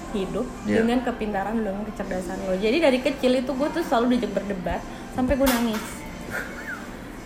hidup 0.10 0.48
Iya. 0.66 0.82
dengan 0.82 1.06
kepintaran 1.06 1.62
lu, 1.62 1.70
dengan 1.70 1.86
kecerdasan 1.86 2.42
lo. 2.44 2.58
Jadi 2.58 2.78
dari 2.82 3.00
kecil 3.00 3.40
itu 3.40 3.52
gue 3.54 3.70
tuh 3.70 3.84
selalu 3.86 4.18
diajak 4.18 4.42
berdebat 4.42 4.82
sampai 5.14 5.38
gue 5.38 5.48
nangis. 5.48 5.84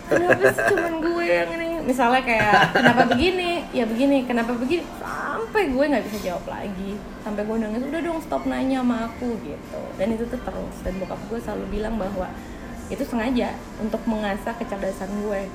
Kenapa 0.04 0.44
sih 0.52 0.64
cuman 0.72 0.94
gue 1.00 1.24
yang 1.24 1.50
ini? 1.54 1.68
Misalnya 1.84 2.22
kayak 2.24 2.76
kenapa 2.76 3.02
begini? 3.08 3.50
Ya 3.72 3.84
begini, 3.84 4.16
kenapa 4.24 4.52
begini? 4.56 4.82
Sampai 5.00 5.62
gue 5.72 5.84
nggak 5.84 6.04
bisa 6.08 6.18
jawab 6.32 6.44
lagi. 6.48 7.00
Sampai 7.24 7.42
gue 7.44 7.56
nangis, 7.56 7.82
udah 7.84 8.00
dong 8.00 8.20
stop 8.20 8.42
nanya 8.44 8.84
sama 8.84 8.96
aku 9.08 9.28
gitu. 9.44 9.80
Dan 9.96 10.06
itu 10.16 10.24
tuh 10.28 10.40
terus. 10.40 10.76
Dan 10.84 11.00
bokap 11.00 11.20
gue 11.28 11.38
selalu 11.40 11.64
bilang 11.80 11.96
bahwa 11.96 12.28
itu 12.92 13.00
sengaja 13.04 13.56
untuk 13.80 14.00
mengasah 14.04 14.52
kecerdasan 14.56 15.08
gue. 15.24 15.48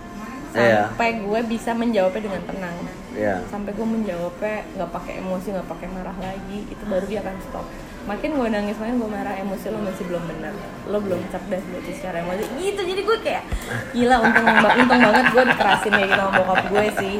Iya. 0.57 0.89
Sampai 0.89 1.21
gue 1.21 1.39
bisa 1.45 1.77
menjawabnya 1.77 2.21
dengan 2.25 2.41
tenang 2.49 2.77
iya 3.19 3.41
sampai 3.49 3.71
gue 3.73 3.87
menjawabnya 3.87 4.57
nggak 4.77 4.91
pakai 4.93 5.13
emosi 5.21 5.47
nggak 5.55 5.69
pakai 5.69 5.87
marah 5.89 6.17
lagi 6.21 6.59
itu 6.69 6.83
baru 6.85 7.05
dia 7.09 7.19
akan 7.25 7.35
stop 7.43 7.65
makin 8.05 8.31
gue 8.31 8.47
nangis 8.47 8.75
makin 8.75 8.95
gue 8.95 9.09
marah 9.09 9.35
emosi 9.35 9.65
lo 9.67 9.79
masih 9.79 10.03
belum 10.05 10.23
benar. 10.25 10.53
Lo 10.85 10.97
belum 10.97 11.19
cerdas 11.27 11.63
berarti 11.63 11.91
secara 11.91 12.19
emosi. 12.19 12.43
Gitu 12.57 12.81
jadi 12.81 13.01
gue 13.01 13.17
kayak 13.19 13.43
gila 13.91 14.15
untung 14.19 14.45
untung 14.45 15.01
banget 15.01 15.25
gue 15.29 15.43
dikerasin 15.45 15.91
kayak 15.91 16.07
gitu 16.07 16.19
sama 16.19 16.31
bokap 16.35 16.63
gue 16.65 16.85
sih. 16.97 17.15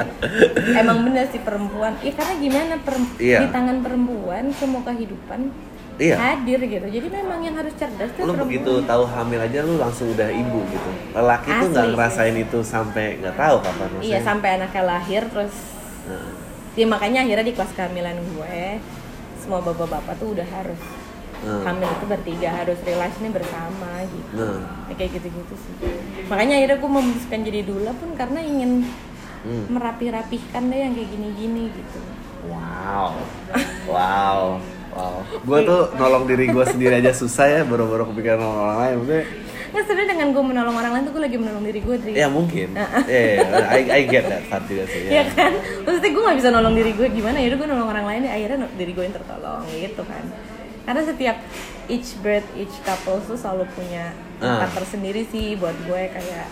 Emang 0.74 0.98
bener 1.04 1.26
sih 1.28 1.40
perempuan. 1.40 1.94
Ya 2.00 2.12
karena 2.12 2.34
gimana 2.36 2.74
perem- 2.80 3.12
Iya. 3.16 3.38
di 3.42 3.48
tangan 3.50 3.78
perempuan 3.80 4.44
semua 4.54 4.82
kehidupan 4.84 5.40
Iya. 5.96 6.16
hadir 6.16 6.60
gitu. 6.62 6.88
Jadi 6.88 7.08
memang 7.10 7.40
yang 7.40 7.54
harus 7.54 7.76
cerdas 7.76 8.08
tuh 8.10 8.24
lu 8.24 8.32
perempuan. 8.32 8.48
begitu 8.48 8.72
tahu 8.84 9.04
hamil 9.06 9.40
aja 9.42 9.60
lu 9.62 9.76
langsung 9.76 10.08
udah 10.10 10.28
ibu 10.28 10.60
gitu. 10.66 10.90
Lelaki 11.12 11.50
tuh 11.50 11.56
Asli 11.60 11.70
nggak 11.70 11.84
sih. 11.84 11.92
ngerasain 11.92 12.36
itu 12.38 12.60
sampai 12.62 13.06
nggak 13.20 13.36
tahu 13.36 13.56
kapan 13.60 13.88
iya 14.00 14.20
sampai 14.20 14.50
anaknya 14.56 14.84
lahir 14.88 15.28
terus 15.28 15.52
Nah, 16.08 16.32
ya 16.74 16.88
makanya 16.88 17.22
akhirnya 17.22 17.44
di 17.44 17.54
kelas 17.54 17.72
kehamilan 17.76 18.16
gue 18.16 18.60
semua 19.50 19.66
bapak-bapak 19.66 20.14
tuh 20.22 20.38
udah 20.38 20.46
harus 20.46 20.78
Hmm. 21.40 21.64
hamil 21.64 21.88
itu 21.88 22.06
bertiga 22.06 22.52
harus 22.52 22.76
relasinya 22.84 23.32
bersama 23.32 24.04
gitu. 24.12 24.44
Nah 24.44 24.92
Ya, 24.92 24.94
kayak 25.00 25.12
gitu-gitu 25.18 25.56
sih. 25.56 25.74
Makanya 26.28 26.60
akhirnya 26.60 26.78
gue 26.84 26.92
memutuskan 26.92 27.40
jadi 27.48 27.62
dula 27.64 27.96
pun 27.96 28.12
karena 28.12 28.44
ingin 28.44 28.84
hmm. 29.48 29.72
merapi-rapihkan 29.72 30.68
deh 30.68 30.80
yang 30.84 30.94
kayak 31.00 31.10
gini-gini 31.10 31.72
gitu. 31.72 32.00
Wow. 32.52 33.16
Wow. 33.90 34.60
Wow. 34.92 35.16
Gue 35.48 35.60
tuh 35.64 35.82
nolong 35.96 36.28
diri 36.28 36.52
gue 36.52 36.66
sendiri 36.68 37.00
aja 37.00 37.16
susah 37.16 37.48
ya 37.48 37.62
baru-baru 37.64 38.12
kepikiran 38.12 38.38
nolong 38.38 38.60
orang 38.60 38.78
lain. 38.84 38.94
Maksudnya 39.00 39.26
Nggak 39.70 39.84
sebenarnya 39.86 40.10
dengan 40.10 40.28
gue 40.34 40.44
menolong 40.44 40.76
orang 40.76 40.92
lain 40.98 41.04
tuh 41.06 41.14
gue 41.14 41.24
lagi 41.24 41.38
menolong 41.38 41.64
diri 41.64 41.80
gue 41.80 41.96
Dri. 42.02 42.12
Ya 42.14 42.28
mungkin. 42.28 42.68
Yeah, 43.06 43.70
I, 43.70 43.82
I 43.86 44.02
get 44.06 44.26
that 44.26 44.44
part 44.50 44.66
juga 44.66 44.90
sih 44.90 45.06
ya. 45.06 45.22
Ya. 45.22 45.24
kan? 45.30 45.52
Maksudnya 45.86 46.10
gue 46.10 46.24
gak 46.26 46.38
bisa 46.42 46.50
nolong 46.50 46.76
diri 46.76 46.92
gue 46.94 47.08
gimana? 47.10 47.38
Ya 47.38 47.48
udah 47.54 47.60
gue 47.62 47.70
nolong 47.70 47.90
orang 47.90 48.06
lain 48.06 48.22
ya 48.26 48.32
akhirnya 48.34 48.58
diri 48.74 48.92
gue 48.94 49.04
yang 49.06 49.16
tertolong 49.16 49.62
gitu 49.70 50.02
kan. 50.04 50.24
Karena 50.84 51.02
setiap 51.06 51.38
each 51.86 52.18
bird 52.20 52.46
each 52.58 52.74
couple 52.82 53.22
tuh 53.22 53.38
selalu 53.38 53.70
punya 53.74 54.12
Ah. 54.40 54.64
tempat 54.64 54.72
tersendiri 54.82 55.28
sih 55.28 55.60
buat 55.60 55.76
gue 55.84 56.02
kayak 56.10 56.48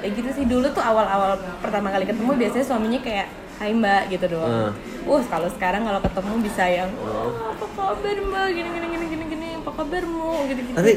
kayak 0.00 0.12
gitu 0.16 0.28
sih. 0.32 0.44
Dulu 0.48 0.72
tuh 0.72 0.80
awal-awal 0.80 1.36
pertama 1.60 1.92
kali 1.92 2.08
ketemu 2.08 2.32
biasanya 2.34 2.64
suaminya 2.64 3.00
kayak 3.00 3.28
Hai 3.56 3.72
mbak 3.72 4.12
gitu 4.12 4.36
doang. 4.36 4.68
Ah. 4.68 4.72
Wah 5.08 5.24
kalau 5.24 5.48
sekarang 5.48 5.88
kalau 5.88 5.96
ketemu 6.04 6.34
bisa 6.44 6.64
yang 6.68 6.92
"Oh, 7.00 7.56
apa 7.56 7.64
kabar 7.72 8.16
mbak? 8.20 8.46
Gini 8.52 8.68
gini 8.68 8.86
gini 8.86 9.06
gini 9.08 9.24
gini. 9.32 9.48
Apa 9.64 9.70
kabarmu? 9.72 10.28
Gitu 10.52 10.60
gitu. 10.60 10.76
tapi 10.76 10.92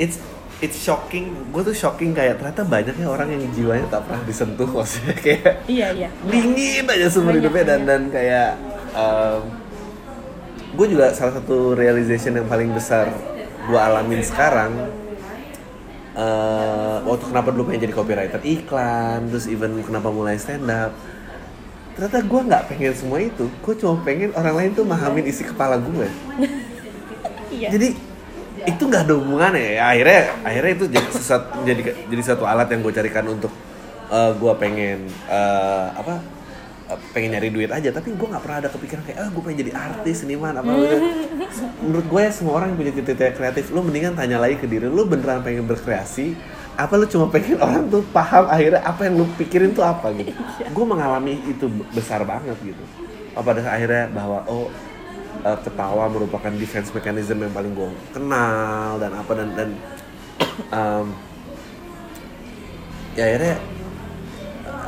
it's 0.00 0.16
it's 0.58 0.78
shocking 0.78 1.30
gue 1.54 1.62
tuh 1.62 1.72
shocking 1.72 2.10
kayak 2.10 2.42
ternyata 2.42 2.66
banyaknya 2.66 3.06
orang 3.06 3.28
yang 3.30 3.42
jiwanya 3.54 3.86
tak 3.86 4.02
pernah 4.06 4.22
disentuh 4.26 4.66
maksudnya 4.66 5.14
kayak 5.14 5.62
Iya 5.70 5.88
iya. 5.94 6.08
dingin 6.26 6.84
aja 6.84 7.06
seumur 7.06 7.38
hidupnya 7.38 7.64
dan 7.74 7.80
dan 7.86 8.02
kayak 8.10 8.58
gue 10.74 10.86
juga 10.86 11.10
salah 11.10 11.38
satu 11.38 11.74
realization 11.74 12.34
yang 12.34 12.46
paling 12.46 12.70
besar 12.70 13.10
gue 13.68 13.78
alamin 13.78 14.22
sekarang 14.22 14.72
eh 16.18 16.96
waktu 17.06 17.24
kenapa 17.30 17.54
dulu 17.54 17.70
pengen 17.70 17.86
jadi 17.86 17.94
copywriter 17.94 18.42
iklan 18.42 19.30
terus 19.30 19.46
even 19.46 19.78
kenapa 19.86 20.10
mulai 20.10 20.34
stand 20.34 20.66
up 20.66 20.90
ternyata 21.94 22.18
gue 22.22 22.40
nggak 22.42 22.62
pengen 22.66 22.94
semua 22.94 23.18
itu 23.18 23.46
gue 23.46 23.74
cuma 23.74 23.98
pengen 24.02 24.34
orang 24.34 24.54
lain 24.54 24.70
tuh 24.74 24.82
mahamin 24.82 25.26
isi 25.26 25.46
kepala 25.46 25.78
gue 25.78 26.08
Iya. 27.48 27.74
jadi 27.74 27.88
itu 28.68 28.82
nggak 28.84 29.02
ada 29.08 29.14
hubungannya 29.16 29.80
ya. 29.80 29.82
Akhirnya 29.88 30.20
akhirnya 30.44 30.72
itu 30.76 30.84
jadi 30.92 31.08
sesuatu 31.08 31.46
jadi 31.64 31.82
jadi 32.06 32.22
satu 32.22 32.44
alat 32.44 32.68
yang 32.68 32.80
gue 32.84 32.92
carikan 32.92 33.24
untuk 33.32 33.52
eh, 34.12 34.30
gue 34.36 34.52
pengen 34.60 35.08
eh, 35.28 35.86
apa 35.96 36.14
eh, 36.92 36.98
pengen 37.16 37.36
nyari 37.36 37.48
duit 37.48 37.70
aja. 37.72 37.88
Tapi 37.88 38.12
gue 38.12 38.28
nggak 38.28 38.42
pernah 38.44 38.58
ada 38.60 38.68
kepikiran 38.68 39.02
kayak 39.08 39.18
ah 39.24 39.28
gue 39.32 39.42
pengen 39.42 39.58
jadi 39.64 39.72
artis 39.72 40.16
seniman 40.22 40.52
apa 40.52 40.68
gitu. 40.68 40.96
Menurut 41.80 42.06
gue 42.06 42.20
ya 42.20 42.30
semua 42.30 42.52
orang 42.60 42.68
yang 42.74 42.78
punya 42.78 42.92
cita-cita 42.92 43.32
kreatif 43.32 43.72
lu 43.72 43.80
mendingan 43.80 44.12
tanya 44.12 44.36
lagi 44.36 44.60
ke 44.60 44.66
diri 44.68 44.86
lu 44.86 45.08
beneran 45.08 45.40
pengen 45.40 45.64
berkreasi? 45.64 46.36
Apa 46.78 46.94
lu 46.94 47.10
cuma 47.10 47.26
pengen 47.32 47.58
orang 47.66 47.88
tuh 47.88 48.04
paham 48.12 48.46
akhirnya 48.52 48.84
apa 48.84 49.08
yang 49.08 49.14
lu 49.16 49.26
pikirin 49.40 49.72
tuh 49.72 49.82
apa? 49.82 50.12
gitu. 50.12 50.30
Gue 50.76 50.84
mengalami 50.84 51.40
itu 51.48 51.66
besar 51.96 52.22
banget 52.28 52.54
gitu. 52.60 52.84
Pada 53.38 53.62
akhirnya 53.62 54.10
bahwa 54.10 54.42
oh 54.50 54.66
eh, 55.44 55.58
ketawa 55.62 56.10
merupakan 56.10 56.52
defense 56.54 56.90
mechanism 56.90 57.42
yang 57.44 57.52
paling 57.54 57.72
gue 57.74 57.90
kenal 58.14 58.98
dan 58.98 59.12
apa 59.14 59.32
dan 59.36 59.48
dan 59.54 59.68
em, 60.72 61.06
ya 63.14 63.24
akhirnya 63.28 63.56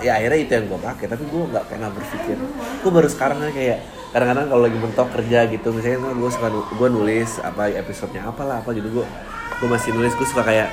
ya 0.00 0.12
akhirnya 0.16 0.38
itu 0.40 0.52
yang 0.56 0.66
gue 0.70 0.80
pakai 0.80 1.06
tapi 1.12 1.24
gue 1.28 1.42
nggak 1.50 1.64
pernah 1.68 1.88
berpikir. 1.92 2.36
Gue 2.80 2.90
baru 2.90 3.08
sekarang 3.10 3.44
kayak 3.52 3.84
kadang-kadang 4.10 4.46
kalau 4.50 4.62
lagi 4.66 4.78
mentok 4.80 5.08
kerja 5.14 5.46
gitu 5.46 5.68
misalnya 5.70 6.02
kan 6.02 6.18
gue 6.18 6.30
suka 6.34 6.48
gue 6.50 6.88
nulis 6.90 7.30
apa 7.46 7.70
episodenya 7.70 8.26
apalah 8.26 8.58
apa 8.58 8.74
gitu 8.74 8.90
gue 8.90 9.06
gue 9.60 9.68
masih 9.70 9.94
nulis 9.94 10.10
gue 10.18 10.26
suka 10.26 10.42
kayak 10.42 10.72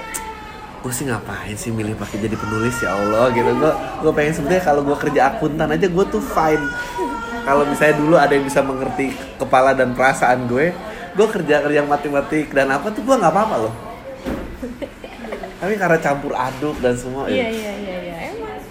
gue 0.78 0.94
sih 0.94 1.06
ngapain 1.06 1.54
sih 1.58 1.70
milih 1.76 1.94
pakai 2.00 2.24
jadi 2.24 2.34
penulis 2.40 2.80
ya 2.82 2.96
Allah 2.96 3.30
gitu. 3.36 3.52
Gue 3.58 3.72
gue 3.76 4.12
pengen 4.16 4.34
sebenarnya 4.34 4.63
kalau 4.63 4.82
gue 4.82 4.98
kerja 4.98 5.22
akuntan 5.36 5.70
aja 5.76 5.86
gue 5.86 6.06
tuh 6.08 6.24
fine 6.24 6.66
kalau 7.48 7.64
misalnya 7.64 7.96
dulu 7.96 8.16
ada 8.20 8.36
yang 8.36 8.44
bisa 8.44 8.60
mengerti 8.60 9.16
kepala 9.40 9.72
dan 9.72 9.96
perasaan 9.96 10.52
gue 10.52 10.76
gue 11.16 11.28
kerja 11.32 11.64
kerja 11.64 11.82
matematik 11.88 12.52
dan 12.52 12.68
apa 12.76 12.92
tuh 12.92 13.08
gue 13.08 13.16
nggak 13.16 13.32
apa-apa 13.32 13.56
loh 13.64 13.74
tapi 15.58 15.74
karena 15.80 15.98
campur 15.98 16.36
aduk 16.36 16.76
dan 16.84 16.93
semua 16.93 17.26
Iya 17.26 17.48
ya, 17.48 17.50
iya 17.50 17.74
iya 17.74 17.98
iya 17.98 18.18
emang. 18.36 18.62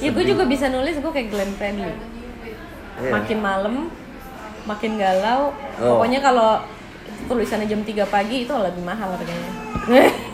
Ya 0.00 0.08
gue 0.12 0.24
juga 0.28 0.44
bisa 0.44 0.68
nulis 0.68 0.96
gue 1.00 1.12
kayak 1.12 1.28
Glenn 1.32 1.52
Fredly. 1.56 1.92
Iya. 3.00 3.10
Makin 3.16 3.38
malam, 3.40 3.74
makin 4.68 5.00
galau. 5.00 5.56
Oh. 5.80 5.96
Pokoknya 5.96 6.20
kalau 6.20 6.60
tulisannya 7.32 7.64
jam 7.64 7.80
3 7.80 8.04
pagi 8.12 8.44
itu 8.44 8.52
lebih 8.52 8.84
mahal 8.84 9.16
harganya. 9.16 9.52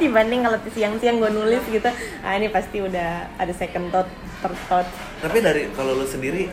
Dibanding 0.00 0.40
kalau 0.40 0.58
siang-siang 0.72 1.20
gue 1.20 1.30
nulis 1.30 1.60
gitu, 1.68 1.90
ah 2.24 2.32
ini 2.40 2.48
pasti 2.48 2.80
udah 2.80 3.28
ada 3.36 3.52
second 3.52 3.92
thought, 3.92 4.08
third 4.40 4.56
thought. 4.66 4.88
tapi 5.20 5.44
dari 5.44 5.68
kalau 5.76 5.92
lu 5.92 6.08
sendiri 6.08 6.48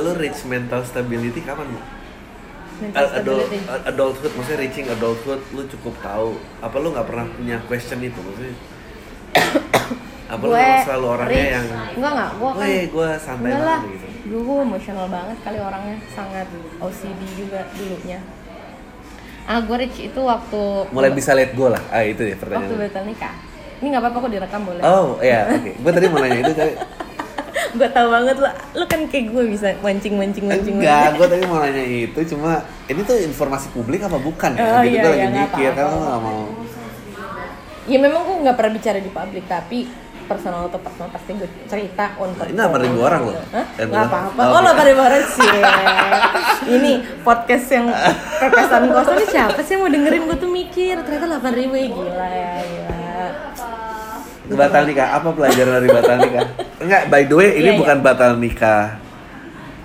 lu 0.00 0.12
reach 0.16 0.40
mental 0.48 0.80
stability 0.88 1.44
kapan 1.44 1.68
Bu? 1.68 1.80
Adult, 2.96 3.52
adulthood 3.84 4.32
maksudnya 4.32 4.64
reaching 4.64 4.88
adulthood 4.88 5.44
lu 5.52 5.68
cukup 5.68 5.92
tahu. 6.00 6.40
Apa 6.64 6.80
lu 6.80 6.96
nggak 6.96 7.04
pernah 7.04 7.28
punya 7.28 7.60
question 7.68 8.00
itu 8.00 8.16
maksudnya? 8.16 8.56
Apa 10.32 10.42
lu 10.48 10.52
emang 10.56 10.86
selalu 10.88 11.06
orangnya 11.12 11.46
yang 11.60 11.66
enggak 12.00 12.12
enggak. 12.16 12.30
Gue 12.40 12.50
kan 12.56 12.64
Weh, 12.64 12.84
gue 12.88 13.08
santai 13.20 13.50
banget 13.52 13.80
gitu. 13.84 14.06
dulu 14.30 14.40
gue 14.40 14.56
emosional 14.64 15.06
banget 15.12 15.36
kali 15.44 15.58
orangnya. 15.60 15.96
Sangat 16.16 16.48
OCD 16.80 17.20
juga 17.36 17.60
dulunya 17.76 18.20
ah 19.50 19.58
gue 19.58 19.76
rich 19.82 19.98
itu 20.06 20.20
waktu 20.22 20.60
Mulai 20.94 21.10
bisa 21.10 21.34
lihat 21.34 21.58
gue 21.58 21.68
lah. 21.74 21.82
Ah 21.90 22.06
itu 22.06 22.22
ya 22.22 22.38
waktu 22.38 22.42
pertanyaan. 22.46 22.78
batal 22.86 23.02
nikah 23.02 23.34
ini 23.80 23.86
nggak 23.90 24.02
apa-apa 24.06 24.18
kok 24.22 24.30
direkam 24.30 24.62
boleh 24.62 24.82
Oh 24.84 25.18
iya, 25.24 25.48
oke. 25.50 25.70
Gue 25.74 25.90
tadi 25.90 26.06
mau 26.06 26.18
nanya 26.22 26.38
itu 26.46 26.52
tapi 26.54 26.72
gue 27.80 27.88
tau 27.90 28.06
banget 28.10 28.36
lo 28.38 28.50
lo 28.78 28.84
kan 28.86 29.00
kayak 29.10 29.26
gue 29.30 29.44
bisa 29.50 29.68
mancing 29.82 30.14
mancing 30.14 30.46
mancing 30.46 30.74
enggak. 30.78 31.18
Gue 31.18 31.26
tadi 31.26 31.42
mau 31.50 31.58
nanya 31.58 31.82
itu 31.82 32.20
cuma 32.30 32.62
ini 32.86 33.00
tuh 33.02 33.18
informasi 33.18 33.66
publik 33.74 34.06
apa 34.06 34.22
bukan? 34.22 34.54
ya? 34.54 34.62
Oh, 34.62 34.82
gitu 34.86 34.94
iya, 34.94 35.02
gue 35.02 35.10
lagi 35.10 35.18
iya, 35.18 35.26
nggak 35.26 35.48
mikir 35.50 35.70
kan 35.74 35.84
lo 35.90 35.98
nggak 35.98 36.20
mau. 36.22 36.42
ya 37.90 37.98
memang 37.98 38.20
gue 38.22 38.36
nggak 38.46 38.56
pernah 38.60 38.72
bicara 38.78 38.98
di 39.02 39.10
publik 39.10 39.44
tapi 39.50 39.78
personal 40.30 40.70
atau 40.70 40.78
personal 40.78 41.10
pasti 41.10 41.34
gue 41.34 41.50
cerita 41.66 42.14
untuk 42.16 42.46
Ini 42.46 42.54
8.000 42.54 42.94
orang 43.00 43.22
loh. 43.26 43.34
Hah? 43.50 43.66
Dan 43.74 43.86
nggak 43.90 44.06
apa-apa 44.06 44.40
Oh, 44.46 44.60
lo 44.62 44.70
pada 44.70 44.92
orang 44.94 45.24
sih 45.26 45.50
ini 46.70 46.92
podcast 47.20 47.66
yang 47.68 47.86
pepesan 48.38 48.82
kosong 48.88 49.14
ini 49.16 49.26
siapa 49.26 49.58
sih 49.60 49.74
yang 49.74 49.82
mau 49.82 49.90
dengerin 49.90 50.22
gue 50.24 50.36
tuh 50.38 50.46
mikir 50.48 50.94
ternyata 51.02 51.26
8.000 51.36 51.50
ribu 51.58 51.74
ya 51.74 51.86
gila 51.88 52.28
ya 52.30 52.52
gila 52.62 52.98
Batal 54.50 54.82
nikah, 54.82 55.14
apa 55.14 55.30
pelajaran 55.30 55.78
dari 55.78 55.88
batal 55.88 56.16
nikah? 56.18 56.42
Enggak, 56.80 57.02
by 57.06 57.22
the 57.22 57.34
way 57.34 57.48
ini 57.52 57.60
Iya, 57.60 57.70
iya. 57.70 57.78
bukan 57.78 57.96
batal 58.02 58.32
nikah 58.34 58.98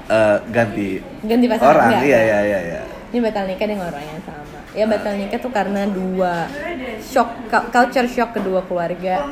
eh, 0.08 0.38
ganti 0.50 0.90
ganti 1.22 1.46
pasangan 1.46 1.70
orang. 1.72 1.86
enggak, 1.88 2.02
Iya, 2.02 2.20
iya, 2.20 2.40
iya, 2.42 2.60
iya. 2.66 2.80
ini 3.10 3.20
batal 3.22 3.46
nikah 3.46 3.68
dengan 3.70 3.86
orang 3.90 4.02
yang 4.04 4.22
sama 4.22 4.35
ya 4.76 4.86
batal 4.86 5.16
nikah 5.16 5.40
tuh 5.40 5.50
karena 5.50 5.88
dua 5.88 6.52
shock 7.02 7.32
cu- 7.48 7.68
culture 7.70 8.06
shock 8.06 8.32
kedua 8.32 8.60
keluarga 8.62 9.24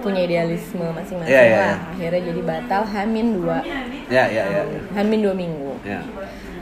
punya 0.00 0.20
idealisme 0.20 0.84
masing-masing 0.84 1.30
Iya, 1.30 1.42
iya, 1.42 1.54
lah 1.54 1.64
iya. 1.70 1.72
akhirnya 1.88 2.22
jadi 2.26 2.40
batal 2.42 2.82
hamin 2.84 3.26
dua 3.34 3.58
Ya, 4.06 4.28
ya, 4.28 4.44
ya. 4.44 4.62
hamin 4.92 5.18
dua 5.20 5.32
minggu 5.32 5.72
Ya. 5.82 6.02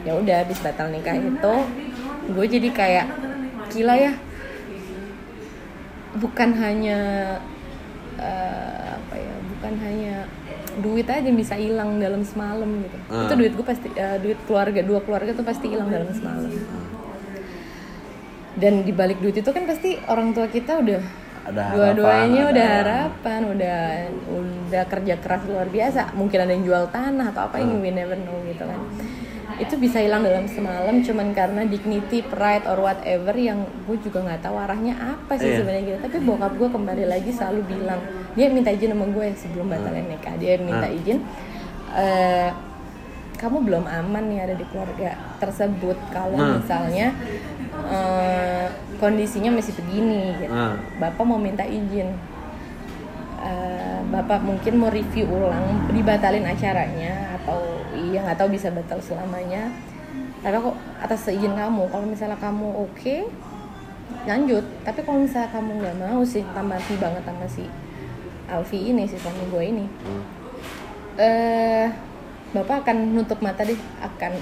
ya 0.02 0.12
udah 0.14 0.36
habis 0.40 0.58
batal 0.58 0.88
nikah 0.88 1.16
itu 1.16 1.54
gue 2.28 2.46
jadi 2.48 2.68
kayak 2.70 3.06
gila 3.68 3.96
ya 3.96 4.12
bukan 6.14 6.50
hanya 6.54 6.98
eh, 8.14 8.86
apa 8.92 9.14
ya 9.16 9.34
bukan 9.48 9.72
hanya 9.80 10.14
duit 10.78 11.04
aja 11.06 11.30
bisa 11.30 11.54
hilang 11.54 11.96
dalam 11.96 12.20
semalam 12.22 12.68
gitu 12.78 12.96
Ah. 13.08 13.26
itu 13.26 13.34
duit 13.34 13.52
gue 13.52 13.66
pasti 13.66 13.88
eh, 13.90 14.16
duit 14.20 14.38
keluarga 14.42 14.80
dua 14.82 15.00
keluarga 15.00 15.32
tuh 15.32 15.42
pasti 15.42 15.66
hilang 15.66 15.88
dalam 15.88 16.08
semalam 16.10 16.52
dan 18.54 18.82
di 18.82 18.92
balik 18.92 19.18
duit 19.18 19.34
itu 19.34 19.48
kan 19.48 19.64
pasti 19.64 19.96
orang 20.06 20.30
tua 20.30 20.46
kita 20.46 20.78
udah 20.78 21.00
Ada 21.42 21.74
dua-duanya 21.74 22.42
udah 22.48 22.68
harapan 22.78 23.40
udah 23.48 23.78
udah 24.30 24.84
kerja 24.86 25.14
keras 25.18 25.42
luar 25.42 25.66
biasa 25.66 26.12
mungkin 26.12 26.38
ada 26.38 26.50
yang 26.50 26.62
jual 26.62 26.84
tanah 26.88 27.26
atau 27.28 27.42
apa 27.44 27.56
Hmm. 27.56 27.66
yang 27.66 27.80
we 27.80 27.90
never 27.90 28.14
know 28.16 28.38
gitu 28.44 28.62
kan 28.62 28.78
itu 29.54 29.74
bisa 29.76 29.98
hilang 29.98 30.22
dalam 30.22 30.46
semalam 30.46 30.96
cuman 30.98 31.32
karena 31.32 31.62
dignity 31.64 32.24
pride 32.24 32.64
or 32.64 32.78
whatever 32.78 33.34
yang 33.34 33.58
gue 33.84 33.98
juga 34.00 34.22
nggak 34.22 34.40
tahu 34.40 34.56
arahnya 34.56 34.94
apa 34.96 35.32
sih 35.34 35.44
Iya. 35.46 35.56
sebenarnya 35.58 35.82
gitu 35.84 35.98
tapi 36.00 36.16
bokap 36.20 36.52
gue 36.56 36.68
kembali 36.68 37.04
lagi 37.04 37.30
selalu 37.30 37.60
bilang 37.68 38.00
dia 38.32 38.46
minta 38.48 38.70
izin 38.70 38.90
sama 38.90 39.06
gue 39.06 39.26
sebelum 39.34 39.66
batalnya 39.66 40.04
nikah 40.08 40.34
dia 40.36 40.56
minta 40.56 40.86
Hmm. 40.86 40.98
izin 40.98 41.18
eh, 41.92 42.48
kamu 43.34 43.58
belum 43.60 43.84
aman 43.84 44.24
nih 44.24 44.40
ada 44.40 44.54
di 44.54 44.64
keluarga 44.64 45.10
tersebut 45.36 45.98
kalau 46.08 46.38
Hmm. 46.38 46.52
misalnya 46.56 47.10
eh, 47.72 48.66
kondisinya 49.00 49.50
masih 49.52 49.72
begini 49.76 50.36
gitu. 50.38 50.52
Hmm. 50.52 50.76
Bapak 51.00 51.24
mau 51.24 51.40
minta 51.40 51.64
izin. 51.66 52.14
Eh, 53.42 54.00
Bapak 54.12 54.44
mungkin 54.44 54.78
mau 54.78 54.92
review 54.92 55.26
ulang 55.26 55.90
dibatalin 55.90 56.46
acaranya 56.46 57.40
atau 57.42 57.58
iya 57.96 58.22
nggak 58.22 58.38
tahu 58.38 58.54
bisa 58.54 58.70
batal 58.70 59.00
selamanya. 59.02 59.72
Tapi 60.42 60.56
kok 60.58 60.76
atas 61.02 61.26
seizin 61.26 61.54
kamu. 61.54 61.88
Kalau 61.90 62.06
misalnya 62.06 62.38
kamu 62.38 62.68
oke 62.86 63.16
lanjut. 64.28 64.64
Tapi 64.86 65.00
kalau 65.02 65.24
misalnya 65.24 65.50
kamu 65.50 65.70
nggak 65.82 65.96
mau 65.98 66.22
sih 66.22 66.46
tamati 66.54 66.94
banget 67.00 67.22
sama 67.26 67.46
si 67.50 67.64
Alfi 68.46 68.78
ini 68.92 69.08
si 69.08 69.16
suami 69.16 69.44
gue 69.50 69.62
ini. 69.64 69.86
Hmm. 69.86 70.22
Eh 71.18 71.86
Bapak 72.52 72.84
akan 72.84 73.16
nutup 73.16 73.40
mata 73.40 73.64
deh 73.64 73.80
akan 74.04 74.32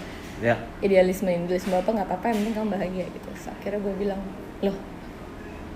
Ya. 0.40 0.56
idealisme 0.80 1.28
idealisme 1.28 1.72
apa 1.74 1.84
nggak 1.86 2.06
apa-apa 2.06 2.26
yang 2.26 2.36
penting 2.40 2.54
kamu 2.54 2.68
bahagia 2.70 3.04
gitu 3.06 3.28
Terus 3.30 3.46
akhirnya 3.50 3.78
gue 3.78 3.94
bilang 3.94 4.20
loh 4.60 4.76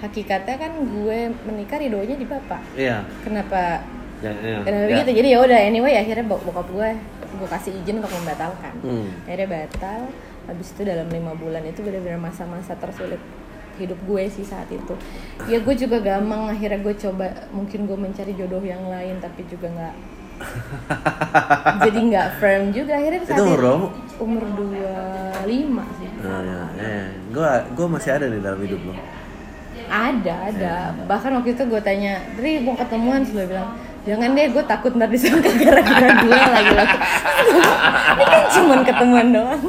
hakikatnya 0.01 0.57
kan 0.59 0.73
gue 0.75 1.19
menikah 1.45 1.79
ridonya 1.79 2.17
di 2.17 2.25
bapak 2.25 2.63
Iya. 2.75 3.05
kenapa 3.21 3.85
Ya, 4.21 4.33
ya. 4.35 4.59
kenapa 4.59 4.81
ya. 4.83 4.89
begitu 4.91 5.11
jadi 5.15 5.29
ya 5.31 5.39
udah 5.39 5.59
anyway 5.61 5.95
akhirnya 5.95 6.25
bok- 6.25 6.43
bokap 6.43 6.65
gue 6.67 6.91
gue 7.35 7.49
kasih 7.51 7.73
izin 7.77 7.99
untuk 7.99 8.13
membatalkan 8.15 8.73
Hmm. 8.81 9.09
akhirnya 9.25 9.49
batal 9.51 10.01
habis 10.45 10.69
itu 10.71 10.83
dalam 10.83 11.09
lima 11.09 11.33
bulan 11.35 11.61
itu 11.63 11.81
benar-benar 11.81 12.21
masa-masa 12.23 12.73
tersulit 12.75 13.21
hidup 13.75 13.99
gue 14.01 14.23
sih 14.29 14.43
saat 14.43 14.71
itu 14.71 14.95
ya 15.45 15.59
gue 15.59 15.75
juga 15.75 15.99
gampang 15.99 16.47
akhirnya 16.49 16.79
gue 16.79 16.95
coba 16.97 17.27
mungkin 17.51 17.85
gue 17.85 17.99
mencari 17.99 18.33
jodoh 18.33 18.63
yang 18.63 18.87
lain 18.87 19.19
tapi 19.19 19.45
juga 19.45 19.67
nggak 19.69 19.95
jadi 21.85 21.99
nggak 22.05 22.29
firm 22.37 22.63
juga 22.71 22.93
akhirnya 22.95 23.21
saat 23.23 23.37
Itu 23.37 23.45
umur 23.45 23.59
berapa? 23.59 23.87
umur 24.17 24.43
25 25.45 25.99
sih 25.99 26.09
Nah, 26.17 26.41
ya, 26.41 26.61
ya. 26.75 27.05
Gua 27.29 27.51
gua 27.71 27.87
masih 27.91 28.11
ada 28.11 28.25
nih 28.27 28.41
dalam 28.41 28.61
hidup 28.61 28.81
lo. 28.83 28.95
ada 29.85 30.35
ada 30.49 30.75
bahkan 31.05 31.37
waktu 31.37 31.53
itu 31.53 31.63
gue 31.63 31.77
tanya 31.79 32.17
Dri 32.35 32.57
mau 32.59 32.73
ketemuan 32.73 33.21
terus 33.21 33.37
dia 33.37 33.47
bilang 33.47 33.69
jangan 34.03 34.33
deh 34.33 34.47
gue 34.49 34.65
takut 34.65 34.93
ntar 34.97 35.07
disangka 35.07 35.51
gara-gara 35.53 36.09
gue 36.17 36.33
lagi 36.33 36.73
lagi 36.73 36.97
ini 38.17 38.25
kan 38.25 38.43
cuman 38.51 38.81
ketemuan 38.81 39.27
doang 39.29 39.61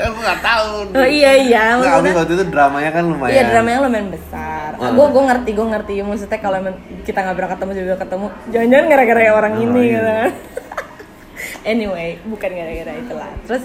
Eh, 0.00 0.08
gua 0.08 0.22
nggak 0.24 0.40
tahu. 0.40 0.68
oh 0.96 1.06
iya 1.06 1.32
iya 1.36 1.64
Nggak, 1.76 2.16
waktu 2.16 2.32
itu 2.34 2.44
dramanya 2.48 2.90
kan 2.90 3.04
lumayan. 3.04 3.34
Iya 3.36 3.42
dramanya 3.48 3.78
lumayan 3.84 4.08
besar. 4.08 4.68
Gue 4.80 5.06
gue 5.06 5.22
ngerti 5.28 5.50
gue 5.52 5.66
ngerti 5.68 5.92
maksudnya 6.00 6.38
kalau 6.40 6.58
kita 7.04 7.18
nggak 7.20 7.36
pernah 7.36 7.50
ketemu 7.52 7.70
juga 7.76 7.94
ketemu. 8.00 8.26
Jangan-jangan 8.48 8.86
gara-gara 8.88 9.22
orang 9.30 9.52
Oh, 9.52 9.62
ini 9.62 9.80
iya. 9.80 9.92
gitu. 9.92 10.08
kan. 10.08 10.30
anyway 11.70 12.08
bukan 12.24 12.50
gara-gara 12.50 12.92
itulah. 12.96 13.30
Terus 13.44 13.62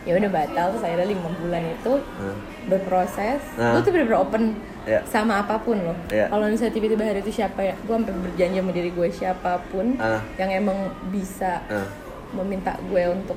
ya 0.00 0.16
udah 0.16 0.30
batal 0.32 0.66
terus 0.72 0.82
akhirnya 0.82 1.06
lima 1.06 1.28
bulan 1.36 1.62
itu 1.68 1.92
Nah, 2.00 2.36
berproses. 2.66 3.42
Ah. 3.54 3.76
Gue 3.76 3.80
tuh 3.80 3.92
bener-bener 3.92 4.18
open 4.18 4.44
Iya. 4.80 5.04
sama 5.04 5.44
apa 5.44 5.60
pun 5.60 5.76
loh. 5.76 5.94
Iya. 6.08 6.26
Kalau 6.26 6.48
misalnya 6.48 6.72
tiba-tiba 6.72 7.04
hari 7.04 7.20
itu 7.20 7.30
siapa 7.30 7.60
ya, 7.60 7.76
gue 7.76 7.92
sampai 7.92 8.16
berjanji 8.16 8.58
sama 8.58 8.72
diri 8.72 8.90
gue 8.90 9.08
siapa 9.12 9.60
pun 9.68 9.92
Ah. 10.00 10.24
yang 10.40 10.50
emang 10.50 10.78
bisa 11.12 11.60
nah, 11.68 11.84
meminta 12.32 12.74
gue 12.82 13.04
untuk 13.06 13.36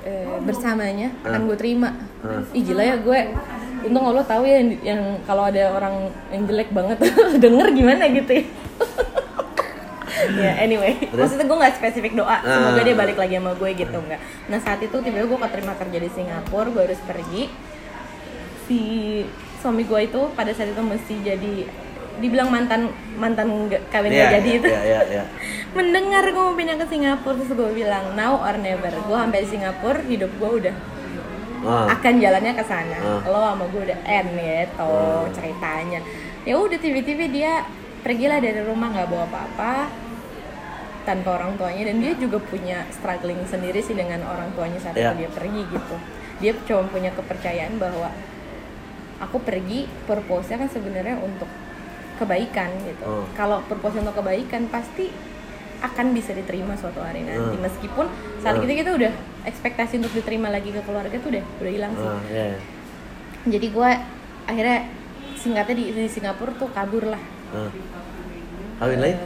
eh, 0.00 0.26
bersamanya 0.40 1.10
Ah. 1.20 1.34
akan 1.34 1.40
gue 1.46 1.56
terima. 1.56 1.88
Ah. 2.20 2.40
Ih 2.50 2.62
gila 2.62 2.82
ya 2.82 2.96
gue. 2.96 3.20
Untung 3.80 4.04
Allah 4.04 4.20
tahu 4.22 4.44
ya 4.44 4.60
yang, 4.60 4.70
yang 4.82 5.00
kalau 5.24 5.44
ada 5.44 5.72
orang 5.72 5.94
yang 6.28 6.44
jelek 6.44 6.68
banget 6.70 7.00
denger 7.44 7.66
gimana 7.72 8.04
gitu 8.08 8.32
ya. 8.34 8.44
ya 10.36 10.52
anyway, 10.60 11.00
Terus? 11.00 11.16
maksudnya 11.16 11.46
gue 11.46 11.58
nggak 11.58 11.74
spesifik 11.76 12.12
doa, 12.14 12.38
semoga 12.38 12.76
Ah. 12.76 12.84
dia 12.84 12.94
balik 12.94 13.16
lagi 13.16 13.34
sama 13.34 13.52
gue 13.54 13.70
gitu 13.72 13.98
nggak. 13.98 14.20
Nah 14.46 14.58
saat 14.58 14.78
itu 14.78 14.92
tiba-tiba 14.92 15.26
gue 15.26 15.40
keterima 15.40 15.74
kerja 15.74 15.98
di 15.98 16.10
Singapura, 16.12 16.68
gue 16.68 16.82
harus 16.84 17.00
pergi. 17.02 17.42
Si 18.62 18.80
suami 19.58 19.82
gue 19.82 20.00
itu 20.02 20.20
pada 20.30 20.52
saat 20.52 20.68
itu 20.68 20.82
mesti 20.82 21.14
jadi 21.20 21.52
dibilang 22.20 22.48
mantan 22.48 22.88
mantan 23.16 23.48
kawin 23.88 24.08
Iya, 24.08 24.18
nggak 24.20 24.32
jadi 24.36 24.50
itu 24.54 24.68
Iya, 24.68 24.80
iya, 24.82 25.00
iya. 25.10 25.24
mendengar 25.76 26.24
gue 26.24 26.38
mau 26.38 26.52
pindah 26.52 26.76
ke 26.76 26.86
Singapura 26.86 27.34
terus 27.34 27.50
gue 27.50 27.70
bilang 27.72 28.12
now 28.12 28.36
or 28.36 28.54
never 28.54 28.88
gue 28.90 29.18
sampai 29.18 29.40
Singapura 29.42 30.00
hidup 30.02 30.30
gue 30.32 30.50
udah 30.60 30.76
Ah. 31.60 31.92
akan 31.92 32.14
jalannya 32.16 32.52
ke 32.52 32.64
sana 32.64 32.96
Ah. 32.96 33.20
lo 33.22 33.40
sama 33.46 33.64
gue 33.66 33.82
udah 33.84 33.98
end 34.02 34.32
gitu 34.32 34.80
Ah. 34.80 35.28
ceritanya 35.30 36.00
ya 36.42 36.56
udah 36.56 36.78
tiba-tiba 36.78 37.24
dia 37.26 37.52
pergilah 38.00 38.40
dari 38.40 38.60
rumah 38.60 38.88
nggak 38.88 39.06
bawa 39.06 39.24
apa-apa 39.26 39.92
tanpa 41.02 41.28
orang 41.34 41.56
tuanya 41.56 41.88
dan 41.88 41.96
dia 41.98 42.12
juga 42.14 42.36
punya 42.38 42.88
struggling 42.90 43.44
sendiri 43.44 43.76
sih 43.78 43.92
dengan 43.92 44.20
orang 44.22 44.48
tuanya 44.52 44.76
saat 44.78 44.96
Iya. 44.96 45.12
itu 45.12 45.16
dia 45.18 45.30
pergi 45.30 45.62
gitu 45.66 45.96
dia 46.40 46.52
cuma 46.64 46.88
punya 46.88 47.12
kepercayaan 47.12 47.76
bahwa 47.76 48.08
aku 49.18 49.36
pergi 49.38 49.84
purpose-nya 50.06 50.56
kan 50.56 50.68
sebenarnya 50.68 51.20
untuk 51.20 51.48
kebaikan 52.20 52.68
gitu 52.84 53.02
Oh. 53.02 53.24
kalau 53.32 53.64
purpose 53.64 53.96
untuk 53.96 54.12
kebaikan 54.14 54.68
pasti 54.68 55.08
akan 55.80 56.12
bisa 56.12 56.30
diterima 56.30 56.76
suatu 56.76 57.00
hari 57.00 57.24
nanti 57.24 57.56
Hmm. 57.56 57.64
meskipun 57.64 58.04
saat 58.38 58.54
Hmm. 58.54 58.64
itu 58.64 58.72
kita 58.76 58.90
udah 58.92 59.12
ekspektasi 59.42 59.96
untuk 59.96 60.12
diterima 60.12 60.48
lagi 60.48 60.68
ke 60.68 60.84
keluarga 60.84 61.16
tuh 61.16 61.32
udah 61.32 61.44
udah 61.58 61.72
hilang 61.72 61.92
sih 61.94 62.04
Ah, 62.06 62.20
iya, 62.28 62.44
iya. 62.46 62.58
jadi 63.48 63.66
gue 63.66 63.90
akhirnya 64.44 64.78
singkatnya 65.34 65.74
di, 65.74 65.84
di 65.90 66.04
Singapura 66.06 66.52
tuh 66.54 66.68
kabur 66.68 67.08
lah 67.08 67.22
Ah. 67.50 67.72
Kawin 68.78 68.96
lagi? 68.98 69.16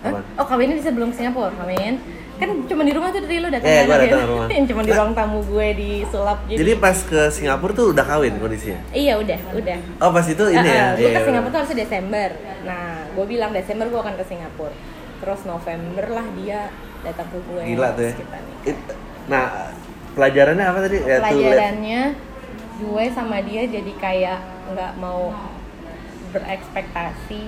Apaan? 0.00 0.22
Oh 0.34 0.44
kawinnya 0.44 0.76
bisa 0.76 0.90
belum 0.90 1.10
ke 1.10 1.16
Singapura 1.16 1.50
kawin 1.52 1.96
kan 2.40 2.64
cuma 2.64 2.82
di 2.82 2.90
rumah 2.90 3.08
tuh 3.08 3.20
dari 3.20 3.36
lu 3.36 3.46
datang 3.46 3.68
gua 3.68 3.84
ya? 3.92 4.00
datang 4.02 4.20
rumah. 4.26 4.46
yang 4.56 4.64
cuma 4.64 4.80
di 4.80 4.90
ruang 4.90 5.12
tamu 5.12 5.38
gue 5.44 5.68
di 5.76 5.90
sulap 6.08 6.38
jadi, 6.44 6.56
Jadi 6.56 6.72
pas 6.74 6.96
ke 6.98 7.20
Singapura 7.28 7.72
tuh 7.72 7.86
udah 7.92 8.02
kawin 8.02 8.34
kondisinya. 8.34 8.80
iya 8.90 9.14
udah 9.14 9.38
udah 9.52 9.78
Oh 9.98 10.10
pas 10.10 10.24
itu 10.24 10.44
ini 10.46 10.64
ya. 10.64 10.86
gue 10.90 11.00
Iya, 11.00 11.08
ke 11.08 11.14
iya, 11.14 11.20
Singapura 11.22 11.36
tuh 11.44 11.52
iya. 11.52 11.60
harusnya 11.62 11.78
Desember 11.78 12.28
nah 12.60 12.82
gue 13.10 13.26
bilang 13.26 13.50
Desember 13.52 13.86
gue 13.86 14.00
akan 14.00 14.14
ke 14.16 14.24
Singapura 14.24 14.74
terus 15.20 15.40
November 15.44 16.06
lah 16.08 16.26
dia 16.34 16.60
datang 17.02 17.28
ke 17.28 17.38
gue 17.44 17.62
Gila 17.68 17.88
tuh 17.92 18.04
ya. 18.04 18.12
It- 18.66 18.96
Nah 19.26 19.44
pelajarannya 20.10 20.64
apa 20.64 20.78
tadi? 20.82 20.96
Ya, 20.98 21.16
pelajarannya 21.20 22.00
gue 22.78 23.04
sama 23.12 23.36
dia 23.40 23.62
jadi 23.62 23.92
kayak 23.94 24.38
nggak 24.70 24.92
mau 24.96 25.30
berekspektasi 26.30 27.42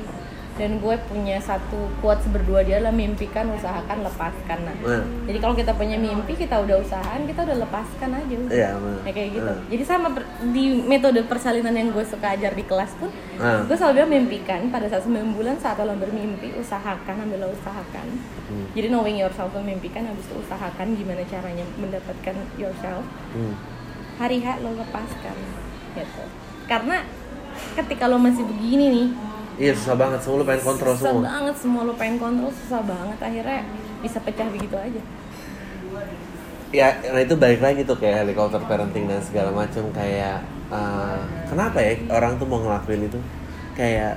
dan 0.53 0.77
gue 0.77 0.97
punya 1.07 1.41
satu 1.41 1.89
quotes 1.99 2.29
berdua 2.29 2.61
dia 2.61 2.77
adalah 2.77 2.93
mimpikan 2.93 3.49
usahakan 3.51 4.03
lepaskan 4.03 4.59
nah 4.61 4.77
Nah, 4.83 5.01
jadi 5.25 5.39
kalau 5.39 5.55
kita 5.55 5.73
punya 5.73 5.97
mimpi 5.97 6.35
kita 6.35 6.59
udah 6.59 6.77
usahakan 6.79 7.25
kita 7.25 7.41
udah 7.43 7.57
lepaskan 7.59 8.11
aja 8.13 8.35
udah. 8.37 8.53
Iya, 8.53 8.71
bener. 8.77 9.01
Ya, 9.01 9.11
kayak 9.11 9.29
gitu 9.31 9.47
Nah. 9.47 9.59
jadi 9.67 9.83
sama 9.83 10.07
di 10.47 10.65
metode 10.83 11.21
persalinan 11.25 11.73
yang 11.73 11.89
gue 11.89 12.05
suka 12.05 12.27
ajar 12.31 12.53
di 12.53 12.63
kelas 12.63 12.93
pun 12.97 13.09
Nah. 13.35 13.65
gue 13.65 13.73
selalu 13.73 13.95
bilang 13.95 14.13
mimpikan 14.13 14.61
pada 14.69 14.87
saat 14.87 15.03
9 15.03 15.33
bulan 15.33 15.57
saat 15.57 15.79
lo 15.79 15.95
bermimpi 15.95 16.53
usahakan 16.55 17.17
ambillah 17.19 17.49
usahakan 17.51 18.07
Hmm. 18.45 18.69
jadi 18.71 18.87
knowing 18.89 19.17
yourself 19.17 19.49
tuh 19.49 19.61
mimpikan 19.61 20.05
habis 20.05 20.23
itu 20.23 20.37
usahakan 20.37 20.93
gimana 20.93 21.25
caranya 21.25 21.65
mendapatkan 21.75 22.37
yourself 22.55 23.01
Hmm. 23.33 23.57
hari 24.15 24.39
H 24.39 24.61
lo 24.61 24.75
lepaskan 24.75 25.37
gitu 25.93 26.25
karena 26.67 27.01
ketika 27.73 28.05
lo 28.05 28.17
masih 28.17 28.45
begini 28.45 28.87
nih 28.91 29.09
Iya 29.63 29.73
susah 29.79 29.95
banget, 29.95 30.19
semua 30.21 30.37
lu 30.37 30.45
pengen 30.45 30.65
kontrol 30.67 30.95
susah 30.99 31.07
semua. 31.07 31.23
banget 31.23 31.55
semua 31.55 31.81
lo 31.87 31.95
pengen 31.95 32.17
kontrol 32.19 32.51
susah 32.51 32.83
banget 32.83 33.19
akhirnya 33.21 33.61
bisa 34.03 34.19
pecah 34.19 34.49
begitu 34.51 34.75
aja 34.77 35.03
Ya, 36.73 36.89
nah 37.05 37.21
itu 37.21 37.37
balik 37.37 37.61
lagi 37.61 37.85
tuh 37.85 37.95
kayak 37.95 38.25
helikopter 38.25 38.57
parenting 38.65 39.05
dan 39.05 39.21
segala 39.21 39.53
macam 39.53 39.85
kayak 39.93 40.41
eh, 40.67 41.21
kenapa 41.47 41.79
ya 41.79 41.93
orang 42.09 42.41
tuh 42.41 42.49
mau 42.49 42.59
ngelakuin 42.59 43.07
itu? 43.07 43.21
Kayak 43.77 44.17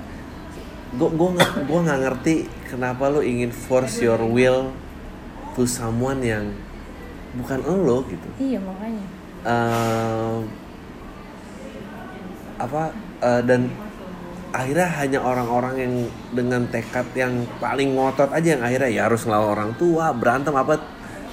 gua 0.95 1.11
gua 1.11 1.29
nggak 1.35 1.51
gua 1.67 1.79
nggak 1.83 1.99
ngerti 2.07 2.35
kenapa 2.65 3.11
lu 3.11 3.19
ingin 3.19 3.51
force 3.51 3.99
your 3.99 4.23
will 4.23 4.71
to 5.51 5.67
someone 5.67 6.23
yang 6.23 6.55
bukan 7.35 7.59
lo 7.59 8.07
gitu. 8.07 8.29
iya 8.39 8.57
makanya 8.57 9.03
Eh, 9.45 10.37
apa 12.55 12.81
eh, 13.19 13.41
dan 13.43 13.67
akhirnya 14.55 14.87
hanya 15.03 15.19
orang-orang 15.19 15.75
yang 15.75 15.93
dengan 16.31 16.63
tekad 16.71 17.03
yang 17.11 17.43
paling 17.59 17.91
ngotot 17.93 18.31
aja 18.31 18.55
yang 18.55 18.63
akhirnya 18.63 18.89
ya 18.89 19.01
harus 19.11 19.27
ngelawan 19.27 19.51
orang 19.51 19.71
tua 19.75 20.15
berantem 20.15 20.55
apa 20.55 20.79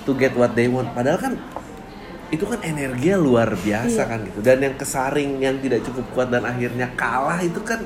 to 0.03 0.13
get 0.19 0.35
what 0.35 0.51
they 0.59 0.67
want 0.67 0.91
padahal 0.91 1.17
kan 1.17 1.39
itu 2.35 2.43
kan 2.43 2.59
energi 2.65 3.13
luar 3.15 3.55
biasa 3.55 4.03
Iya. 4.03 4.11
kan 4.11 4.19
gitu 4.27 4.41
dan 4.43 4.59
yang 4.59 4.75
kesaring 4.75 5.31
yang 5.39 5.57
tidak 5.63 5.87
cukup 5.87 6.05
kuat 6.17 6.29
dan 6.35 6.43
akhirnya 6.43 6.91
kalah 6.99 7.39
itu 7.39 7.61
kan 7.63 7.85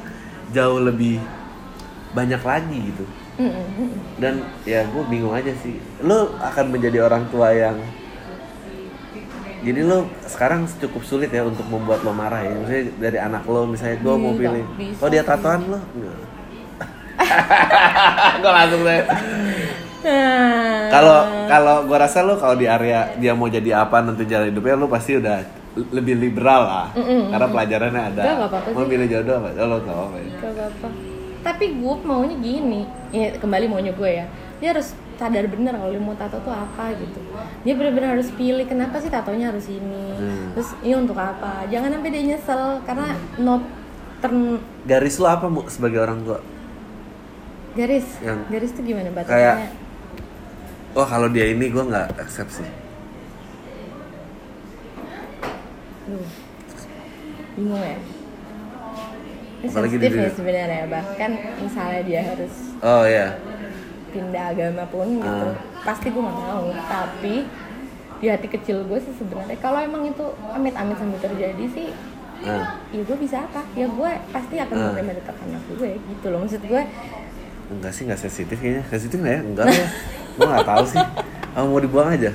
jauh 0.55 0.81
lebih 0.81 1.21
banyak 2.17 2.41
lagi 2.41 2.79
gitu 2.95 3.05
Mm-mm, 3.37 3.53
mm-mm. 3.53 4.01
dan 4.17 4.41
ya 4.65 4.89
gue 4.89 5.03
bingung 5.13 5.37
aja 5.37 5.53
sih 5.61 5.77
lo 6.01 6.33
akan 6.41 6.73
menjadi 6.73 7.05
orang 7.05 7.29
tua 7.29 7.53
yang 7.53 7.77
jadi 9.67 9.81
lo 9.83 10.07
sekarang 10.31 10.71
cukup 10.79 11.03
sulit 11.03 11.31
ya 11.35 11.43
untuk 11.43 11.67
membuat 11.67 12.07
lo 12.07 12.15
marah 12.15 12.39
ya. 12.39 12.55
Misalnya 12.55 12.85
dari 13.03 13.19
anak 13.19 13.43
lo 13.51 13.67
misalnya 13.67 13.99
gue 13.99 14.15
mau 14.15 14.31
Iya, 14.31 14.39
pilih. 14.39 14.65
bisa 14.79 15.01
oh 15.03 15.09
dia 15.11 15.23
tatoan 15.27 15.61
lo? 15.67 15.79
Enggak. 15.91 16.17
gue 18.43 18.53
langsung 18.53 18.83
deh 18.87 19.03
Nah, 20.07 20.87
kalau 20.87 21.19
kalau 21.51 21.77
gue 21.83 21.99
rasa 21.99 22.23
lo 22.23 22.39
kalau 22.39 22.55
di 22.55 22.71
area 22.71 23.11
dia 23.19 23.35
mau 23.35 23.51
jadi 23.51 23.83
apa 23.83 24.07
nanti 24.07 24.23
jalan 24.23 24.55
hidupnya 24.55 24.79
lo 24.79 24.87
pasti 24.87 25.19
udah 25.19 25.43
lebih 25.91 26.15
liberal 26.15 26.63
lah. 26.63 26.89
Mm-mm. 26.95 27.35
karena 27.35 27.47
pelajarannya 27.51 28.03
ada. 28.15 28.23
Enggak, 28.23 28.37
nggak 28.39 28.51
apa-apa 28.55 28.69
mau 28.71 28.87
pilih 28.87 29.09
jodoh 29.11 29.35
apa? 29.43 29.49
Oh, 29.59 29.67
lo 29.67 29.77
ya 29.83 29.83
Gak 30.39 30.53
apa-apa. 30.55 30.89
Tapi 31.43 31.65
gue 31.79 31.95
maunya 32.07 32.37
gini, 32.39 32.81
ya 33.11 33.27
kembali 33.39 33.67
maunya 33.67 33.93
gue 33.93 34.11
ya. 34.15 34.27
Dia 34.63 34.69
harus 34.79 34.95
sadar 35.17 35.45
bener 35.47 35.73
kalau 35.73 35.89
dia 35.89 35.99
mau 35.99 36.13
tato 36.13 36.37
tuh 36.39 36.51
apa 36.51 36.93
gitu. 36.95 37.21
Dia 37.63 37.73
bener-bener 37.73 38.15
harus 38.15 38.29
pilih 38.31 38.65
kenapa 38.65 39.01
sih 39.01 39.09
tatonya 39.09 39.49
harus 39.49 39.65
ini. 39.67 40.07
Hmm. 40.15 40.53
Terus 40.53 40.77
ini 40.81 40.95
untuk 40.95 41.17
apa? 41.17 41.65
Jangan 41.67 41.89
sampai 41.91 42.11
dia 42.11 42.23
nyesel 42.27 42.63
karena 42.85 43.07
not 43.37 43.65
turn 44.17 44.61
garis 44.85 45.17
lo 45.17 45.27
apa 45.27 45.47
Mu, 45.47 45.65
sebagai 45.67 45.99
orang 45.99 46.21
tua 46.23 46.41
garis. 47.73 48.09
Yang- 48.21 48.45
Garis 48.49 48.71
tuh 48.73 48.83
gimana 48.83 49.13
Kayak- 49.13 49.29
batasnya? 49.29 49.69
wah 50.93 51.05
kalau 51.05 51.29
dia 51.29 51.45
ini 51.47 51.69
gue 51.69 51.85
nggak 51.85 52.17
accept 52.17 52.49
sih 52.55 52.69
Duh. 56.07 56.25
Bingung 57.53 57.83
ya. 57.83 57.99
Ini 59.57 59.69
sensitif 59.69 60.11
ya 60.13 60.31
sebenarnya. 60.31 60.85
Bahkan 60.87 61.31
misalnya 61.61 62.01
dia 62.05 62.21
harus 62.23 62.55
oh 62.79 63.05
ya 63.05 63.35
pindah 64.17 64.45
agama 64.51 64.83
pun 64.87 65.07
gitu 65.15 65.47
Ah. 65.47 65.55
pasti 65.85 66.09
gue 66.09 66.19
nggak 66.19 66.39
mau 66.41 66.65
tapi 66.83 67.37
di 68.17 68.27
hati 68.27 68.49
kecil 68.49 68.81
gue 68.83 68.97
sih 68.97 69.13
sebenarnya 69.13 69.61
kalau 69.61 69.77
emang 69.79 70.03
itu 70.05 70.25
amit-amit 70.49 70.97
sampai 70.97 71.21
terjadi 71.21 71.65
sih 71.69 71.89
nah. 72.39 72.81
ya 72.89 73.03
gue 73.03 73.17
bisa 73.17 73.37
apa 73.43 73.61
ya 73.73 73.85
gue 73.87 74.11
pasti 74.31 74.55
akan 74.57 74.75
Ah. 74.75 74.85
menerima 74.91 75.13
tetap 75.15 75.37
anak 75.39 75.63
gue 75.71 75.91
gitu 75.95 76.27
loh 76.29 76.41
maksud 76.41 76.63
gue 76.63 76.83
Enggak 77.67 77.91
sih, 77.91 78.07
enggak 78.07 78.23
sensitif 78.23 78.55
kayaknya. 78.57 78.87
Sensitif 78.87 79.19
nggak 79.19 79.35
ya? 79.35 79.43
Enggak 79.43 79.67
ya. 79.67 79.87
Gue 80.33 80.47
nggak 80.47 80.63
tahu 80.65 80.85
sih. 80.87 81.03
Oh, 81.53 81.67
mau 81.67 81.83
dibuang 81.83 82.09
aja. 82.09 82.31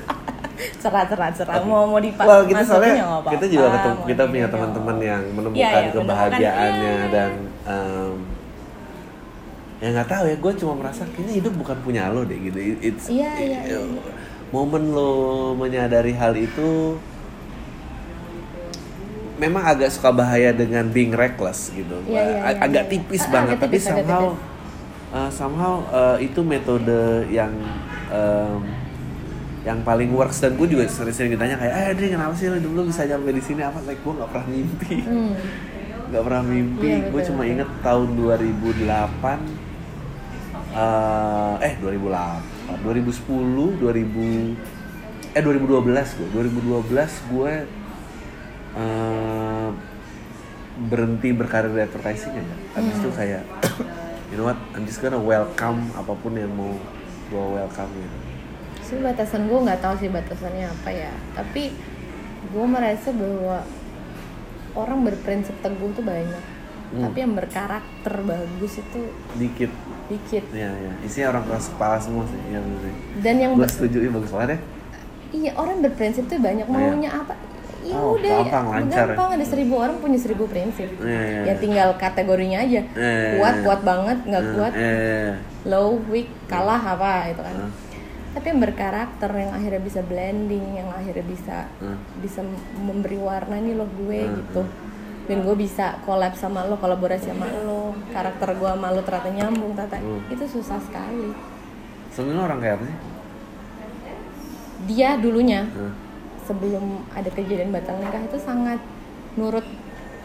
cerah 0.77 1.07
cerah 1.07 1.31
cerah 1.31 1.55
mau 1.63 1.87
mau 1.87 1.97
dipak 1.97 2.21
Well, 2.21 2.43
kita 2.43 2.61
soalnya 2.61 2.93
ya 2.93 3.05
nggak 3.07 3.31
kita 3.31 3.45
juga 3.47 3.67
ketemu, 3.71 4.01
kita 4.05 4.23
punya 4.27 4.47
teman-teman 4.47 4.95
yang 4.99 5.23
Iya, 5.23 5.31
menemukan 5.31 5.55
iya, 5.55 5.71
menemukan, 5.71 5.95
kebahagiaannya 6.03 6.91
iya. 6.91 7.07
dan 7.09 7.31
em, 7.63 8.11
ya 9.81 9.91
nggak 9.91 10.07
tahu 10.07 10.23
ya. 10.23 10.35
Gue 10.37 10.53
cuma 10.55 10.73
merasa 10.77 11.01
kayaknya 11.07 11.33
hidup 11.35 11.53
bukan 11.55 11.77
punya 11.81 12.07
lo 12.07 12.21
deh 12.21 12.37
gitu. 12.39 12.55
It- 12.55 12.81
It's 12.83 13.05
Iya, 13.07 13.31
iya, 13.35 13.59
iya. 13.67 13.79
momen 14.49 14.89
lo 14.89 15.11
menyadari 15.53 16.13
hal 16.13 16.33
itu 16.33 16.95
memang 19.37 19.63
agak 19.65 19.89
suka 19.89 20.11
bahaya 20.11 20.51
dengan 20.51 20.85
being 20.87 21.11
reckless 21.11 21.71
gitu. 21.71 21.97
Iya, 22.05 22.21
iya, 22.21 22.37
A- 22.39 22.53
iya, 22.53 22.61
agak 22.61 22.83
iya. 22.85 22.91
tipis 22.91 23.23
Ah, 23.23 23.31
banget 23.31 23.57
tapi 23.57 23.73
tipis, 23.73 23.83
agak 23.83 23.97
somehow 23.97 24.23
tipis. 24.27 24.45
uh, 25.11 25.29
somehow 25.31 25.73
uh, 25.89 26.17
itu 26.19 26.39
metode 26.41 26.99
yang 27.27 27.49
um, 28.07 28.61
yang 29.61 29.79
paling 29.79 30.09
works 30.09 30.41
dan 30.41 30.53
gue 30.53 30.67
juga 30.67 30.85
sering-sering 30.85 31.31
ditanya 31.31 31.53
kayak 31.55 31.69
eh 31.71 31.85
Adri 31.91 32.09
kenapa 32.09 32.33
sih 32.33 32.49
lo 32.49 32.57
dulu 32.57 32.85
bisa 32.85 33.01
nyampe 33.03 33.29
di 33.29 33.39
sini 33.39 33.61
apa 33.61 33.77
like 33.83 33.97
gue 33.99 34.09
nggak 34.11 34.25
pernah 34.27 34.47
mimpi 34.47 34.95
Hmm. 34.99 35.33
nggak 36.09 36.23
pernah 36.23 36.43
mimpi 36.43 36.89
Iya, 36.91 37.07
gue 37.07 37.21
cuma 37.23 37.43
inget 37.45 37.69
tahun 37.79 38.09
2008 38.11 39.60
uh, 40.71 41.55
eh 41.59 41.75
2008 41.79 42.83
2010 42.83 43.79
2000 43.79 45.35
eh 45.35 45.41
2012 45.43 46.17
gue 46.19 46.27
2012 46.35 47.31
gue 47.31 47.53
uh, 48.75 49.69
berhenti 50.81 51.29
berkarir 51.35 51.71
di 51.71 51.81
advertising 51.83 52.33
aja. 52.35 52.55
Habis 52.79 52.95
Hmm. 52.95 53.01
itu 53.03 53.09
kayak 53.13 53.43
you 54.31 54.35
know 54.39 54.47
what 54.47 54.59
I'm 54.73 54.87
just 54.87 55.03
gonna 55.03 55.19
welcome 55.19 55.91
apa 55.93 56.15
pun 56.15 56.33
yang 56.35 56.51
mau 56.55 56.73
gue 57.31 57.45
welcome 57.59 57.91
gitu. 57.95 58.17
Sih 58.81 58.97
batasan 58.99 59.47
gue 59.47 59.59
nggak 59.61 59.79
tahu 59.79 59.95
sih 59.99 60.09
batasannya 60.09 60.67
apa 60.67 60.89
ya. 60.89 61.11
Tapi 61.37 61.71
gue 62.51 62.65
merasa 62.65 63.13
bahwa 63.13 63.63
orang 64.73 64.99
berprinsip 65.03 65.55
teguh 65.61 65.91
tuh 65.95 66.03
banyak 66.03 66.43
Hmm. 66.91 67.07
tapi 67.07 67.17
yang 67.19 67.33
berkarakter 67.33 68.13
bagus 68.21 68.73
itu 68.77 68.99
dikit. 69.35 69.71
Dikit. 70.07 70.43
Ya 70.51 70.67
ya 70.69 70.91
isinya 71.01 71.27
orang 71.31 71.43
keras 71.47 71.71
kepala 71.71 71.97
semua 71.97 72.27
sih 72.27 72.39
yang 72.51 72.65
dan 73.19 73.35
yang 73.37 73.51
gue 73.55 73.63
setuju 73.65 73.97
iya 74.01 74.11
bagus 74.11 74.29
banget 74.29 74.49
ya. 74.51 74.59
Iya 75.31 75.51
orang 75.55 75.79
berprinsip 75.79 76.27
tuh 76.27 76.35
banyak 76.37 76.67
Iya. 76.67 76.75
maunya 76.75 77.09
apa. 77.09 77.33
Ya 77.81 77.97
Oh, 77.97 78.13
udah 78.13 78.45
gampang, 78.45 78.65
lancar 78.69 79.07
ya. 79.07 79.15
gampang 79.15 79.29
ada 79.33 79.45
seribu 79.47 79.73
orang 79.73 79.97
punya 79.97 80.19
seribu 80.19 80.45
prinsip. 80.45 80.85
Iya, 80.99 81.07
iya, 81.07 81.39
ya 81.39 81.43
iya. 81.47 81.53
tinggal 81.57 81.89
kategorinya 81.95 82.59
aja. 82.59 82.81
Iya, 82.85 83.39
kuat 83.39 83.55
iya. 83.55 83.63
kuat 83.63 83.81
banget 83.81 84.17
nggak 84.21 84.43
Eh, 84.43 84.51
kuat 84.53 84.73
eh, 84.75 85.31
low 85.65 85.97
weak 86.05 86.29
kalah 86.45 86.77
apa 86.77 87.31
itu 87.31 87.41
kan. 87.41 87.55
Tapi 88.31 88.45
yang 88.47 88.59
berkarakter 88.59 89.31
yang 89.33 89.51
akhirnya 89.51 89.81
bisa 89.81 89.99
blending 90.01 90.67
yang 90.75 90.87
akhirnya 90.87 91.25
bisa 91.25 91.57
bisa 92.19 92.43
memberi 92.77 93.17
warna 93.17 93.57
nih 93.57 93.73
lo 93.73 93.87
gue 93.97 94.19
gitu 94.29 94.61
dan 95.31 95.47
gue 95.47 95.55
bisa 95.55 95.95
collab 96.03 96.35
sama 96.35 96.67
lo 96.67 96.75
kolaborasi 96.75 97.31
sama 97.31 97.47
lo. 97.63 97.95
Karakter 98.11 98.51
gue 98.51 98.67
sama 98.67 98.91
lo 98.91 98.99
ternyata 98.99 99.31
nyambung 99.31 99.71
tata. 99.71 99.95
Hmm. 99.95 100.19
itu 100.27 100.43
susah 100.43 100.75
sekali. 100.83 101.31
Sebenarnya 102.11 102.43
orang 102.43 102.59
kayak 102.59 102.75
apa 102.75 102.83
sih? 102.83 102.97
Dia 104.91 105.15
dulunya 105.15 105.63
Eh, 105.71 105.93
sebelum 106.43 107.05
ada 107.13 107.29
kejadian 107.29 107.71
batal 107.71 107.95
nikah 107.95 108.19
itu 108.19 108.37
sangat 108.41 108.81
nurut 109.37 109.63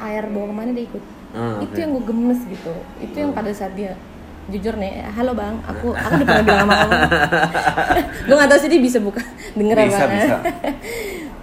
air 0.00 0.26
bawa 0.26 0.46
ke 0.50 0.54
mana 0.56 0.70
dia 0.74 0.84
ikut. 0.84 1.04
Ah, 1.30 1.60
itu 1.60 1.70
oke. 1.70 1.78
yang 1.78 1.90
gue 1.94 2.04
gemes 2.04 2.40
gitu. 2.42 2.72
Itu 2.98 3.16
yang 3.16 3.30
pada 3.30 3.52
saat 3.52 3.76
dia 3.76 3.94
jujur 4.46 4.78
nih 4.78 5.02
halo 5.10 5.34
bang 5.34 5.58
aku 5.66 5.90
aku 5.90 6.22
udah 6.22 6.26
pernah 6.38 6.44
bilang 6.46 6.60
sama 6.62 6.74
kamu. 6.80 6.94
Gue 8.30 8.34
nggak 8.38 8.50
tahu 8.54 8.60
sih 8.62 8.70
dia 8.70 8.78
bisa 8.78 8.98
buka 9.02 9.18
denger 9.58 9.74
Bisa, 9.82 10.02
apa 10.02 10.14
bisa. 10.14 10.36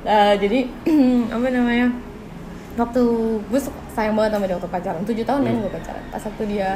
Eh, 0.04 0.34
jadi 0.36 0.60
apa 1.36 1.48
namanya 1.48 1.88
waktu 2.74 3.02
gue 3.44 3.62
sayang 3.92 4.16
banget 4.16 4.32
sama 4.34 4.46
dia 4.46 4.56
waktu 4.58 4.72
pacaran. 4.72 5.02
Tujuh 5.04 5.26
tahun 5.26 5.42
kan 5.44 5.56
gue 5.60 5.72
pacaran. 5.72 6.04
Pas 6.10 6.24
waktu 6.24 6.44
dia 6.48 6.70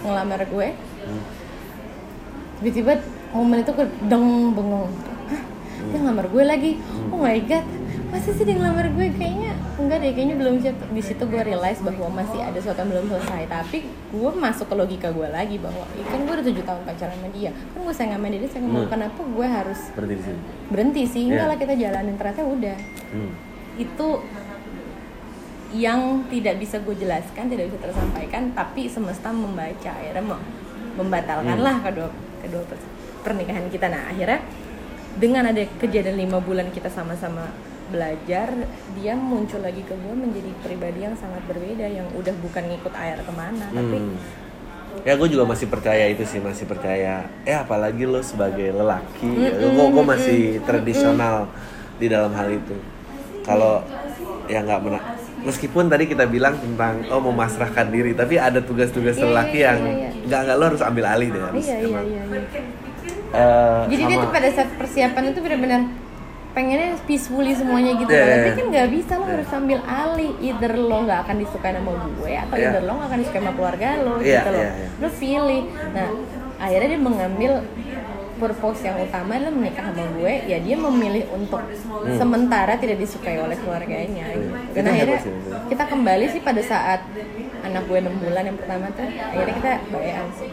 ngelamar 0.00 0.40
gue 0.44 0.68
tiba-tiba 2.60 2.92
momen 3.34 3.60
itu 3.60 3.72
gue 3.72 3.86
deng 4.06 4.26
bengong. 4.54 4.88
Hah? 5.28 5.42
Dia 5.90 5.98
ngelamar 6.00 6.26
gue 6.28 6.44
lagi? 6.44 6.72
Oh 7.10 7.18
my 7.18 7.38
god. 7.44 7.66
Masa 8.08 8.30
sih 8.30 8.46
dia 8.46 8.54
ngelamar 8.54 8.94
gue? 8.94 9.06
Kayaknya 9.10 9.52
enggak 9.74 9.98
deh 10.00 10.10
kayaknya 10.14 10.36
belum 10.38 10.54
siap. 10.62 10.76
Di 10.88 11.02
situ 11.02 11.22
gue 11.26 11.42
realize 11.42 11.82
bahwa 11.82 12.08
masih 12.14 12.40
ada 12.40 12.56
sesuatu 12.56 12.80
yang 12.80 12.90
belum 12.94 13.06
selesai. 13.10 13.42
Tapi 13.50 13.78
gue 14.14 14.30
masuk 14.32 14.66
ke 14.70 14.74
logika 14.78 15.08
gue 15.10 15.28
lagi 15.28 15.58
bahwa 15.58 15.82
"Ih, 15.98 16.06
kan 16.06 16.22
gue 16.22 16.32
udah 16.32 16.46
tujuh 16.46 16.64
tahun 16.64 16.80
pacaran 16.86 17.16
sama 17.18 17.28
dia. 17.34 17.50
Kan 17.50 17.80
gue 17.82 17.94
sayang 17.94 18.14
sama 18.16 18.26
dia 18.30 18.48
sayang. 18.48 18.70
Hmm. 18.70 18.86
kenapa 18.86 19.20
gue 19.20 19.46
harus 19.50 19.80
di 19.90 20.16
sini. 20.22 20.40
berhenti 20.70 21.02
sih. 21.04 21.22
Enggak 21.26 21.42
Iya. 21.42 21.50
lah 21.50 21.58
kita 21.58 21.74
jalanin. 21.74 22.14
Ternyata 22.16 22.42
udah. 22.46 22.76
Hmm. 23.12 23.32
itu 23.74 24.08
yang 25.74 26.22
tidak 26.30 26.62
bisa 26.62 26.78
gue 26.78 26.94
jelaskan 26.94 27.50
tidak 27.50 27.66
bisa 27.66 27.78
tersampaikan 27.82 28.54
tapi 28.54 28.86
semesta 28.86 29.34
membaca 29.34 29.90
akhirnya 29.90 30.22
mem- 30.22 30.46
membatalkanlah 30.94 31.82
kedua 31.82 32.08
kedua 32.38 32.62
per- 32.62 32.86
pernikahan 33.26 33.66
kita 33.66 33.90
nah 33.90 34.06
akhirnya 34.06 34.38
dengan 35.18 35.50
ada 35.50 35.62
kejadian 35.78 36.14
lima 36.14 36.38
bulan 36.38 36.70
kita 36.70 36.86
sama-sama 36.86 37.50
belajar 37.90 38.54
dia 38.94 39.12
muncul 39.12 39.60
lagi 39.60 39.82
ke 39.82 39.92
gue 39.92 40.14
menjadi 40.14 40.50
pribadi 40.62 41.04
yang 41.04 41.18
sangat 41.18 41.42
berbeda 41.44 41.84
yang 41.84 42.06
udah 42.14 42.32
bukan 42.38 42.64
ngikut 42.70 42.94
air 42.94 43.18
ke 43.18 43.32
mana 43.34 43.66
tapi 43.68 43.98
Hmm. 43.98 44.16
Ya 45.02 45.18
gue 45.18 45.26
juga 45.26 45.42
masih 45.42 45.66
percaya 45.66 46.06
itu 46.06 46.22
sih 46.22 46.38
masih 46.38 46.70
percaya. 46.70 47.26
Eh 47.42 47.50
apalagi 47.50 48.06
lo 48.06 48.22
sebagai 48.22 48.70
lelaki, 48.70 49.26
gue 49.50 49.86
gue 49.90 50.04
masih 50.06 50.40
tradisional 50.62 51.50
di 51.98 52.06
dalam 52.06 52.30
hal 52.30 52.46
itu. 52.46 52.78
Kalau 53.42 53.82
ya 54.46 54.62
nggak 54.62 54.80
meskipun 55.44 55.84
tadi 55.86 56.04
kita 56.06 56.24
bilang 56.24 56.56
tentang 56.56 57.04
oh 57.08 57.20
memasrahkan 57.22 57.86
diri, 57.86 58.12
tapi 58.12 58.34
ada 58.36 58.58
tugas-tugas 58.58 59.14
Iya, 59.14 59.24
lelaki 59.24 59.58
iya, 59.58 59.66
yang 59.66 59.78
iya, 59.78 59.92
iya. 59.94 60.10
nggak 60.24 60.40
nggak 60.42 60.56
lo 60.56 60.64
harus 60.66 60.82
ambil 60.82 61.04
alih 61.06 61.28
deh 61.28 61.42
harus 61.42 61.60
iya 61.60 61.76
iya 61.78 62.00
iya, 62.02 62.22
iya. 62.24 62.42
Eh, 63.34 63.82
jadi 63.88 64.02
dia 64.04 64.16
sama- 64.16 64.24
tuh 64.24 64.30
pada 64.32 64.48
saat 64.50 64.70
persiapan 64.74 65.22
itu 65.28 65.40
benar-benar 65.40 65.80
pengennya 66.54 66.94
peacefully 67.02 67.50
semuanya 67.52 67.92
gitu 67.94 68.06
iya, 68.08 68.24
tapi 68.24 68.46
iya. 68.46 68.54
kan 68.54 68.66
nggak 68.70 68.88
bisa 68.88 69.12
lo 69.18 69.26
harus 69.26 69.48
sambil 69.48 69.78
alih 69.82 70.30
either 70.38 70.72
lo 70.72 70.98
nggak 71.02 71.20
akan 71.26 71.36
disukai 71.36 71.72
sama 71.74 71.92
gue 72.14 72.32
atau 72.32 72.54
Iya. 72.54 72.68
either 72.70 72.82
lo 72.82 72.92
nggak 72.94 73.08
akan 73.10 73.18
disukai 73.20 73.40
sama 73.42 73.52
keluarga 73.52 73.88
lo 73.98 74.14
Iya, 74.16 74.38
gitu 74.38 74.48
loh 74.48 74.62
iya, 74.62 74.70
iya. 74.72 74.88
lo 74.96 75.08
pilih 75.12 75.62
nah 75.90 76.08
akhirnya 76.56 76.88
dia 76.88 77.00
mengambil 77.02 77.52
purpose 78.44 78.84
yang 78.84 79.00
utama 79.00 79.40
adalah 79.40 79.54
menikah 79.56 79.88
sama 79.88 80.04
gue 80.20 80.32
ya 80.44 80.58
dia 80.60 80.76
memilih 80.76 81.24
untuk 81.32 81.64
sementara 82.20 82.76
tidak 82.76 83.00
disukai 83.00 83.40
oleh 83.40 83.56
keluarganya 83.56 84.28
gitu. 84.36 84.52
dan 84.76 84.82
Hmm. 84.84 84.92
Akhirnya 84.92 85.16
hebat 85.16 85.24
sih, 85.24 85.32
itu. 85.32 85.50
kita 85.72 85.84
kembali 85.88 86.24
sih 86.28 86.40
pada 86.44 86.60
saat 86.60 87.00
anak 87.64 87.82
gue 87.88 87.96
enam 87.96 88.14
bulan 88.20 88.44
yang 88.44 88.58
pertama 88.60 88.92
tuh 88.92 89.08
akhirnya 89.08 89.54
kita 89.56 89.70
bayan 89.88 90.28
sih 90.36 90.52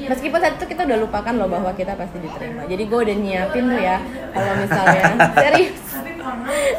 Meskipun 0.00 0.38
saat 0.40 0.56
itu 0.56 0.64
kita 0.64 0.88
udah 0.88 0.98
lupakan 1.04 1.34
loh 1.36 1.44
bahwa 1.44 1.76
kita 1.76 1.92
pasti 1.92 2.16
diterima. 2.24 2.64
Jadi 2.64 2.82
gue 2.88 2.98
udah 3.04 3.16
nyiapin 3.20 3.64
tuh 3.68 3.80
ya 3.84 4.00
kalau 4.32 4.52
misalnya 4.56 5.04
serius. 5.44 5.76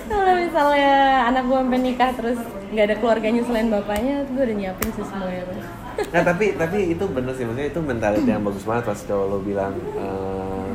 Kalau 0.09 0.33
misalnya 0.41 0.95
anak 1.29 1.43
gue 1.45 1.57
sampai 1.61 1.79
nikah 1.85 2.11
terus 2.17 2.39
nggak 2.73 2.85
ada 2.89 2.95
keluarganya 2.97 3.41
selain 3.45 3.69
bapaknya, 3.69 4.25
gue 4.25 4.41
udah 4.41 4.57
nyiapin 4.57 4.89
sih 4.97 5.05
semuanya. 5.05 5.43
Nah 6.13 6.21
tapi 6.25 6.57
tapi 6.57 6.77
itu 6.91 7.03
bener 7.07 7.33
sih 7.37 7.45
maksudnya 7.45 7.69
itu 7.69 7.79
mentality 7.79 8.29
yang 8.29 8.43
bagus 8.43 8.65
banget 8.65 8.83
pas 8.89 8.99
cowok 9.05 9.25
lo 9.29 9.37
bilang 9.45 9.73
eh, 9.95 10.71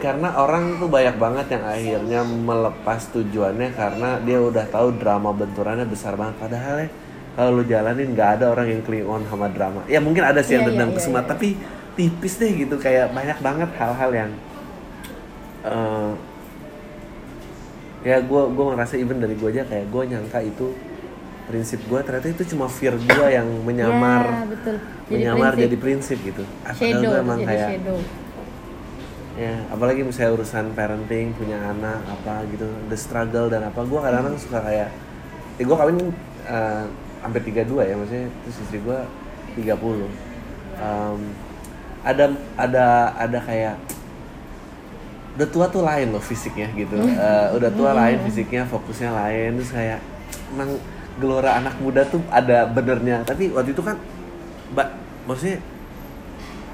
karena 0.00 0.36
orang 0.36 0.76
tuh 0.76 0.88
banyak 0.92 1.16
banget 1.16 1.46
yang 1.56 1.64
akhirnya 1.64 2.20
melepas 2.28 3.00
tujuannya 3.08 3.72
karena 3.72 4.20
dia 4.20 4.36
udah 4.36 4.64
tahu 4.68 5.00
drama 5.00 5.32
benturannya 5.32 5.88
besar 5.88 6.12
banget 6.20 6.36
padahal 6.36 6.76
ya 6.84 6.88
kalau 7.34 7.50
lo 7.56 7.62
jalanin 7.64 8.12
nggak 8.12 8.30
ada 8.40 8.44
orang 8.52 8.66
yang 8.68 8.80
cling 8.84 9.06
on 9.08 9.24
sama 9.26 9.48
drama 9.48 9.80
ya 9.88 9.98
mungkin 10.04 10.22
ada 10.22 10.44
sih 10.44 10.60
yang 10.60 10.68
Iya, 10.68 10.76
dendam 10.76 10.90
iya, 10.92 10.96
kesumat 11.00 11.24
iya. 11.24 11.30
tapi 11.32 11.48
tipis 11.96 12.34
deh 12.36 12.52
gitu 12.52 12.76
kayak 12.76 13.16
banyak 13.16 13.38
banget 13.40 13.70
hal-hal 13.80 14.10
yang 14.12 14.30
eh, 15.64 16.12
ya 18.04 18.20
gue 18.20 18.42
gue 18.52 18.64
ngerasa 18.68 18.94
even 19.00 19.18
dari 19.24 19.34
gue 19.40 19.48
aja 19.48 19.64
kayak 19.64 19.86
gue 19.88 20.02
nyangka 20.04 20.40
itu 20.44 20.66
prinsip 21.44 21.80
gue 21.82 22.00
ternyata 22.00 22.28
itu 22.30 22.44
cuma 22.48 22.66
fear 22.66 22.94
gue 22.94 23.26
yang 23.28 23.44
menyamar 23.62 24.24
Ya, 24.24 24.44
betul. 24.46 24.76
Jadi 25.04 25.12
menyamar 25.12 25.52
prinsip. 25.52 25.62
jadi 25.62 25.76
prinsip 25.76 26.18
gitu 26.22 26.42
padahal 26.58 26.78
shadow, 26.80 27.02
gua 27.06 27.18
emang 27.20 27.38
jadi 27.38 27.48
kayak 27.50 27.68
shadow. 27.70 27.98
ya 29.34 29.54
apalagi 29.68 30.00
misalnya 30.00 30.30
urusan 30.32 30.66
parenting 30.72 31.26
punya 31.34 31.58
anak 31.60 32.00
apa 32.06 32.34
gitu 32.48 32.64
the 32.86 32.94
struggle 32.94 33.46
dan 33.46 33.62
apa 33.62 33.80
gue 33.80 33.98
kadang-kadang 33.98 34.38
suka 34.38 34.58
kayak 34.60 34.88
ya 35.54 35.62
gue 35.62 35.76
kawin 35.76 35.98
eh, 36.46 36.84
hampir 37.20 37.40
32 37.42 37.60
ya 37.82 37.94
maksudnya 37.94 38.26
terus 38.40 38.56
istri 38.60 38.78
gue 38.78 38.98
30 39.56 39.74
Em, 40.74 41.18
ada 42.02 42.24
ada 42.56 42.86
ada 43.14 43.38
kayak 43.40 43.78
udah 45.34 45.48
tua 45.48 45.66
tuh 45.66 45.82
lain 45.82 46.10
loh 46.10 46.18
fisiknya 46.20 46.70
gitu 46.72 46.94
Eh, 47.26 47.48
udah 47.52 47.70
tua 47.70 47.90
lain 47.92 48.18
fisiknya 48.22 48.62
fokusnya 48.64 49.10
lain 49.10 49.54
terus 49.54 49.70
kayak 49.70 49.98
emang 50.50 50.74
gelora 51.20 51.58
anak 51.62 51.78
muda 51.78 52.02
tuh 52.06 52.22
ada 52.30 52.66
benernya 52.66 53.22
tapi 53.22 53.50
waktu 53.54 53.70
itu 53.70 53.82
kan 53.82 53.96
mbak 54.74 54.88
maksudnya 55.30 55.58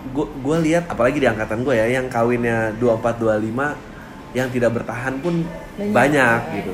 gue 0.00 0.26
gue 0.40 0.56
lihat 0.64 0.88
apalagi 0.88 1.20
di 1.20 1.28
angkatan 1.28 1.60
gue 1.60 1.76
ya 1.76 1.86
yang 2.00 2.08
kawinnya 2.08 2.72
24 2.80 3.20
25 3.20 4.32
yang 4.32 4.48
tidak 4.48 4.70
bertahan 4.80 5.18
pun 5.20 5.42
Banyak. 5.76 5.92
banyak, 5.92 6.40
gitu 6.56 6.72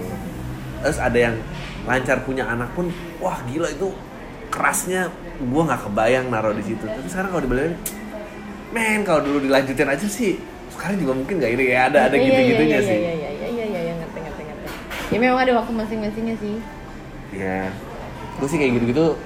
terus 0.85 0.99
ada 1.03 1.19
yang 1.19 1.35
lancar 1.89 2.23
punya 2.23 2.47
anak 2.47 2.71
pun 2.77 2.93
wah 3.19 3.39
gila 3.51 3.67
itu 3.67 3.91
kerasnya 4.53 5.11
gue 5.43 5.63
nggak 5.67 5.91
kebayang 5.91 6.27
naruh 6.31 6.55
di 6.55 6.63
situ 6.63 6.87
tapi 6.87 7.07
sekarang 7.11 7.35
kalau 7.35 7.43
dibalikin 7.43 7.75
men 8.71 9.01
kalau 9.03 9.21
dulu 9.27 9.39
dilanjutin 9.43 9.89
aja 9.91 10.07
sih 10.07 10.39
sekarang 10.77 11.01
juga 11.01 11.13
mungkin 11.17 11.35
nggak 11.41 11.53
ini 11.57 11.65
ya 11.73 11.81
ada 11.91 11.99
ada 12.07 12.17
Iya, 12.17 12.27
gitu 12.31 12.41
iya, 12.41 12.49
gitunya 12.53 12.79
iya, 12.79 12.89
sih 12.89 12.99
Iya 12.99 13.13
iya 13.13 13.31
iya 13.31 13.49
iya 13.49 13.65
iya 13.67 13.81
iya 13.91 13.95
ngerti 13.99 14.19
ngerti 14.23 14.43
ngerti. 14.45 14.67
Ya 15.15 15.19
memang 15.23 15.39
ada 15.39 15.53
waktu 15.63 15.73
masing-masingnya 15.73 16.37
sih. 16.43 16.55
Ya 17.37 17.69
gue 18.37 18.49
sih 18.49 18.57
kayak 18.57 18.73
gitu-gitu 18.75 19.17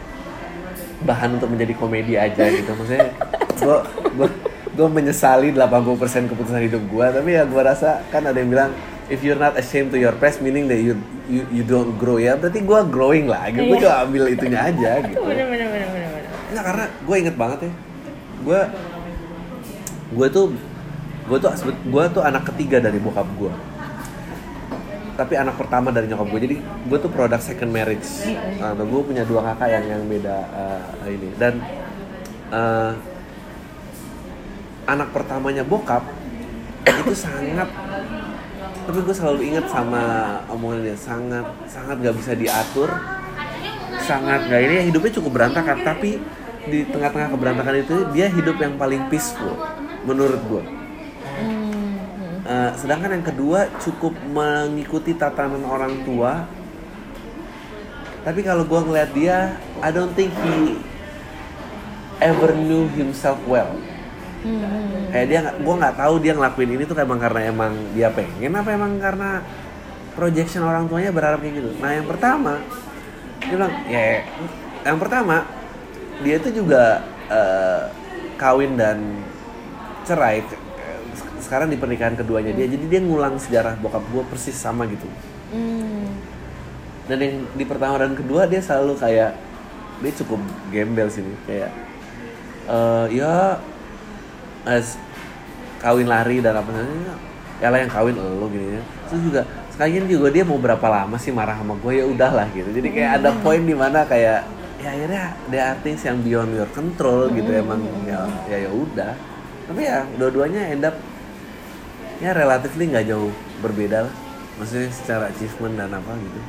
bahan 1.01 1.35
untuk 1.35 1.49
menjadi 1.49 1.73
komedi 1.73 2.15
aja 2.15 2.45
gitu. 2.47 2.71
Maksudnya 2.71 3.09
gue 3.57 3.77
gue 4.15 4.29
gue 4.71 4.89
menyesali 4.89 5.51
80% 5.51 6.31
keputusan 6.31 6.63
hidup 6.63 6.83
gue 6.85 7.07
tapi 7.11 7.31
ya 7.33 7.43
gue 7.45 7.61
rasa 7.61 8.05
kan 8.09 8.23
ada 8.23 8.35
yang 8.35 8.49
bilang 8.49 8.71
if 9.07 9.21
you're 9.21 9.37
not 9.37 9.55
ashamed 9.55 9.91
to 9.91 9.99
your 9.99 10.15
past 10.15 10.39
meaning 10.39 10.67
that 10.67 10.79
you 10.79 10.95
you, 11.27 11.43
you 11.51 11.63
don't 11.63 11.95
grow 11.97 12.17
ya 12.17 12.35
berarti 12.35 12.61
gue 12.61 12.81
growing 12.87 13.27
lah. 13.27 13.49
Gue 13.49 13.67
Iya. 13.71 13.83
coba 13.83 13.97
ambil 14.05 14.23
itunya 14.29 14.61
aja 14.61 14.91
gitu. 15.07 15.21
Bener 15.21 15.47
bener 15.47 15.67
bener 15.69 15.89
bener. 15.89 16.23
Enggak 16.51 16.65
karena 16.67 16.85
gue 16.91 17.17
inget 17.17 17.37
banget 17.37 17.59
ya 17.63 17.73
gue 18.41 18.61
gue 20.11 20.27
tuh 20.29 20.45
gue 21.29 21.39
tuh 21.39 21.51
gue 21.69 22.05
tuh 22.11 22.23
anak 22.25 22.43
ketiga 22.49 22.81
dari 22.81 22.97
bokap 22.97 23.29
gue 23.37 23.53
tapi 25.21 25.37
anak 25.37 25.61
pertama 25.61 25.93
dari 25.93 26.09
nyokap 26.09 26.33
gue. 26.33 26.41
Jadi 26.49 26.57
gue 26.65 26.99
tuh 26.99 27.13
produk 27.13 27.37
second 27.37 27.69
marriage. 27.69 28.09
Nah, 28.57 28.73
gue 28.73 29.03
punya 29.05 29.29
dua 29.29 29.53
kakak 29.53 29.69
yang 29.69 29.85
yang 29.85 30.03
beda 30.09 30.37
eh, 31.05 31.13
ini. 31.13 31.29
Dan 31.37 31.61
eh, 32.49 32.93
anak 34.89 35.13
pertamanya 35.13 35.61
bokap 35.61 36.09
itu 36.89 37.13
sangat 37.13 37.69
tapi 38.81 39.07
gue 39.07 39.13
selalu 39.15 39.41
ingat 39.53 39.71
sama 39.71 40.03
omongan 40.51 40.83
dia 40.83 40.97
sangat 40.97 41.47
sangat 41.69 42.01
gak 42.01 42.17
bisa 42.17 42.33
diatur. 42.33 42.89
Sangat 44.01 44.49
nggak 44.49 44.63
ini 44.65 44.75
hidupnya 44.89 45.13
cukup 45.21 45.31
berantakan. 45.37 45.85
Tapi 45.85 46.17
di 46.65 46.89
tengah-tengah 46.89 47.29
keberantakan 47.29 47.77
itu 47.77 47.97
dia 48.17 48.33
hidup 48.33 48.57
yang 48.57 48.81
paling 48.81 49.05
peaceful 49.13 49.53
menurut 50.09 50.41
gue 50.49 50.80
Eh, 52.51 52.71
sedangkan 52.75 53.15
yang 53.15 53.23
kedua 53.23 53.71
cukup 53.79 54.11
mengikuti 54.27 55.15
tatanan 55.15 55.63
orang 55.63 56.03
tua. 56.03 56.51
Tapi 58.27 58.43
kalau 58.43 58.67
gue 58.67 58.81
ngeliat 58.91 59.11
dia 59.15 59.55
I 59.79 59.95
don't 59.95 60.11
think 60.19 60.35
he 60.43 60.75
ever 62.19 62.51
knew 62.59 62.91
himself 62.99 63.39
well. 63.47 63.71
Hmm, 64.43 65.15
kayak 65.15 65.27
dia 65.31 65.41
gue 65.55 65.75
nggak 65.79 65.95
tahu 65.95 66.15
dia 66.19 66.33
ngelakuin 66.35 66.75
ini 66.75 66.83
tuh 66.91 66.97
emang 66.99 67.23
karena 67.23 67.41
emang 67.55 67.73
dia 67.95 68.09
pengen 68.11 68.57
apa 68.57 68.73
emang 68.73 68.97
karena 68.99 69.45
projection 70.19 70.67
orang 70.67 70.91
tuanya 70.91 71.15
berharap 71.15 71.39
kayak 71.39 71.55
gitu. 71.55 71.71
Nah 71.79 71.91
yang 71.95 72.09
pertama 72.11 72.59
dia 73.47 73.55
bilang 73.55 73.73
ya 73.87 74.03
yang 74.83 74.99
pertama 74.99 75.37
dia 76.27 76.35
itu 76.35 76.51
juga 76.51 77.05
eh, 77.31 77.83
kawin 78.43 78.75
dan 78.75 79.23
cerai 80.03 80.43
sekarang 81.51 81.67
di 81.67 81.83
pernikahan 81.83 82.15
keduanya 82.15 82.55
dia. 82.55 82.71
Jadi 82.71 82.87
dia 82.87 83.03
ngulang 83.03 83.35
sejarah 83.35 83.75
bokap 83.83 84.07
gue 84.15 84.23
persis 84.31 84.55
sama 84.55 84.87
gitu. 84.87 85.11
Hmm. 85.51 86.07
dan 87.11 87.19
yang 87.19 87.43
di 87.59 87.67
pertama 87.67 87.99
dan 87.99 88.15
kedua 88.15 88.47
dia 88.47 88.63
selalu 88.63 88.95
kayak 88.95 89.35
dia 89.99 90.13
cukup 90.23 90.39
gembel 90.71 91.11
sini 91.11 91.35
kayak 91.43 91.75
eh 92.71 93.07
ya 93.19 93.59
as 94.63 94.95
kawin 95.83 96.07
lari 96.07 96.39
dan 96.39 96.55
apa 96.55 96.71
namanya 96.71 97.19
ya 97.59 97.67
lah 97.67 97.83
yang 97.83 97.91
kawin 97.91 98.15
lo 98.15 98.47
gini 98.47 98.79
ya. 98.79 98.83
Terus 99.11 99.23
juga 99.27 99.43
sekalian 99.75 100.07
juga 100.07 100.31
dia 100.31 100.47
mau 100.47 100.55
berapa 100.55 100.87
lama 100.87 101.19
sih 101.19 101.35
marah 101.35 101.59
sama 101.59 101.75
gue 101.83 101.99
ya 101.99 102.07
udahlah 102.07 102.47
gitu. 102.55 102.71
Jadi 102.71 102.89
kayak 102.95 103.11
ada 103.19 103.35
poin 103.43 103.59
di 103.59 103.75
mana 103.75 104.07
kayak 104.07 104.47
ya 104.79 104.89
akhirnya 104.95 105.35
ada 105.51 105.59
artis 105.75 106.07
yang 106.07 106.23
beyond 106.23 106.55
your 106.55 106.71
control 106.71 107.27
gitu 107.35 107.51
emang. 107.51 107.83
Ya 108.07 108.23
ya 108.47 108.57
ya 108.65 108.71
udah. 108.71 109.19
Tapi 109.67 109.83
ya 109.83 110.07
dua-duanya 110.15 110.63
end 110.71 110.87
up 110.87 110.95
ya 112.21 112.31
relatively 112.33 112.85
nggak 112.87 113.07
jauh 113.09 113.33
berbeda 113.61 114.07
lah 114.07 114.15
maksudnya 114.57 114.89
secara 114.93 115.25
achievement 115.33 115.75
dan 115.75 115.91
apa 115.93 116.13
gitu 116.17 116.41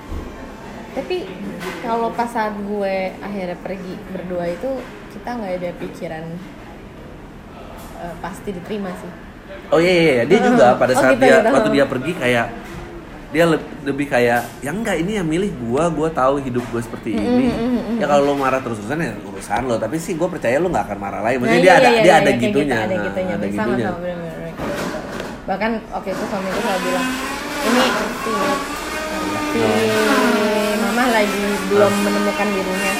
tapi 0.91 1.24
kalau 1.80 2.11
pas 2.11 2.28
saat 2.28 2.51
gue 2.53 2.95
akhirnya 3.24 3.55
pergi 3.63 3.95
berdua 4.11 4.45
itu 4.51 4.69
kita 5.15 5.30
nggak 5.39 5.53
ada 5.63 5.69
pikiran 5.80 6.26
eh, 8.01 8.13
pasti 8.22 8.49
diterima 8.51 8.91
sih 8.95 9.11
Oh 9.72 9.80
iya 9.80 9.91
iya, 9.93 10.11
iya. 10.11 10.24
dia 10.28 10.39
juga 10.51 10.76
pada 10.76 10.91
Oh, 10.91 10.99
saat 10.99 11.15
gitu, 11.15 11.24
dia 11.24 11.39
gitu. 11.39 11.47
waktu 11.47 11.69
dia 11.72 11.86
pergi 11.88 12.11
kayak 12.15 12.47
dia 13.32 13.45
le- 13.47 13.63
lebih 13.88 14.11
kayak 14.11 14.43
ya 14.59 14.72
enggak 14.76 14.99
ini 14.99 15.15
yang 15.15 15.24
milih 15.24 15.51
gua, 15.63 15.88
gua 15.88 16.11
tahu 16.11 16.43
hidup 16.43 16.67
gua 16.67 16.84
seperti 16.84 17.15
ini. 17.15 17.47
Ya 17.95 18.03
kalau 18.03 18.28
lo 18.28 18.34
marah 18.36 18.59
terus-terusan 18.59 18.99
ya 18.99 19.13
urusan 19.24 19.61
lo, 19.72 19.80
tapi 19.80 19.95
sih 19.95 20.19
gua 20.19 20.28
percaya 20.28 20.59
lo 20.59 20.67
nggak 20.67 20.86
akan 20.91 20.99
marah 20.99 21.22
lagi. 21.24 21.39
Maksudnya 21.39 21.55
Nah, 21.55 21.63
dia 21.63 21.72
iya, 21.72 21.80
ada 21.80 21.89
iya, 21.89 22.01
dia 22.03 22.11
iya, 22.11 22.15
ada 22.19 22.32
kayak 22.32 22.39
gitu, 22.43 22.59
gitunya. 22.59 22.80
ada 22.84 22.95
Nah, 22.95 23.03
gitunya 23.07 23.34
ada 23.39 23.47
sama 23.47 23.55
gitunya. 23.55 23.88
sama 23.88 23.99
bener-bener 24.03 24.40
bahkan 25.49 25.81
waktu 25.89 26.13
itu 26.13 26.23
suamiku 26.29 26.59
selalu 26.61 26.81
bilang 26.85 27.07
ini 27.61 27.83
si, 28.21 28.33
si 29.53 29.61
mama 30.81 31.03
lagi 31.13 31.45
belum 31.69 31.93
menemukan 32.05 32.47
dirinya. 32.51 32.91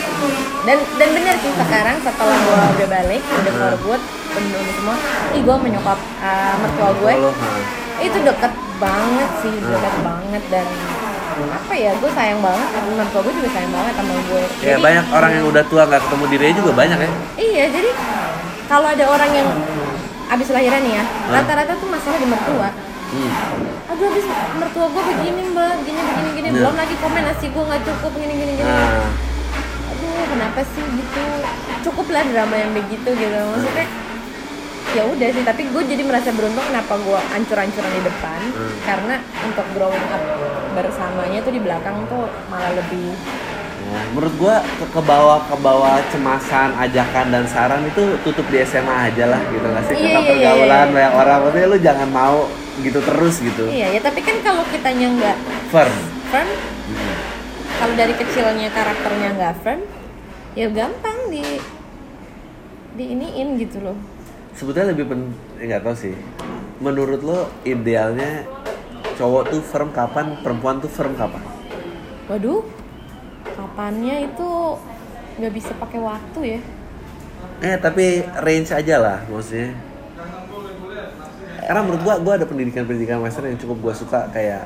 Dan 0.61 0.77
dan 1.01 1.09
benar 1.17 1.35
sih 1.41 1.53
sekarang 1.57 1.97
setelah 2.05 2.37
gua 2.45 2.59
udah 2.77 2.87
balik 2.89 3.21
udah 3.21 3.53
for 3.57 3.75
good 3.85 4.01
udah 4.31 4.73
semua 4.77 4.95
ih 5.33 5.41
gua 5.41 5.57
menyokap 5.57 5.99
uh, 6.21 6.53
mertua 6.61 6.89
gue 7.01 7.13
itu 8.01 8.17
deket 8.21 8.53
banget 8.77 9.29
sih 9.41 9.53
deket 9.57 9.95
banget. 10.05 10.43
Dan 10.53 10.67
apa 11.41 11.73
ya 11.73 11.95
gue 11.97 12.11
sayang 12.13 12.37
banget 12.37 12.67
sama 12.69 12.89
mertua 13.01 13.21
gue 13.25 13.33
juga 13.33 13.49
sayang 13.49 13.73
banget 13.73 13.93
sama 13.97 14.13
gue 14.13 14.41
ya 14.61 14.77
banyak 14.77 15.05
orang 15.09 15.31
yang 15.41 15.45
udah 15.49 15.63
tua 15.65 15.89
nggak 15.89 16.01
ketemu 16.05 16.23
dirinya 16.29 16.55
juga 16.61 16.71
banyak 16.77 16.97
ya. 17.01 17.09
Iya, 17.41 17.65
jadi 17.73 17.89
kalau 18.69 18.87
ada 18.93 19.05
orang 19.09 19.31
yang 19.33 19.49
abis 20.32 20.47
lahiran 20.49 20.82
nih 20.82 20.93
ya, 20.95 21.03
rata-rata 21.29 21.73
tuh 21.75 21.88
masalah 21.88 22.15
di 22.15 22.27
mertua. 22.27 22.69
Hmm. 23.11 23.32
Aduh 23.91 24.05
abis 24.07 24.25
mertua 24.55 24.86
gue 24.88 25.03
begini 25.05 25.41
mbak, 25.51 25.73
gini 25.84 25.99
begini 26.01 26.29
gini, 26.32 26.47
Nah. 26.49 26.57
belum 26.57 26.75
lagi 26.75 26.95
komen 26.97 27.21
nasi 27.21 27.45
gue 27.47 27.59
nggak 27.61 27.82
cukup 27.84 28.11
gini 28.15 28.34
gini 28.34 28.51
gini. 28.55 28.63
Nah, 28.65 29.11
Aduh 29.91 30.23
kenapa 30.25 30.59
sih 30.63 30.84
gitu? 30.88 31.23
Cukup 31.84 32.07
lah 32.09 32.23
drama 32.23 32.55
yang 32.55 32.71
begitu 32.71 33.09
gitu, 33.11 33.38
maksudnya 33.51 33.86
ya 34.91 35.07
udah 35.07 35.29
sih 35.32 35.43
tapi 35.43 35.71
gue 35.71 35.84
jadi 35.88 36.03
merasa 36.03 36.36
beruntung 36.36 36.67
kenapa 36.67 36.99
gue 36.99 37.19
ancur-ancuran 37.32 37.91
di 37.91 38.03
depan 38.03 38.39
Hmm. 38.51 38.75
karena 38.84 39.15
untuk 39.41 39.63
growing 39.71 40.07
up 40.11 40.23
bersamanya 40.71 41.39
tuh 41.39 41.51
di 41.51 41.59
belakang 41.59 41.95
tuh 42.07 42.27
malah 42.47 42.75
lebih 42.75 43.15
ya, 43.82 43.99
menurut 44.13 44.34
gua 44.38 44.55
ke, 44.61 44.86
ke 44.93 45.01
bawah 45.01 45.39
ke 45.49 45.55
bawah 45.57 45.97
cemasan, 46.13 46.77
ajakan 46.77 47.25
dan 47.34 47.43
saran 47.49 47.82
itu 47.89 48.15
tutup 48.21 48.45
di 48.53 48.61
SMA 48.61 49.09
aja 49.09 49.25
lah 49.34 49.41
gitu 49.49 49.65
nggak 49.65 49.84
sih? 49.89 49.95
Iya, 49.97 50.01
Kita 50.01 50.09
iya, 50.09 50.19
iya, 50.21 50.29
pergaulan 50.29 50.88
iya. 50.88 50.93
banyak 50.93 51.13
orang, 51.17 51.38
maksudnya 51.41 51.67
lu 51.67 51.77
jangan 51.82 52.09
mau 52.13 52.39
gitu 52.79 52.99
terus 53.03 53.36
gitu. 53.43 53.67
iya 53.67 53.91
ya 53.91 53.99
tapi 53.99 54.23
kan 54.23 54.39
kalau 54.41 54.63
kitanya 54.71 55.07
nggak 55.11 55.38
Firm. 55.69 55.95
firm 56.32 56.49
kalau 57.77 57.93
dari 57.99 58.13
kecilnya 58.15 58.69
karakternya 58.71 59.29
nggak 59.36 59.55
firm 59.59 59.82
ya 60.55 60.67
gampang 60.71 61.17
di 61.27 61.43
di 62.95 63.05
iniin 63.15 63.59
gitu 63.59 63.84
loh 63.84 63.97
sebetulnya 64.55 64.95
lebih 64.95 65.05
pen 65.11 65.21
eh, 65.59 65.65
nggak 65.67 65.84
tahu 65.84 65.95
sih 65.95 66.15
menurut 66.79 67.21
lo 67.23 67.39
idealnya 67.67 68.47
cowok 69.19 69.43
tuh 69.51 69.61
firm 69.63 69.89
kapan 69.91 70.39
perempuan 70.39 70.79
tuh 70.79 70.91
firm 70.91 71.13
kapan 71.15 71.43
waduh 72.32 72.63
kapannya 73.56 74.16
itu 74.32 74.49
nggak 75.39 75.54
bisa 75.54 75.72
pakai 75.78 75.99
waktu 76.02 76.39
ya? 76.58 76.60
Eh 77.62 77.76
tapi 77.78 78.26
range 78.41 78.72
aja 78.74 78.95
lah 78.97 79.18
maksudnya. 79.30 79.74
Karena 81.62 81.82
menurut 81.86 82.02
gua 82.04 82.16
gua 82.20 82.34
ada 82.36 82.45
pendidikan 82.49 82.84
pendidikan 82.84 83.22
master 83.22 83.47
yang 83.47 83.60
cukup 83.62 83.78
gua 83.80 83.93
suka 83.95 84.28
kayak 84.34 84.66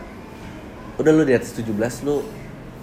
udah 0.96 1.12
lu 1.12 1.28
di 1.28 1.36
atas 1.36 1.52
17 1.54 1.76
lu 2.08 2.24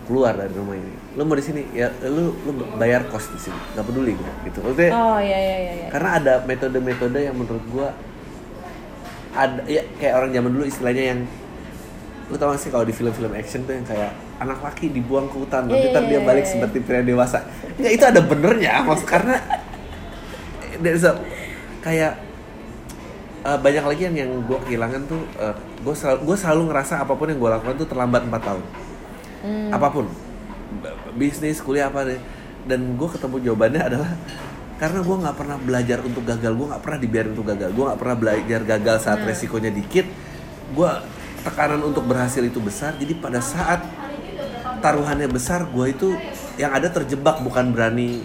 keluar 0.04 0.36
dari 0.36 0.52
rumah 0.52 0.76
ini. 0.76 0.92
Lu 1.16 1.24
mau 1.24 1.34
di 1.34 1.44
sini 1.44 1.64
ya 1.72 1.88
lu 2.06 2.36
lu 2.44 2.52
bayar 2.76 3.08
kos 3.08 3.32
di 3.32 3.40
sini. 3.40 3.58
Nggak 3.72 3.84
peduli 3.88 4.12
gua 4.14 4.32
gitu. 4.46 4.58
Maksudnya 4.60 4.90
oh 4.92 5.18
iya 5.18 5.38
iya 5.38 5.56
iya 5.56 5.72
iya. 5.72 5.88
karena 5.88 6.10
ada 6.20 6.34
metode-metode 6.44 7.18
yang 7.18 7.36
menurut 7.38 7.64
gua 7.72 7.88
ada 9.32 9.64
ya 9.64 9.80
kayak 9.96 10.14
orang 10.20 10.30
zaman 10.36 10.50
dulu 10.52 10.64
istilahnya 10.68 11.04
yang 11.16 11.20
lu 12.28 12.36
tau 12.36 12.52
gak 12.52 12.60
sih 12.60 12.70
kalau 12.72 12.84
di 12.84 12.94
film-film 12.96 13.32
action 13.32 13.64
tuh 13.64 13.76
yang 13.76 13.84
kayak 13.84 14.12
anak 14.42 14.58
laki 14.58 14.90
dibuang 14.90 15.30
ke 15.30 15.36
hutan 15.38 15.70
nanti 15.70 15.88
iya, 15.94 16.02
dia 16.02 16.18
iya, 16.18 16.20
balik 16.20 16.44
iya. 16.46 16.52
seperti 16.52 16.78
pria 16.82 17.02
dewasa. 17.06 17.46
Ya 17.78 17.88
itu 17.94 18.02
ada 18.02 18.20
benernya 18.20 18.82
maksud 18.82 19.06
karena 19.06 19.38
there's 20.82 21.06
a- 21.06 21.22
kayak 21.82 22.18
eh, 23.46 23.58
banyak 23.58 23.84
lagi 23.86 24.02
yang 24.10 24.16
yang 24.26 24.30
gue 24.46 24.58
kehilangan 24.66 25.02
tuh 25.06 25.22
gue 25.82 25.94
selalu 25.94 26.18
gue 26.26 26.36
selalu 26.38 26.62
ngerasa 26.70 26.94
apa 27.02 27.12
pun 27.14 27.26
yang 27.30 27.38
gue 27.38 27.50
lakukan 27.50 27.74
tuh 27.78 27.88
terlambat 27.88 28.22
4 28.26 28.38
tahun. 28.42 28.64
Hmm. 29.42 29.70
apa 29.74 29.88
pun. 29.90 30.06
Bisnis 31.18 31.58
kuliah 31.62 31.90
apa 31.90 32.06
deh. 32.06 32.20
Dan 32.62 32.94
gue 32.94 33.08
ketemu 33.10 33.42
jawabannya 33.50 33.82
adalah 33.82 34.10
karena 34.78 34.98
gue 34.98 35.16
nggak 35.22 35.36
pernah 35.38 35.56
belajar 35.62 35.98
untuk 36.02 36.26
gagal 36.26 36.58
gue 36.58 36.66
nggak 36.66 36.82
pernah 36.82 36.98
dibiarin 36.98 37.30
untuk 37.38 37.46
gagal 37.54 37.70
gue 37.70 37.84
nggak 37.86 38.00
pernah 38.02 38.16
belajar 38.18 38.60
gagal 38.66 38.96
saat 38.98 39.22
resikonya 39.22 39.70
dikit 39.70 40.10
gue 40.74 40.90
tekanan 41.42 41.82
untuk 41.82 42.06
berhasil 42.06 42.40
itu 42.40 42.62
besar. 42.62 42.94
Jadi 42.96 43.18
pada 43.18 43.42
saat 43.42 43.82
taruhannya 44.82 45.30
besar 45.30 45.70
gue 45.70 45.86
itu 45.94 46.08
yang 46.58 46.74
ada 46.74 46.90
terjebak 46.90 47.40
bukan 47.40 47.70
berani 47.70 48.20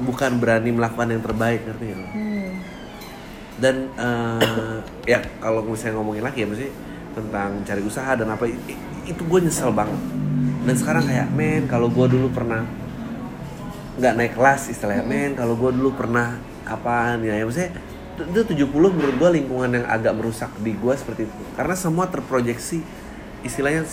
bukan 0.00 0.40
berani 0.40 0.70
melakukan 0.72 1.08
yang 1.08 1.22
terbaik 1.24 1.64
ngerti 1.64 1.86
lo? 1.96 2.08
Hmm. 2.12 2.52
dan 3.56 3.76
eh, 3.96 4.78
ya 5.16 5.20
kalau 5.40 5.64
misalnya 5.64 6.00
ngomongin 6.00 6.24
lagi 6.24 6.44
ya 6.44 6.48
mesti 6.48 6.68
tentang 7.16 7.64
cari 7.64 7.80
usaha 7.80 8.12
dan 8.12 8.28
apa 8.28 8.44
itu 9.08 9.22
gue 9.24 9.40
nyesel 9.40 9.72
banget 9.72 10.00
dan 10.68 10.74
sekarang 10.76 11.04
kayak 11.08 11.28
men 11.32 11.64
kalau 11.64 11.88
gue 11.88 12.06
dulu 12.12 12.28
pernah 12.28 12.64
nggak 13.96 14.12
naik 14.12 14.32
kelas 14.36 14.68
istilahnya 14.68 15.04
men 15.08 15.32
kalau 15.32 15.56
gue 15.56 15.70
dulu 15.72 15.96
pernah 15.96 16.36
apaan 16.68 17.24
ya, 17.24 17.40
ya 17.40 17.44
maksudnya 17.48 17.72
itu 18.16 18.42
70 18.44 18.68
menurut 18.72 19.16
gue 19.16 19.30
lingkungan 19.40 19.70
yang 19.76 19.86
agak 19.88 20.12
merusak 20.16 20.52
di 20.60 20.76
gue 20.76 20.94
seperti 20.96 21.24
itu 21.24 21.42
karena 21.56 21.72
semua 21.76 22.08
terproyeksi 22.08 22.80
istilahnya 23.44 23.88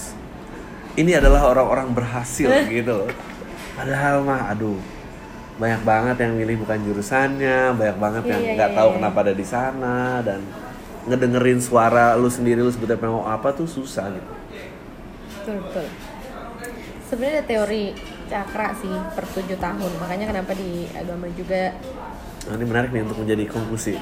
ini 0.93 1.11
adalah 1.17 1.49
orang-orang 1.49 1.89
berhasil 1.93 2.49
gitu 2.69 3.05
loh. 3.05 3.11
Padahal 3.73 4.21
mah 4.21 4.53
aduh 4.53 4.77
banyak 5.57 5.81
banget 5.85 6.15
yang 6.25 6.33
milih 6.33 6.65
bukan 6.65 6.81
jurusannya 6.81 7.77
banyak 7.77 7.97
banget 8.01 8.23
yang 8.25 8.41
Iya, 8.41 8.53
nggak 8.57 8.69
iya, 8.73 8.77
tahu 8.77 8.89
iya. 8.89 8.95
kenapa 8.97 9.17
ada 9.21 9.33
di 9.37 9.45
sana 9.45 9.97
dan 10.25 10.39
ngedengerin 11.05 11.61
suara 11.61 12.17
lu 12.17 12.25
sendiri 12.29 12.61
lu 12.65 12.73
sebetulnya 12.73 13.05
mau 13.05 13.25
apa 13.29 13.53
tuh 13.53 13.69
susah 13.69 14.09
gitu. 14.13 14.31
Betul 15.41 15.55
betul. 15.61 15.85
Sebenarnya 17.09 17.35
ada 17.41 17.45
teori 17.45 17.83
cakra 18.31 18.67
sih 18.73 18.95
per 19.13 19.25
tujuh 19.29 19.57
tahun. 19.61 19.91
Makanya 20.01 20.25
kenapa 20.33 20.51
di 20.57 20.89
agama 20.97 21.29
juga 21.37 21.75
nah, 22.49 22.53
ini 22.57 22.65
menarik 22.65 22.89
nih 22.89 23.01
untuk 23.05 23.19
menjadi 23.21 23.43
konklusi 23.49 23.93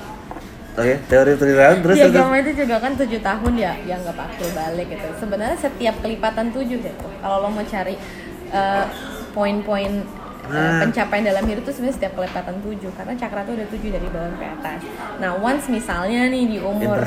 oke 0.74 0.93
teori 1.05 1.32
tulisan 1.36 1.76
terus 1.80 1.97
agama 2.01 2.36
itu 2.38 2.51
juga 2.55 2.76
kan 2.78 2.91
tujuh 2.95 3.19
tahun 3.19 3.53
ya 3.55 3.74
yang 3.84 3.99
nggak 3.99 4.17
akil 4.17 4.49
balik 4.51 4.88
gitu 4.88 5.07
sebenarnya 5.17 5.57
setiap 5.57 5.95
kelipatan 5.99 6.47
tujuh 6.49 6.78
gitu 6.80 7.07
kalau 7.19 7.38
lo 7.39 7.49
mau 7.49 7.63
cari 7.63 7.95
eh, 8.49 8.86
poin-poin 9.32 9.93
eh, 10.01 10.19
Nah. 10.41 10.82
pencapaian 10.84 11.24
dalam 11.24 11.45
hidup 11.45 11.63
tuh 11.63 11.72
sebenarnya 11.72 11.97
setiap 12.01 12.13
kelipatan 12.17 12.59
tujuh 12.59 12.91
karena 12.91 13.13
cakra 13.13 13.45
tuh 13.45 13.53
ada 13.53 13.65
tujuh 13.72 13.88
dari 13.88 14.07
bawah 14.09 14.26
sampai 14.28 14.49
atas 14.51 14.80
nah 15.15 15.32
once 15.38 15.65
misalnya 15.69 16.28
nih 16.28 16.43
di 16.49 16.57
umur 16.59 16.97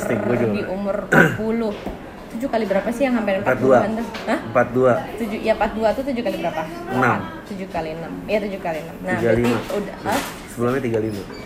di 0.49 0.63
umur 0.65 0.97
40 1.11 2.33
tujuh 2.35 2.49
kali 2.49 2.65
berapa 2.65 2.89
sih 2.89 3.05
yang 3.05 3.15
hampir 3.15 3.43
42 3.43 3.45
40 3.45 3.85
an 3.85 3.91
tuh 3.95 4.07
Hah? 4.25 4.39
42 4.49 5.19
tujuh 5.19 5.39
ya 5.43 5.53
42 5.55 5.97
tuh 5.99 6.05
tujuh 6.09 6.23
kali 6.23 6.37
berapa? 6.41 6.63
Enam. 6.89 7.19
tujuh 7.45 7.69
kali 7.69 7.91
enam 7.93 8.13
Iya 8.25 8.39
tujuh 8.43 8.61
kali 8.63 8.79
enam 8.81 8.97
Nah 9.03 9.19
35. 9.19 9.27
berarti 9.27 9.43
udah 9.77 9.97
Hah? 10.03 10.21
sebelumnya 10.49 10.81
35 10.81 11.44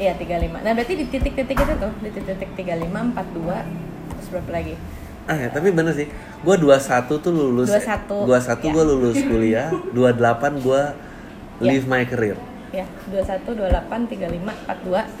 Iya 0.00 0.16
35 0.16 0.58
Nah 0.58 0.72
berarti 0.72 0.94
di 0.94 1.04
titik-titik 1.06 1.54
itu 1.54 1.74
tuh 1.76 1.92
Di 2.00 2.08
titik-titik 2.08 2.50
35, 2.56 2.88
42 3.12 4.16
Terus 4.16 4.28
berapa 4.30 4.50
lagi? 4.50 4.74
ah 5.22 5.36
ya 5.36 5.46
tapi 5.46 5.70
bener 5.70 5.94
sih 5.94 6.10
gue 6.42 6.54
21 6.56 7.06
tuh 7.06 7.30
lulus 7.30 7.70
21, 7.70 8.26
21 8.26 8.34
ya. 8.58 8.72
gue 8.72 8.82
lulus 8.84 9.16
kuliah 9.22 9.68
28 9.92 10.58
gue 10.58 10.82
Ya. 11.60 11.68
leave 11.68 11.84
my 11.84 12.02
career 12.02 12.34
ya 12.72 12.82
21 13.06 13.52
28 13.52 14.10
35 14.10 14.42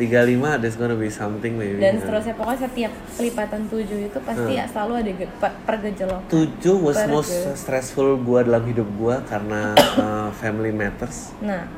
35 0.00 0.58
there's 0.58 0.74
gonna 0.74 0.96
be 0.96 1.06
something 1.06 1.52
maybe. 1.52 1.78
dan 1.78 2.00
seterusnya 2.00 2.32
pokoknya 2.32 2.60
setiap 2.64 2.92
kelipatan 3.12 3.60
7 3.66 4.08
itu 4.08 4.18
pasti 4.20 4.52
ya 4.52 4.64
selalu 4.64 4.92
ada 4.96 5.12
ge- 5.12 5.32
pe- 5.36 5.58
pergejolak 5.62 6.22
7 6.26 6.48
was 6.80 6.96
Perge. 6.96 7.12
most 7.12 7.30
stressful 7.54 8.16
gua 8.18 8.40
dalam 8.40 8.64
hidup 8.64 8.88
gua 8.96 9.20
karena 9.22 9.76
uh, 10.00 10.30
family 10.32 10.72
matters 10.72 11.36
nah 11.38 11.68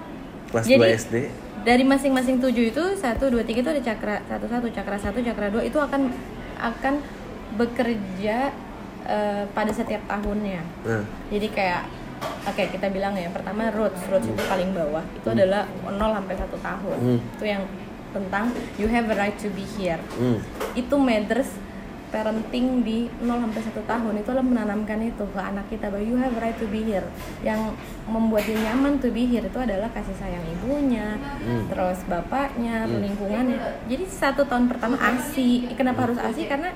kelas 0.49 0.65
Jadi- 0.65 0.79
2 0.79 1.01
SD. 1.03 1.15
Dari 1.63 1.85
masing-masing 1.87 2.43
7 2.43 2.51
itu 2.51 2.85
1 2.99 3.19
2 3.19 3.43
3 3.47 3.63
itu 3.63 3.69
ada 3.71 3.83
cakra 3.83 4.17
1 4.27 4.39
1 4.51 4.77
cakra 4.77 4.97
1 4.99 5.15
cakra 5.23 5.47
2 5.51 5.71
itu 5.71 5.79
akan 5.79 6.11
akan 6.59 6.95
bekerja 7.55 8.51
eh, 9.07 9.45
pada 9.51 9.73
setiap 9.75 10.03
tahunnya 10.11 10.63
Nah, 10.87 11.05
Jadi 11.31 11.49
kayak 11.51 11.87
oke 12.23 12.63
kita 12.71 12.87
bilang 12.91 13.15
ya 13.19 13.31
pertama 13.31 13.71
roots 13.75 14.03
roots 14.11 14.27
itu 14.27 14.43
paling 14.47 14.71
bawah 14.75 15.03
itu 15.15 15.29
adalah 15.31 15.67
0 15.87 15.99
sampai 15.99 16.35
1 16.39 16.67
tahun. 16.67 16.99
Hmm. 16.99 17.19
Itu 17.39 17.45
yang 17.47 17.63
tentang 18.13 18.45
you 18.77 18.87
have 18.91 19.09
a 19.09 19.17
right 19.17 19.37
to 19.39 19.49
be 19.55 19.65
here. 19.79 19.99
hmm. 20.19 20.39
Itu 20.75 20.99
matters 20.99 21.51
parenting 22.13 22.85
di 22.85 23.09
0 23.25 23.41
sampai 23.43 23.63
1 23.73 23.83
tahun 23.89 24.13
itu 24.21 24.29
adalah 24.29 24.45
menanamkan 24.45 25.01
itu 25.01 25.25
ke 25.25 25.41
anak 25.41 25.65
kita 25.67 25.89
bahwa 25.89 26.05
you 26.05 26.21
have 26.21 26.37
right 26.37 26.55
to 26.61 26.69
be 26.69 26.85
here. 26.85 27.09
Yang 27.41 27.73
membuat 28.05 28.45
dia 28.45 28.61
nyaman 28.69 29.01
to 29.01 29.09
be 29.09 29.25
here 29.25 29.41
itu 29.41 29.57
adalah 29.57 29.89
kasih 29.91 30.13
sayang 30.21 30.45
ibunya, 30.45 31.17
terus 31.73 32.05
bapaknya, 32.05 32.85
lingkungannya. 32.85 33.57
Jadi 33.89 34.05
satu 34.07 34.45
tahun 34.45 34.69
pertama 34.69 35.01
ASI. 35.01 35.73
Kenapa 35.73 36.05
harus 36.05 36.21
ASI? 36.21 36.45
Karena 36.45 36.69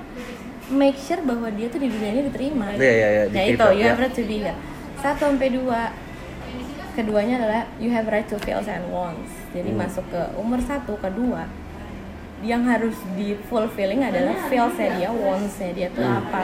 make 0.73 0.97
sure 0.97 1.21
bahwa 1.21 1.47
dia 1.53 1.69
tuh 1.69 1.79
di 1.79 1.87
dunia 1.87 2.09
ini 2.11 2.21
diterima. 2.27 2.73
Iya, 2.73 2.91
iya, 2.91 3.07
iya, 3.07 3.23
Nah 3.29 3.43
di 3.45 3.53
itu, 3.53 3.65
you 3.77 3.85
ya. 3.85 3.93
have 3.93 4.01
right 4.01 4.15
to 4.17 4.23
be 4.25 4.37
here. 4.41 4.57
Satu 4.99 5.29
sampai 5.29 5.53
dua. 5.53 5.93
Keduanya 6.97 7.37
adalah 7.37 7.61
you 7.77 7.93
have 7.93 8.09
right 8.09 8.25
to 8.25 8.41
feels 8.41 8.65
and 8.65 8.89
wants. 8.89 9.29
Jadi 9.53 9.69
Hmm. 9.69 9.85
masuk 9.85 10.01
ke 10.09 10.21
umur 10.33 10.57
satu, 10.57 10.97
kedua, 10.97 11.45
yang 12.39 12.61
harus 12.63 12.93
di 13.13 13.33
fulfilling 13.45 14.01
adalah 14.01 14.37
feelsnya 14.45 14.89
dia, 14.93 15.09
wantsnya 15.09 15.71
dia 15.73 15.87
tuh 15.89 16.05
Hmm. 16.05 16.21
apa. 16.21 16.39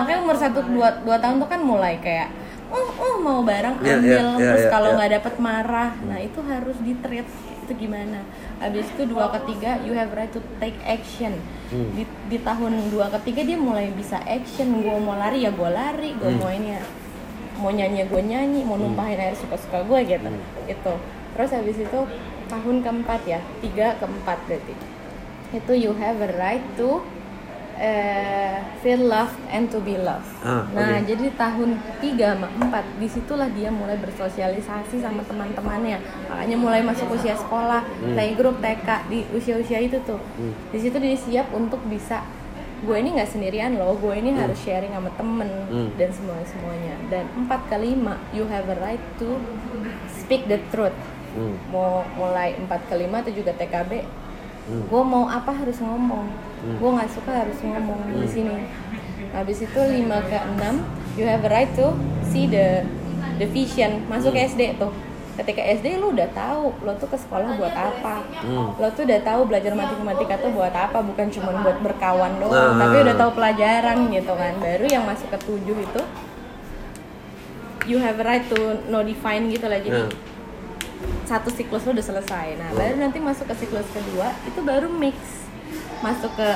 Makanya 0.00 0.18
umur 0.20 0.36
satu 0.36 0.64
dua, 0.64 0.96
dua 1.04 1.16
tahun 1.16 1.36
tuh 1.38 1.48
kan 1.48 1.60
mulai 1.60 2.00
kayak 2.00 2.32
oh, 2.66 2.88
oh 2.96 3.14
mau 3.20 3.40
barang 3.40 3.78
Iya, 3.78 3.94
ambil 3.94 4.10
iya, 4.10 4.20
iya, 4.26 4.38
terus 4.42 4.64
iya, 4.64 4.70
kalau 4.70 4.90
iya. 4.90 4.96
nggak 4.96 5.10
dapet 5.14 5.34
marah 5.38 5.90
nah 6.02 6.18
itu 6.18 6.40
harus 6.42 6.76
di 6.82 6.98
treat 6.98 7.22
itu 7.62 7.72
gimana 7.76 8.26
habis 8.56 8.86
itu 8.88 9.02
dua 9.06 9.30
ketiga 9.32 9.78
you 9.82 9.94
have 9.94 10.10
right 10.10 10.30
to 10.30 10.42
take 10.56 10.74
action 10.82 11.30
Hmm. 11.66 11.90
di, 11.92 12.02
di 12.26 12.38
tahun 12.40 12.90
dua 12.90 13.06
ketiga 13.12 13.42
dia 13.42 13.54
mulai 13.54 13.90
bisa 13.90 14.18
action 14.20 14.70
gue 14.78 14.96
mau 14.96 15.14
lari 15.14 15.42
ya 15.42 15.50
gue 15.50 15.66
lari 15.68 16.14
gue 16.14 16.26
Hmm. 16.26 16.38
mau 16.38 16.46
ini 16.48 16.68
ya 16.70 16.82
mau 17.56 17.70
nyanyi 17.70 18.02
gue 18.02 18.22
nyanyi 18.24 18.60
mau 18.62 18.74
numpahin 18.74 19.14
air 19.16 19.34
suka 19.34 19.54
suka 19.56 19.82
gue 19.82 19.98
gitu 20.04 20.26
Hmm. 20.26 20.42
itu 20.66 20.92
terus 21.34 21.50
habis 21.52 21.76
itu 21.76 22.00
tahun 22.46 22.76
keempat 22.80 23.20
ya 23.24 23.38
tiga 23.58 23.94
keempat 23.96 24.38
berarti 24.42 24.74
itu 25.52 25.72
you 25.74 25.92
have 25.94 26.18
a 26.18 26.30
right 26.34 26.64
to 26.74 27.02
eh, 27.76 28.56
feel 28.80 29.04
loved 29.04 29.36
and 29.52 29.68
to 29.68 29.78
be 29.84 30.00
loved. 30.00 30.24
Ah, 30.40 30.64
nah, 30.72 30.96
jadi 31.04 31.28
tahun 31.36 31.76
3 32.00 32.32
sama 32.32 32.48
4 32.72 32.96
di 32.96 33.04
situlah 33.04 33.48
dia 33.52 33.68
mulai 33.68 34.00
bersosialisasi 34.00 34.96
sama 34.96 35.20
teman-temannya. 35.28 36.00
Makanya 36.32 36.56
mulai 36.56 36.80
masuk 36.80 37.12
usia 37.12 37.36
sekolah, 37.36 37.84
Hmm. 37.84 38.16
playgroup, 38.16 38.64
TK 38.64 38.88
di 39.12 39.28
usia-usia 39.28 39.84
itu 39.84 40.00
tuh. 40.08 40.16
Di 40.72 40.78
situ 40.80 40.96
dia 40.96 41.12
siap 41.14 41.52
untuk 41.52 41.84
bisa 41.84 42.24
gue 42.76 42.96
ini 42.96 43.16
nggak 43.16 43.28
sendirian 43.28 43.72
loh, 43.76 43.96
gue 43.96 44.12
ini 44.16 44.36
harus 44.36 44.56
sharing 44.60 44.92
sama 44.92 45.08
temen 45.16 45.48
Hmm. 45.68 45.88
dan 45.96 46.08
semua 46.12 46.40
semuanya. 46.48 46.96
Dan 47.12 47.24
4 47.44 47.60
ke 47.68 47.76
5 47.76 48.16
you 48.32 48.48
have 48.48 48.64
a 48.72 48.76
right 48.80 49.04
to 49.20 49.36
speak 50.08 50.48
the 50.48 50.60
truth. 50.72 50.96
Hmm. 51.36 51.60
Mau 51.68 52.08
mulai 52.16 52.56
4 52.56 52.88
ke 52.88 52.96
5 52.96 53.20
itu 53.28 53.44
juga 53.44 53.52
TKB 53.52 54.00
Hmm. 54.66 54.82
gue 54.82 55.02
mau 55.02 55.24
apa 55.24 55.54
harus 55.54 55.78
ngomong. 55.78 56.26
Gue 56.76 56.90
nggak 56.90 57.06
suka 57.08 57.30
harus 57.32 57.54
ngomong 57.60 58.00
di 58.12 58.26
sini. 58.26 58.66
Habis 59.30 59.62
itu 59.62 59.78
5 59.78 59.94
ke 60.26 60.38
6 60.58 60.82
you 61.14 61.24
have 61.24 61.40
a 61.40 61.50
right 61.50 61.70
to 61.72 61.94
see 62.22 62.46
the 62.46 62.82
the 63.36 63.46
vision. 63.46 64.02
Masuk 64.06 64.34
ke 64.34 64.42
SD 64.44 64.74
tuh. 64.74 64.90
Ketika 65.36 65.60
SD 65.60 66.00
lu 66.00 66.10
udah 66.10 66.26
tahu 66.32 66.72
lo 66.80 66.96
tuh 66.96 67.06
ke 67.06 67.14
sekolah 67.14 67.54
buat 67.54 67.70
apa. 67.70 68.26
Hmm. 68.42 68.74
lo 68.74 68.88
tuh 68.90 69.04
udah 69.04 69.20
tahu 69.20 69.46
belajar 69.46 69.70
matematika 69.70 70.34
tuh 70.36 70.50
buat 70.50 70.72
apa 70.72 70.98
bukan 70.98 71.30
cuma 71.30 71.54
buat 71.60 71.78
berkawan 71.78 72.40
doang 72.40 72.74
Nah. 72.74 72.80
tapi 72.82 72.96
udah 73.04 73.14
tahu 73.14 73.30
pelajaran 73.32 74.10
gitu 74.10 74.32
kan. 74.32 74.52
Baru 74.58 74.84
yang 74.84 75.04
masuk 75.04 75.30
ke 75.30 75.38
7 75.38 75.62
itu 75.78 76.02
you 77.86 77.98
have 77.98 78.18
a 78.18 78.24
right 78.24 78.42
to 78.48 78.58
know 78.90 78.98
define 79.00 79.46
gitu 79.46 79.70
lah 79.70 79.78
jadi 79.78 80.02
Nah. 80.02 80.10
Satu 81.26 81.50
siklus 81.50 81.82
lo 81.84 81.90
udah 81.92 82.06
selesai. 82.06 82.46
Nah, 82.56 82.70
baru 82.72 82.96
nanti 83.02 83.18
masuk 83.18 83.50
ke 83.50 83.54
siklus 83.66 83.86
kedua 83.90 84.30
itu 84.46 84.60
baru 84.62 84.86
mix 84.86 85.18
masuk 86.00 86.30
ke 86.38 86.48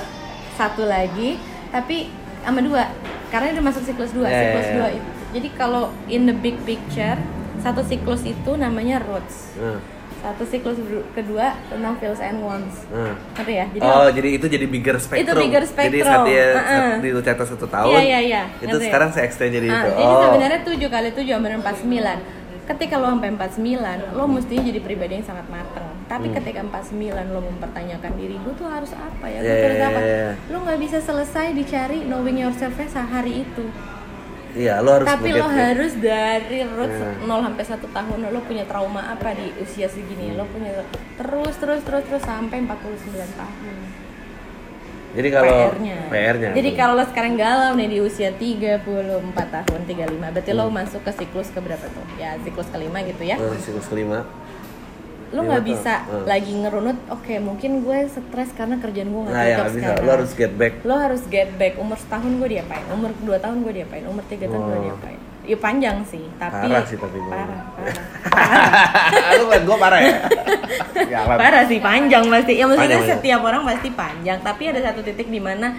satu 0.55 0.87
lagi 0.87 1.43
tapi 1.75 2.13
sama 2.47 2.63
dua 2.63 2.89
karena 3.35 3.59
udah 3.59 3.65
masuk 3.67 3.83
siklus 3.83 4.15
dua. 4.15 4.31
Ya, 4.31 4.35
ya, 4.35 4.41
siklus 4.47 4.69
ya. 4.71 4.75
dua 4.79 4.89
itu. 4.95 5.11
Jadi 5.31 5.49
kalau 5.59 5.85
in 6.07 6.27
the 6.27 6.35
big 6.35 6.57
picture 6.63 7.19
satu 7.61 7.83
siklus 7.85 8.23
itu 8.23 8.51
namanya 8.55 9.03
roots. 9.03 9.55
Nah. 9.59 9.83
Satu 10.21 10.45
siklus 10.45 10.77
kedua 11.17 11.57
tentang 11.73 11.97
feels 11.97 12.21
and 12.21 12.45
wants. 12.45 12.85
Ngerti 13.41 13.55
ya? 13.57 13.67
Jadi 13.73 13.81
oh, 13.89 14.09
jadi 14.13 14.29
itu 14.37 14.47
jadi 14.53 14.67
bigger 14.69 14.97
spectrum. 15.01 15.41
bigger 15.49 15.65
Jadi 15.65 15.73
spectrum. 15.73 16.05
saat 16.05 16.21
dia 16.29 16.47
saat 16.61 17.01
itu 17.01 17.21
catat 17.25 17.47
satu 17.49 17.67
tahun. 17.73 17.97
Iya, 17.97 18.03
iya, 18.05 18.21
iya. 18.21 18.43
Itu 18.61 18.77
Ngerti. 18.77 18.87
sekarang 18.93 19.09
saya 19.17 19.25
extend 19.25 19.57
jadi 19.57 19.67
Ah, 19.73 19.81
itu. 19.81 19.89
Jadi 19.97 20.13
oh. 20.13 20.23
sebenarnya 20.29 20.61
7 20.61 20.93
kali 20.93 21.09
7 21.17 21.25
hampir 21.25 21.51
49. 21.57 22.40
Ketika 22.71 23.03
lo 23.03 23.11
sampai 23.11 23.35
49, 23.35 24.15
lo 24.15 24.25
mestinya 24.31 24.63
jadi 24.63 24.79
pribadi 24.79 25.19
yang 25.19 25.27
sangat 25.27 25.47
mateng. 25.51 25.83
Tapi 26.07 26.31
ketika 26.31 26.63
49 26.63 27.27
lo 27.29 27.43
mempertanyakan 27.43 28.13
diri 28.15 28.39
gue 28.39 28.55
tuh 28.55 28.71
harus 28.71 28.95
apa 28.95 29.27
ya? 29.27 29.43
Gue 29.43 29.51
Hmm. 29.51 29.59
Harus 29.59 29.75
iya, 29.75 29.89
apa? 29.91 30.01
iya, 30.01 30.17
iya. 30.23 30.33
Lo 30.47 30.57
nggak 30.63 30.79
bisa 30.79 30.99
selesai 31.03 31.47
dicari 31.51 32.07
knowing 32.07 32.39
yourself-nya 32.39 32.87
sehari 32.87 33.43
itu. 33.43 33.67
Iya, 34.51 34.83
lo 34.83 34.91
harus 34.99 35.07
Tapi 35.07 35.31
lo 35.31 35.47
it. 35.47 35.55
harus 35.55 35.93
dari 35.95 36.59
roots 36.63 36.99
Iya. 36.99 37.11
0 37.23 37.43
sampai 37.43 37.65
1 37.67 37.87
tahun 37.87 38.19
lo 38.29 38.41
punya 38.43 38.65
trauma 38.67 39.03
apa 39.09 39.31
di 39.31 39.47
usia 39.59 39.87
segini? 39.87 40.35
Lo 40.35 40.47
punya 40.47 40.71
terus 41.15 41.55
terus 41.59 41.83
terus 41.83 42.03
terus 42.07 42.23
sampai 42.23 42.59
49 42.63 43.31
tahun. 43.35 43.75
Jadi 45.11 45.29
kalau 45.29 45.57
PR-nya. 45.69 45.97
PR-nya. 46.07 46.49
Jadi 46.53 46.71
kalau 46.73 46.95
lo 46.95 47.05
sekarang 47.05 47.35
galau 47.35 47.75
nih 47.75 47.89
di 47.89 47.99
usia 47.99 48.31
34 48.31 48.87
tahun, 49.49 49.81
35, 49.85 50.31
berarti 50.31 50.53
lo 50.53 50.67
masuk 50.69 51.03
ke 51.03 51.13
siklus 51.13 51.49
ke 51.49 51.59
berapa 51.59 51.83
tuh? 51.83 52.07
Ya, 52.15 52.39
siklus 52.41 52.69
kelima 52.69 53.03
gitu 53.03 53.23
ya. 53.23 53.35
Eh, 53.35 53.59
siklus 53.59 53.87
kelima. 53.87 54.23
Lo 55.31 55.47
nggak 55.47 55.63
bisa 55.63 56.03
Hmm. 56.03 56.27
lagi 56.27 56.51
ngerunut, 56.53 56.99
oke 57.09 57.35
mungkin 57.39 57.71
gue 57.81 57.99
stres 58.09 58.51
karena 58.51 58.75
kerjaan 58.77 59.09
gue 59.09 59.23
nggak 59.25 59.31
Nah, 59.33 59.45
ya 59.45 59.57
cocok 59.57 59.67
bisa. 59.69 59.79
sekarang. 59.79 60.03
Lo 60.03 60.11
harus 60.13 60.31
get 60.33 60.53
back. 60.53 60.73
Lo 60.83 60.95
harus 60.97 61.23
get 61.29 61.51
back. 61.55 61.75
Umur 61.77 61.95
setahun 61.97 62.31
gue 62.35 62.49
diapain? 62.51 62.83
Umur 62.91 63.11
2 63.17 63.39
tahun 63.39 63.63
gue 63.63 63.73
diapain? 63.73 64.03
Umur 64.05 64.25
3 64.25 64.45
tahun 64.45 64.63
gue 64.65 64.75
Oh. 64.77 64.85
diapain? 64.89 65.20
Ya 65.51 65.59
panjang 65.59 65.99
sih, 66.05 66.23
tapi 66.37 66.63
Parah 66.63 66.83
sih 66.85 66.95
tapi 66.95 67.19
gue. 67.19 67.27
parah, 67.27 67.63
parah. 67.75 67.97
Ngeliat 69.41 69.63
gue 69.63 69.77
parah 69.77 69.99
ya? 70.01 70.15
ya 71.03 71.19
parah 71.27 71.63
sih 71.67 71.79
panjang 71.79 72.23
pasti 72.25 72.53
ya 72.55 72.65
maksudnya 72.65 72.87
Panjang, 72.87 73.03
panjang. 73.03 73.19
setiap 73.19 73.41
orang 73.43 73.63
pasti 73.65 73.89
panjang 73.91 74.39
tapi 74.41 74.63
ada 74.65 74.81
satu 74.81 75.01
titik 75.01 75.27
di 75.27 75.41
mana 75.41 75.75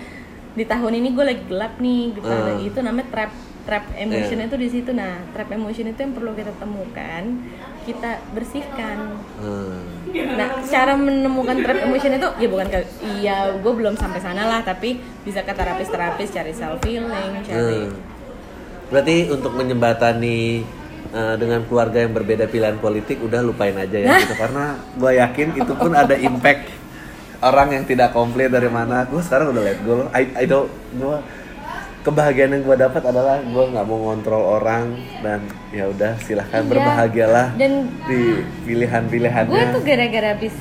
di 0.51 0.63
tahun 0.63 0.91
ini 0.93 1.09
gue 1.09 1.25
lagi 1.25 1.43
gelap 1.45 1.73
nih 1.77 2.03
gitu 2.13 2.27
Hmm. 2.27 2.59
itu 2.59 2.79
namanya 2.81 3.07
trap 3.07 3.31
trap 3.61 3.85
emotion 3.95 4.37
Iya. 4.37 4.45
itu 4.45 4.55
di 4.57 4.67
situ 4.67 4.91
nah 4.91 5.23
trap 5.31 5.47
emotion 5.49 5.87
itu 5.87 5.99
yang 6.01 6.11
perlu 6.11 6.31
kita 6.33 6.51
temukan 6.53 7.23
kita 7.81 8.11
bersihkan 8.31 8.97
Hmm. 9.37 9.79
nah 10.35 10.59
cara 10.61 10.93
menemukan 10.93 11.55
trap 11.57 11.79
emotion 11.81 12.11
itu 12.11 12.27
ya 12.35 12.47
bukan 12.49 12.67
ke 12.67 12.79
iya 13.15 13.35
gue 13.53 13.71
belum 13.71 13.95
sampai 13.95 14.19
sana 14.19 14.43
lah 14.45 14.59
tapi 14.59 14.97
bisa 15.23 15.39
ke 15.39 15.53
terapis 15.53 15.87
terapis 15.87 16.27
cari 16.29 16.51
self 16.51 16.83
healing 16.83 17.39
cari 17.41 17.87
Hmm. 17.87 18.10
Berarti 18.91 19.31
untuk 19.31 19.55
menjembatani 19.55 20.61
eh, 21.09 21.35
dengan 21.35 21.63
keluarga 21.63 21.97
yang 21.97 22.11
berbeda 22.11 22.45
pilihan 22.45 22.77
politik 22.77 23.17
udah 23.17 23.39
lupain 23.39 23.73
aja 23.73 23.97
ya 23.97 24.19
gitu. 24.19 24.35
Karena 24.43 24.75
gue 24.93 25.11
yakin 25.15 25.47
itu 25.55 25.73
pun 25.73 25.91
ada 25.91 26.13
impact 26.13 26.67
orang 27.41 27.73
yang 27.73 27.83
tidak 27.85 28.11
komplit 28.11 28.51
dari 28.51 28.67
mana. 28.67 29.07
Gue 29.07 29.19
sekarang 29.19 29.49
udah 29.49 29.63
let 29.63 29.79
go. 29.81 29.95
Loh 29.97 30.09
I, 30.11 30.27
I 30.35 30.45
don't 30.45 30.67
gue 30.93 31.17
kebahagiaan 32.01 32.51
yang 32.51 32.63
gue 32.63 32.77
dapat 32.79 33.03
adalah 33.05 33.37
gue 33.39 33.63
nggak 33.63 33.85
mau 33.85 33.99
ngontrol 34.03 34.43
orang 34.57 34.97
dan 35.21 35.39
ya 35.69 35.85
udah 35.85 36.17
silahkan 36.19 36.65
Iya. 36.65 36.69
berbahagialah 36.73 37.47
dan 37.55 37.93
di 38.09 38.41
pilihan-pilihannya. 38.65 39.53
gue 39.53 39.63
tuh 39.69 39.81
gara-gara 39.85 40.27
habis 40.33 40.55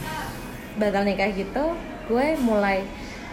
batal 0.76 1.02
nikah 1.02 1.32
gitu 1.32 1.64
gue 2.06 2.26
mulai 2.38 2.84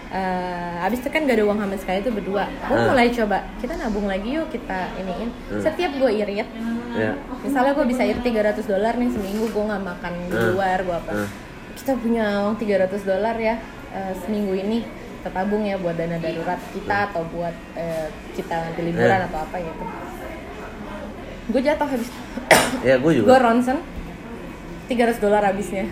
eh 0.08 0.76
habis 0.80 1.00
itu 1.00 1.10
kan 1.10 1.24
gak 1.24 1.36
ada 1.36 1.44
uang 1.44 1.60
sama 1.60 1.76
sekali 1.76 2.00
tuh 2.00 2.12
berdua 2.12 2.48
gue 2.48 2.74
Ah. 2.74 2.88
mulai 2.88 3.12
coba 3.12 3.44
kita 3.58 3.76
nabung 3.76 4.08
lagi 4.08 4.30
yuk 4.34 4.48
kita 4.48 4.88
iniin 4.96 5.30
Hmm. 5.50 5.60
setiap 5.60 5.92
gue 5.94 6.12
irit 6.14 6.48
ya 6.96 7.12
misalnya 7.44 7.74
gue 7.74 7.86
bisa 7.86 8.02
irit 8.02 8.24
300 8.24 8.64
dolar 8.66 8.96
nih 8.96 9.10
seminggu 9.10 9.46
gue 9.48 9.64
nggak 9.64 9.84
makan 9.84 10.12
di 10.24 10.32
Hmm. 10.32 10.48
luar 10.54 10.80
gue 10.80 10.96
apa 10.98 11.12
Hmm. 11.14 11.28
kita 11.76 11.92
punya 11.96 12.26
uang 12.42 12.56
300 12.56 13.04
dolar 13.04 13.36
ya 13.38 13.60
eh, 13.90 14.14
seminggu 14.18 14.54
ini 14.54 14.88
kita 15.18 15.30
tabung 15.34 15.62
ya 15.62 15.76
buat 15.76 15.94
dana 15.94 16.16
darurat 16.18 16.60
kita 16.72 17.12
atau 17.12 17.28
buat 17.28 17.56
eh, 17.76 18.08
kita 18.32 18.56
nanti 18.64 18.82
liburan 18.82 19.20
Hmm. 19.20 19.28
atau 19.28 19.40
apa 19.42 19.56
gitu 19.60 19.84
gue 21.48 21.62
jatuh 21.62 21.84
habis 21.86 22.10
ya 22.82 22.96
gue 22.96 23.12
gue 23.14 23.14
juga 23.18 23.40
ronsen 23.40 23.80
300 24.88 25.20
dolar 25.20 25.44
habisnya 25.44 25.84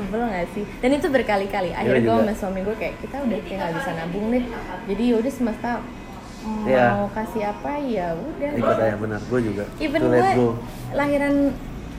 sebel 0.00 0.24
gak 0.24 0.48
sih? 0.56 0.64
Dan 0.80 0.96
itu 0.96 1.06
berkali-kali. 1.12 1.76
Akhirnya 1.76 2.00
gue 2.00 2.14
sama 2.16 2.32
suami 2.32 2.60
gue 2.64 2.76
kayak 2.80 2.96
kita 3.04 3.20
udah 3.20 3.38
kayak 3.44 3.58
nggak 3.60 3.74
bisa 3.76 3.90
nabung 3.92 4.26
deh 4.32 4.44
jadi 4.88 5.02
yaudah 5.12 5.32
semesta 5.32 5.70
mau 6.40 6.64
Iya. 6.64 7.04
kasih 7.12 7.42
apa 7.52 7.72
ya 7.84 8.16
udah. 8.16 8.50
Ikut 8.56 8.78
aja 8.80 8.96
benar. 8.96 9.20
Gue 9.28 9.40
juga. 9.44 9.64
Even 9.76 10.00
gue 10.08 10.56
lahiran 10.96 11.52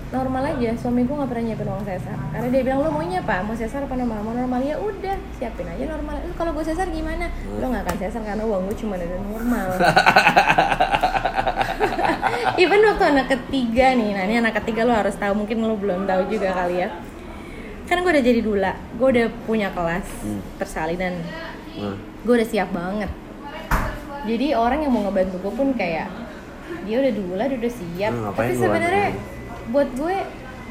normal 0.09 0.43
aja. 0.57 0.69
Suami 0.81 1.05
gue 1.05 1.13
nggak 1.13 1.29
pernah 1.29 1.45
nyiapin 1.45 1.69
uang 1.69 1.85
sesar. 1.85 2.17
Karena 2.33 2.47
dia 2.49 2.61
bilang 2.65 2.79
lo 2.81 2.89
maunya 2.89 3.21
apa? 3.21 3.45
Mau 3.45 3.53
sesar 3.53 3.85
apa 3.85 3.93
normal? 3.93 4.25
Mau 4.25 4.33
normal 4.33 4.59
ya 4.65 4.81
udah 4.81 5.15
siapin 5.37 5.69
aja 5.69 5.85
normal. 5.85 6.17
Lu 6.25 6.33
kalau 6.33 6.57
gue 6.57 6.65
sesar 6.65 6.89
gimana? 6.89 7.29
Lo 7.61 7.69
nggak 7.69 7.85
akan 7.85 7.97
sesar 8.01 8.21
karena 8.25 8.41
uang 8.41 8.61
gue 8.65 8.75
cuma 8.81 8.97
ada 8.97 9.05
normal. 9.13 9.67
Even 12.57 12.81
waktu 12.81 13.03
anak 13.05 13.27
ketiga 13.29 13.93
nih. 13.93 14.09
Nah 14.17 14.23
ini 14.25 14.35
anak 14.41 14.57
ketiga 14.61 14.89
lo 14.89 14.93
harus 14.97 15.13
tahu. 15.15 15.33
Mungkin 15.37 15.61
lo 15.61 15.77
belum 15.77 16.09
tahu 16.09 16.33
juga 16.33 16.49
kali 16.53 16.81
ya 16.81 16.89
kan 17.91 17.99
gue 17.99 18.07
udah 18.09 18.23
jadi 18.23 18.39
dula. 18.39 18.71
Gue 18.95 19.07
udah 19.11 19.25
punya 19.43 19.67
kelas 19.69 20.07
Hmm. 20.23 20.39
persalinan 20.55 21.19
nah, 21.73 21.95
gue 21.99 22.33
udah 22.33 22.47
siap 22.47 22.71
banget. 22.71 23.11
Jadi 24.21 24.47
orang 24.53 24.79
yang 24.79 24.93
mau 24.93 25.03
ngebantu 25.03 25.35
gue 25.41 25.53
pun 25.53 25.67
kayak 25.73 26.07
dia 26.81 26.95
udah 26.97 27.13
dula 27.13 27.43
dia 27.45 27.57
udah 27.59 27.73
siap. 27.73 28.11
Hmm, 28.11 28.31
tapi 28.31 28.53
sebenarnya 28.55 29.07
buat 29.67 29.91
gue 29.91 30.15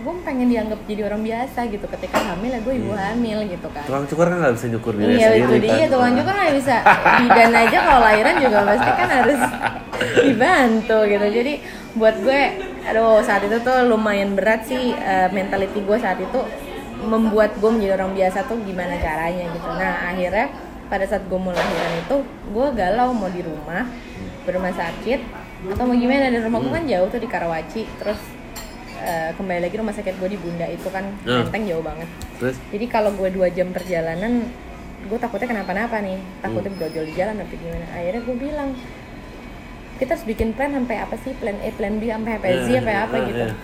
gue 0.00 0.14
pengen 0.24 0.48
dianggap 0.48 0.80
jadi 0.86 1.02
orang 1.04 1.20
biasa 1.20 1.68
gitu. 1.68 1.84
Ketika 1.84 2.16
hamil 2.24 2.50
ya 2.50 2.60
gue 2.62 2.74
ibu 2.74 2.92
hamil 2.94 3.38
gitu 3.44 3.68
kan. 3.68 3.84
Tukang 3.84 4.06
cukur 4.08 4.26
kan 4.26 4.36
nggak 4.40 4.54
bisa 4.56 4.66
nyukur 4.68 4.92
diri 4.96 5.12
iya 5.12 5.28
itu 5.30 5.44
sendiri 5.44 5.60
dia 5.60 5.76
kan. 5.76 5.88
tukang 5.92 6.12
cukur 6.16 6.34
nggak 6.34 6.54
bisa. 6.56 6.76
Bidan 7.20 7.52
aja 7.52 7.78
kalau 7.84 8.00
lahiran 8.00 8.34
juga 8.38 8.58
pasti 8.64 8.90
kan 8.96 9.08
harus 9.12 9.40
dibantu 10.24 10.98
gitu. 11.04 11.26
Jadi 11.28 11.52
buat 11.90 12.16
gue 12.16 12.40
aduh 12.80 13.20
saat 13.20 13.44
itu 13.44 13.60
tuh 13.60 13.76
lumayan 13.84 14.32
berat 14.32 14.64
sih 14.64 14.94
eh, 14.94 15.28
mentality 15.30 15.84
gue 15.84 15.98
saat 15.98 16.16
itu 16.16 16.40
membuat 17.02 17.56
gue 17.56 17.70
menjadi 17.70 17.92
orang 17.94 18.12
biasa 18.12 18.44
tuh 18.44 18.60
gimana 18.60 18.94
caranya 18.96 19.44
gitu. 19.50 19.68
Nah 19.70 19.92
akhirnya 20.08 20.46
pada 20.86 21.04
saat 21.04 21.22
gue 21.24 21.38
mau 21.38 21.50
lahiran 21.50 21.92
itu 21.98 22.16
gue 22.50 22.66
galau 22.74 23.10
mau 23.10 23.26
di 23.26 23.40
rumah 23.40 23.86
berumah 24.42 24.72
sakit 24.72 25.20
atau 25.68 25.84
mau 25.84 25.94
gimana. 25.94 26.28
Dan 26.28 26.42
rumah 26.42 26.58
gue 26.58 26.72
kan 26.72 26.84
jauh 26.84 27.06
tuh 27.06 27.18
di 27.18 27.26
Karawaci 27.26 27.82
terus 27.96 28.20
eh, 28.98 29.30
kembali 29.32 29.60
lagi 29.62 29.76
rumah 29.76 29.92
sakit 29.92 30.14
gue 30.14 30.28
di 30.28 30.38
Bunda 30.38 30.66
itu 30.66 30.88
kan 30.88 31.04
Hmm. 31.22 31.44
menteng 31.44 31.64
jauh 31.64 31.80
banget. 31.80 32.08
Terus? 32.36 32.56
Jadi 32.68 32.86
kalau 32.86 33.10
gue 33.12 33.28
dua 33.28 33.48
jam 33.48 33.70
perjalanan 33.70 34.44
gue 35.00 35.16
takutnya 35.16 35.48
kenapa-napa 35.48 35.96
nih 35.98 36.20
takutnya 36.38 36.76
brojol 36.76 37.04
di 37.04 37.14
jalan 37.14 37.38
tapi 37.38 37.56
gimana. 37.56 37.86
Akhirnya 37.90 38.20
gue 38.20 38.36
bilang 38.36 38.70
kita 39.96 40.16
harus 40.16 40.24
bikin 40.24 40.52
plan 40.52 40.72
sampai 40.72 40.96
apa 40.96 41.16
sih? 41.16 41.32
Plan 41.34 41.56
A 41.56 41.68
plan 41.70 41.96
B 41.96 42.08
sampai 42.08 42.32
apa 42.34 42.46
Z 42.46 42.56
Iya, 42.66 42.80
sampai 42.80 42.92
iya, 42.92 43.04
apa 43.04 43.16
iya, 43.16 43.26
gitu. 43.26 43.38
iya. 43.38 43.54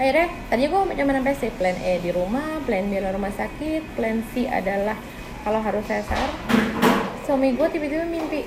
Akhirnya 0.00 0.26
tadinya 0.48 0.68
gue 0.72 0.80
cuma 0.96 1.12
sampai 1.12 1.34
C 1.36 1.42
plan 1.56 1.76
A 1.76 1.92
di 2.00 2.10
rumah 2.10 2.60
plan 2.64 2.84
B 2.88 2.92
adalah 2.96 3.14
rumah 3.16 3.32
sakit 3.32 3.82
plan 3.96 4.24
C 4.32 4.48
adalah 4.48 4.96
kalau 5.42 5.60
harus 5.60 5.84
sesar. 5.84 6.28
Suami 7.26 7.54
gue 7.54 7.66
tiba-tiba 7.70 8.06
mimpi 8.06 8.46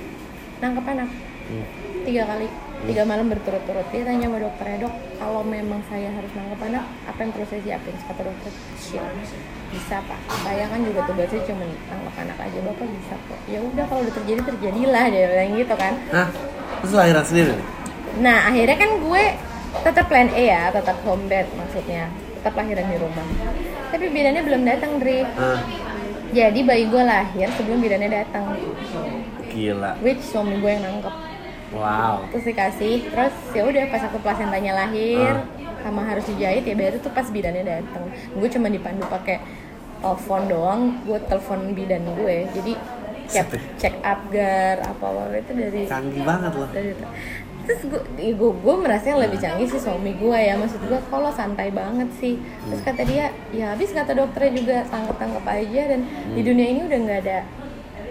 nangkep 0.64 0.86
anak. 0.88 1.10
Hmm. 1.46 1.66
tiga 2.06 2.26
kali. 2.26 2.50
Tiga 2.86 3.02
malam 3.02 3.30
berturut-turut. 3.34 3.86
Dia 3.90 4.06
tanya 4.06 4.30
sama 4.30 4.38
dokternya 4.42 4.78
dok 4.86 4.94
kalau 5.18 5.42
memang 5.42 5.82
saya 5.90 6.10
harus 6.14 6.30
nangkep 6.38 6.60
anak 6.70 6.84
apa 7.10 7.20
yang 7.22 7.32
perlu 7.34 7.48
saya 7.50 7.62
siapin? 7.66 7.96
Kata 7.98 8.22
dokter 8.22 8.52
"Shit, 8.78 9.02
bisa 9.74 9.98
pak. 10.06 10.20
Saya 10.46 10.70
kan 10.70 10.80
juga 10.86 11.02
tugasnya 11.10 11.42
cuma 11.50 11.66
nangkep 11.66 12.16
anak 12.26 12.38
aja. 12.46 12.58
Bapak 12.62 12.88
bisa 12.90 13.16
kok. 13.26 13.40
Ya 13.50 13.60
udah 13.62 13.86
kalau 13.90 14.02
udah 14.06 14.16
terjadi 14.22 14.42
terjadilah. 14.54 15.04
Dia 15.10 15.26
bilang 15.34 15.52
gitu 15.58 15.76
kan. 15.78 15.94
Hah? 16.14 16.30
terus 16.86 16.94
lahiran 16.94 17.26
sendiri? 17.26 17.54
Nah 18.22 18.38
akhirnya 18.54 18.78
kan 18.78 18.92
gue 19.02 19.24
tetap 19.84 20.06
plan 20.08 20.30
A 20.32 20.44
ya 20.44 20.62
tetap 20.72 20.98
home 21.04 21.26
bed 21.28 21.48
maksudnya. 21.58 22.08
Tetap 22.40 22.54
lahiran 22.56 22.86
di 22.88 22.98
rumah. 23.02 23.28
Tapi 23.90 24.06
bidannya 24.12 24.42
belum 24.46 24.62
datang 24.64 24.92
Dri. 25.02 25.26
Hah? 25.26 25.60
jadi 26.36 26.60
bayi 26.68 26.92
gue 26.92 27.00
lahir 27.00 27.48
sebelum 27.56 27.80
bidannya 27.80 28.12
datang. 28.12 28.60
Gila. 29.56 29.92
Which 30.04 30.20
suami 30.20 30.60
gue 30.60 30.68
yang 30.68 30.84
nangkep. 30.84 31.16
Wow. 31.72 32.28
Terus 32.36 32.46
dikasih. 32.52 33.08
Terus 33.08 33.36
ya 33.56 33.64
udah 33.64 33.84
pas 33.88 34.04
aku 34.04 34.18
plasentanya 34.20 34.76
lahir 34.76 35.48
sama 35.80 36.02
harus 36.02 36.26
dijahit 36.28 36.66
ya 36.66 36.76
baru 36.76 37.00
tuh 37.00 37.14
pas 37.16 37.28
bidannya 37.32 37.64
datang. 37.64 38.04
Gue 38.36 38.48
cuma 38.52 38.68
dipandu 38.68 39.08
pakai 39.08 39.40
telepon 40.04 40.44
doang 40.52 40.82
gue 41.08 41.20
telepon 41.24 41.60
bidan 41.72 42.04
gue. 42.20 42.38
Jadi 42.52 42.74
cek 43.26 43.48
check 43.82 43.96
up 44.06 44.22
gar 44.30 44.78
apa 44.86 45.02
apa 45.02 45.34
itu 45.34 45.52
dari 45.58 45.82
canggih 45.90 46.22
banget 46.22 46.52
loh. 46.54 46.70
dari 46.70 46.94
terus 47.66 47.82
gue 47.90 48.02
gue, 48.32 48.52
gue 48.54 48.76
merasa 48.78 49.12
yang 49.12 49.22
lebih 49.22 49.42
canggih 49.42 49.68
sih 49.68 49.82
suami 49.82 50.14
gue 50.16 50.38
ya. 50.38 50.54
Maksud 50.56 50.82
gue 50.86 51.00
kalau 51.10 51.30
santai 51.34 51.74
banget 51.74 52.10
sih. 52.22 52.38
Terus 52.70 52.82
kata 52.86 53.02
dia 53.04 53.34
ya 53.52 53.74
habis 53.74 53.92
kata 53.92 54.14
dokternya 54.14 54.52
juga 54.54 54.78
tangkap 54.88 55.18
tangkap 55.18 55.46
aja. 55.50 55.82
Dan 55.90 56.00
di 56.38 56.42
dunia 56.46 56.68
ini 56.70 56.82
udah 56.86 57.00
nggak 57.02 57.20
ada 57.26 57.40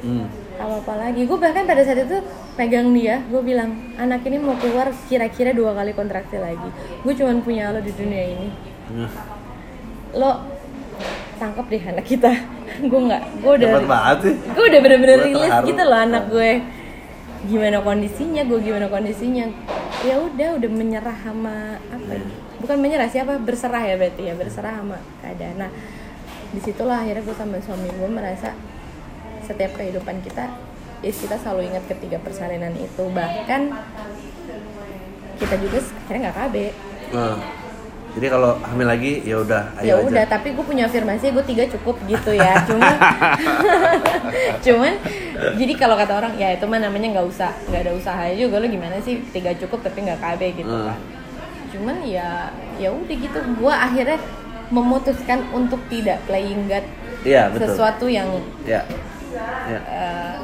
hmm. 0.02 0.26
apa 0.58 0.74
apa 0.82 0.94
lagi. 0.98 1.22
Gue 1.24 1.38
bahkan 1.38 1.64
pada 1.64 1.82
saat 1.86 2.02
itu 2.02 2.18
pegang 2.58 2.90
dia. 2.92 3.22
Gue 3.30 3.40
bilang 3.40 3.72
anak 3.96 4.26
ini 4.26 4.36
mau 4.42 4.58
keluar 4.58 4.90
kira-kira 5.06 5.54
dua 5.54 5.72
kali 5.72 5.94
kontraksi 5.94 6.36
lagi. 6.36 6.68
Gue 7.06 7.14
cuman 7.14 7.40
punya 7.40 7.70
lo 7.70 7.80
di 7.80 7.94
dunia 7.94 8.24
ini. 8.34 8.48
Nah, 8.92 9.12
lo 10.18 10.30
tangkap 11.38 11.66
deh 11.70 11.82
anak 11.82 12.06
kita. 12.06 12.32
Gue 12.90 13.00
nggak 13.06 13.22
gue 13.38 13.52
udah 13.62 13.70
gue 14.26 14.64
udah 14.66 14.80
bener-bener 14.82 15.18
rilis 15.30 15.54
gitu 15.62 15.82
loh 15.86 16.00
anak 16.02 16.26
gue 16.26 16.58
gimana 17.44 17.78
kondisinya 17.84 18.42
gue 18.44 18.58
gimana 18.60 18.86
kondisinya. 18.88 19.46
Ya 20.04 20.20
udah 20.20 20.60
udah 20.60 20.70
menyerah 20.70 21.16
sama 21.24 21.78
apa 21.78 22.10
ya? 22.12 22.26
Bukan 22.60 22.76
menyerah 22.80 23.08
siapa 23.08 23.36
berserah 23.40 23.84
ya 23.84 23.94
berarti 24.00 24.22
ya 24.28 24.34
berserah 24.36 24.80
sama 24.80 24.98
keadaan. 25.20 25.68
Nah 25.68 25.70
di 26.54 26.60
situlah 26.62 27.02
akhirnya 27.02 27.26
gue 27.26 27.36
sama 27.36 27.58
suami 27.60 27.88
gue 27.90 28.10
merasa 28.10 28.54
setiap 29.44 29.76
kehidupan 29.76 30.24
kita 30.24 30.48
ya 31.04 31.12
kita 31.12 31.36
selalu 31.36 31.68
ingat 31.72 31.84
ketiga 31.90 32.16
persalinan 32.20 32.72
itu. 32.76 33.04
Bahkan 33.12 33.62
kita 35.36 35.54
juga 35.60 35.78
akhirnya 35.84 36.20
nggak 36.30 36.36
KB. 36.38 36.56
Nah, 37.12 37.63
jadi 38.14 38.26
kalau 38.28 38.56
hamil 38.62 38.86
lagi 38.86 39.12
ya 39.22 39.36
udah 39.36 39.62
ya 39.78 39.94
ayo 39.94 40.06
udah 40.06 40.22
aja 40.22 40.32
tapi 40.32 40.54
gue 40.54 40.62
punya 40.62 40.86
afirmasi 40.86 41.34
gue 41.34 41.44
tiga 41.44 41.66
cukup 41.68 41.98
gitu 42.04 42.30
ya. 42.30 42.62
Cuman 42.62 42.94
cuman 44.64 44.92
jadi 45.54 45.72
kalau 45.74 45.94
kata 45.94 46.12
orang 46.14 46.32
ya 46.34 46.54
itu 46.54 46.64
mah 46.64 46.78
namanya 46.78 47.08
nggak 47.12 47.26
usah 47.26 47.50
nggak 47.66 47.82
ada 47.82 47.92
usaha 47.92 48.22
juga. 48.32 48.58
Lo 48.58 48.66
gimana 48.66 48.96
sih? 49.00 49.18
Tiga 49.28 49.50
cukup 49.56 49.82
tapi 49.82 50.02
nggak 50.02 50.18
KB 50.18 50.40
gitu 50.56 50.70
Hmm. 50.70 50.86
kan. 50.88 50.98
Cuman 51.70 51.96
ya 52.04 52.48
ya 52.76 52.88
udah 52.88 53.16
gitu. 53.16 53.38
Gue 53.56 53.72
akhirnya 53.72 54.18
memutuskan 54.70 55.44
untuk 55.50 55.82
tidak 55.86 56.22
playing 56.24 56.66
God 56.66 56.86
iya 57.22 57.48
betul. 57.48 57.68
sesuatu 57.68 58.06
yang 58.06 58.26
ya 58.64 58.80
ya 59.64 59.78
eh, 59.82 60.36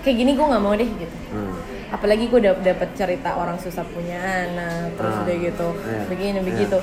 kayak 0.00 0.16
gini 0.16 0.30
gue 0.32 0.46
nggak 0.46 0.62
mau 0.62 0.72
deh 0.72 0.86
gitu. 0.86 1.16
Hmm. 1.30 1.54
apalagi 1.90 2.26
gue 2.26 2.38
udah 2.38 2.54
dapet 2.58 2.90
cerita 2.92 3.34
orang 3.34 3.54
susah 3.56 3.82
punya 3.84 4.18
anak 4.18 4.94
terus 4.94 5.14
Ah, 5.14 5.22
udah 5.22 5.36
gitu. 5.36 5.68
Iya, 5.74 6.00
begini 6.06 6.38
iya. 6.38 6.42
begitu 6.42 6.78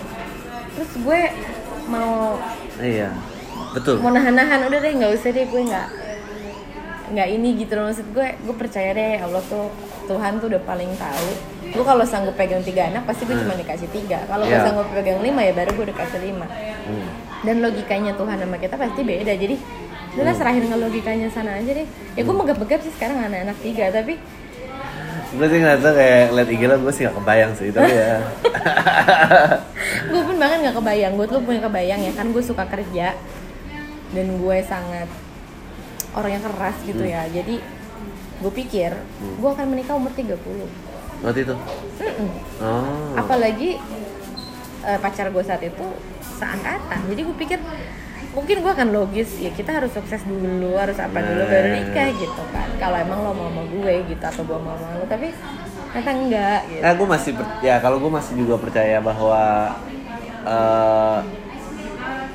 terus 0.71 0.91
gue 0.97 1.21
mau 1.87 2.39
iya 2.79 3.09
betul. 3.73 3.99
mau 3.99 4.11
nahan-nahan. 4.11 4.67
Udah 4.67 4.79
deh 4.79 4.91
nggak 4.95 5.11
usah 5.11 5.29
deh 5.29 5.45
gue 5.45 5.61
nggak 5.67 5.87
nggak 7.11 7.27
ini 7.27 7.49
gitu 7.59 7.73
loh. 7.75 7.91
Maksud 7.91 8.07
gue 8.11 8.27
gue 8.39 8.55
percaya 8.55 8.91
deh 8.91 9.19
Allah 9.19 9.43
tuh 9.45 9.67
Tuhan 10.07 10.39
tuh 10.39 10.47
udah 10.51 10.61
paling 10.63 10.91
tahu. 10.95 11.27
Gue 11.71 11.83
kalau 11.83 12.03
sanggup 12.03 12.35
pegang 12.35 12.63
tiga 12.63 12.87
anak 12.87 13.07
pasti 13.07 13.23
gue 13.23 13.35
cuma 13.35 13.55
dikasih 13.55 13.87
tiga. 13.91 14.23
Kalau 14.27 14.43
gue 14.43 14.51
Iya. 14.51 14.67
sanggup 14.67 14.87
pegang 14.91 15.19
lima 15.19 15.41
ya 15.43 15.53
baru 15.55 15.71
gue 15.73 15.87
dikasih 15.91 16.19
lima. 16.23 16.47
Hmm. 16.81 17.07
dan 17.41 17.57
logikanya 17.57 18.13
Tuhan 18.13 18.37
sama 18.37 18.57
kita 18.57 18.75
pasti 18.77 19.01
beda. 19.01 19.33
Jadi 19.33 19.55
udah 20.11 20.33
serahin 20.35 20.61
ke 20.61 20.77
logikanya 20.77 21.25
sana 21.31 21.57
aja 21.57 21.71
deh. 21.73 21.87
Ya 22.13 22.21
gue 22.21 22.35
megap-megap 22.35 22.79
sih 22.83 22.93
sekarang 22.93 23.17
anak-anak 23.17 23.57
tiga 23.63 23.89
tapi 23.89 24.19
gue 25.31 25.47
sih 25.47 25.59
ngerasa 25.63 25.89
kayak 25.95 26.23
liat 26.35 26.49
IG 26.51 26.61
lo 26.67 26.75
gue 26.83 26.93
sih 26.93 27.03
gak 27.07 27.15
kebayang 27.15 27.51
sih 27.55 27.71
tapi 27.71 27.93
ya. 27.95 28.19
Gue 30.11 30.21
pun 30.27 30.35
banget 30.35 30.57
nggak 30.67 30.75
kebayang 30.75 31.13
gue 31.15 31.27
tuh 31.29 31.39
punya 31.39 31.61
kebayang 31.63 32.01
ya 32.03 32.11
kan 32.11 32.27
gue 32.35 32.43
suka 32.43 32.67
kerja 32.67 33.15
dan 34.11 34.27
gue 34.35 34.57
sangat 34.67 35.07
orang 36.11 36.31
yang 36.35 36.43
keras 36.43 36.77
gitu 36.83 37.03
ya. 37.07 37.23
Jadi 37.31 37.63
gue 38.41 38.51
pikir 38.51 38.91
gue 39.39 39.49
akan 39.49 39.65
menikah 39.71 39.95
umur 39.95 40.11
30 40.11 40.35
waktu 41.21 41.39
itu? 41.45 41.55
Mm-mm. 42.01 42.29
oh. 42.59 43.13
Apalagi 43.15 43.77
eh, 44.83 44.99
pacar 44.99 45.31
gue 45.31 45.43
saat 45.47 45.63
itu 45.63 45.85
seangkatan. 46.41 46.99
Jadi 47.07 47.21
gue 47.23 47.35
pikir 47.39 47.59
mungkin 48.31 48.63
gue 48.63 48.71
akan 48.71 48.89
logis 48.95 49.29
ya 49.43 49.51
kita 49.51 49.75
harus 49.75 49.91
sukses 49.91 50.23
dulu 50.23 50.79
harus 50.79 50.95
apa 50.95 51.19
dulu 51.19 51.43
baru 51.51 51.67
nikah 51.75 52.07
gitu 52.15 52.43
kan 52.55 52.69
kalau 52.79 52.95
emang 52.95 53.19
lo 53.19 53.31
mau 53.35 53.51
sama 53.51 53.63
gue 53.67 53.93
gitu 54.07 54.23
atau 54.23 54.43
gue 54.47 54.59
mau 54.59 54.75
sama 54.79 54.95
lo 55.03 55.05
tapi 55.07 55.27
ternyata 55.91 56.11
enggak 56.15 56.59
gitu 56.71 56.81
Nah, 56.81 56.91
gue 56.95 57.07
masih 57.11 57.31
ya 57.59 57.75
kalau 57.83 57.97
gue 57.99 58.11
masih 58.11 58.33
juga 58.39 58.55
percaya 58.55 58.97
bahwa 59.03 59.75
eh 60.47 61.19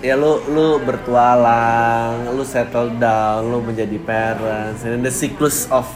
ya 0.05 0.15
lu 0.15 0.39
lu 0.53 0.77
bertualang, 0.85 2.29
lu 2.37 2.45
settle 2.45 2.93
down, 3.01 3.49
lu 3.49 3.65
menjadi 3.65 3.97
parents, 4.05 4.85
and 4.85 5.01
the 5.01 5.11
cyclus 5.11 5.65
of 5.73 5.89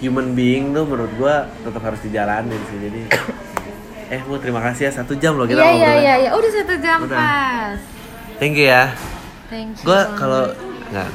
human 0.00 0.32
being 0.32 0.72
tuh 0.72 0.88
menurut 0.88 1.12
gue 1.14 1.34
tetap 1.62 1.82
harus 1.84 2.00
dijalanin 2.00 2.58
sih. 2.72 2.78
Jadi 2.88 3.00
eh 4.14 4.20
bu 4.24 4.40
terima 4.40 4.60
kasih 4.64 4.88
ya 4.88 4.92
satu 4.92 5.16
jam 5.16 5.36
loh 5.36 5.48
kita 5.48 5.60
iya 5.60 5.64
iya 5.64 5.74
ngobrolnya. 5.74 6.00
iya 6.00 6.14
iya 6.20 6.30
udah 6.36 6.50
satu 6.52 6.74
jam 6.76 6.98
Udah. 7.08 7.16
pas 7.16 7.78
thank 8.36 8.54
you 8.54 8.68
ya 8.68 8.92
gue 9.84 10.00
kalau 10.16 10.44
nggak. 10.92 11.10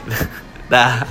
Dah 0.72 1.02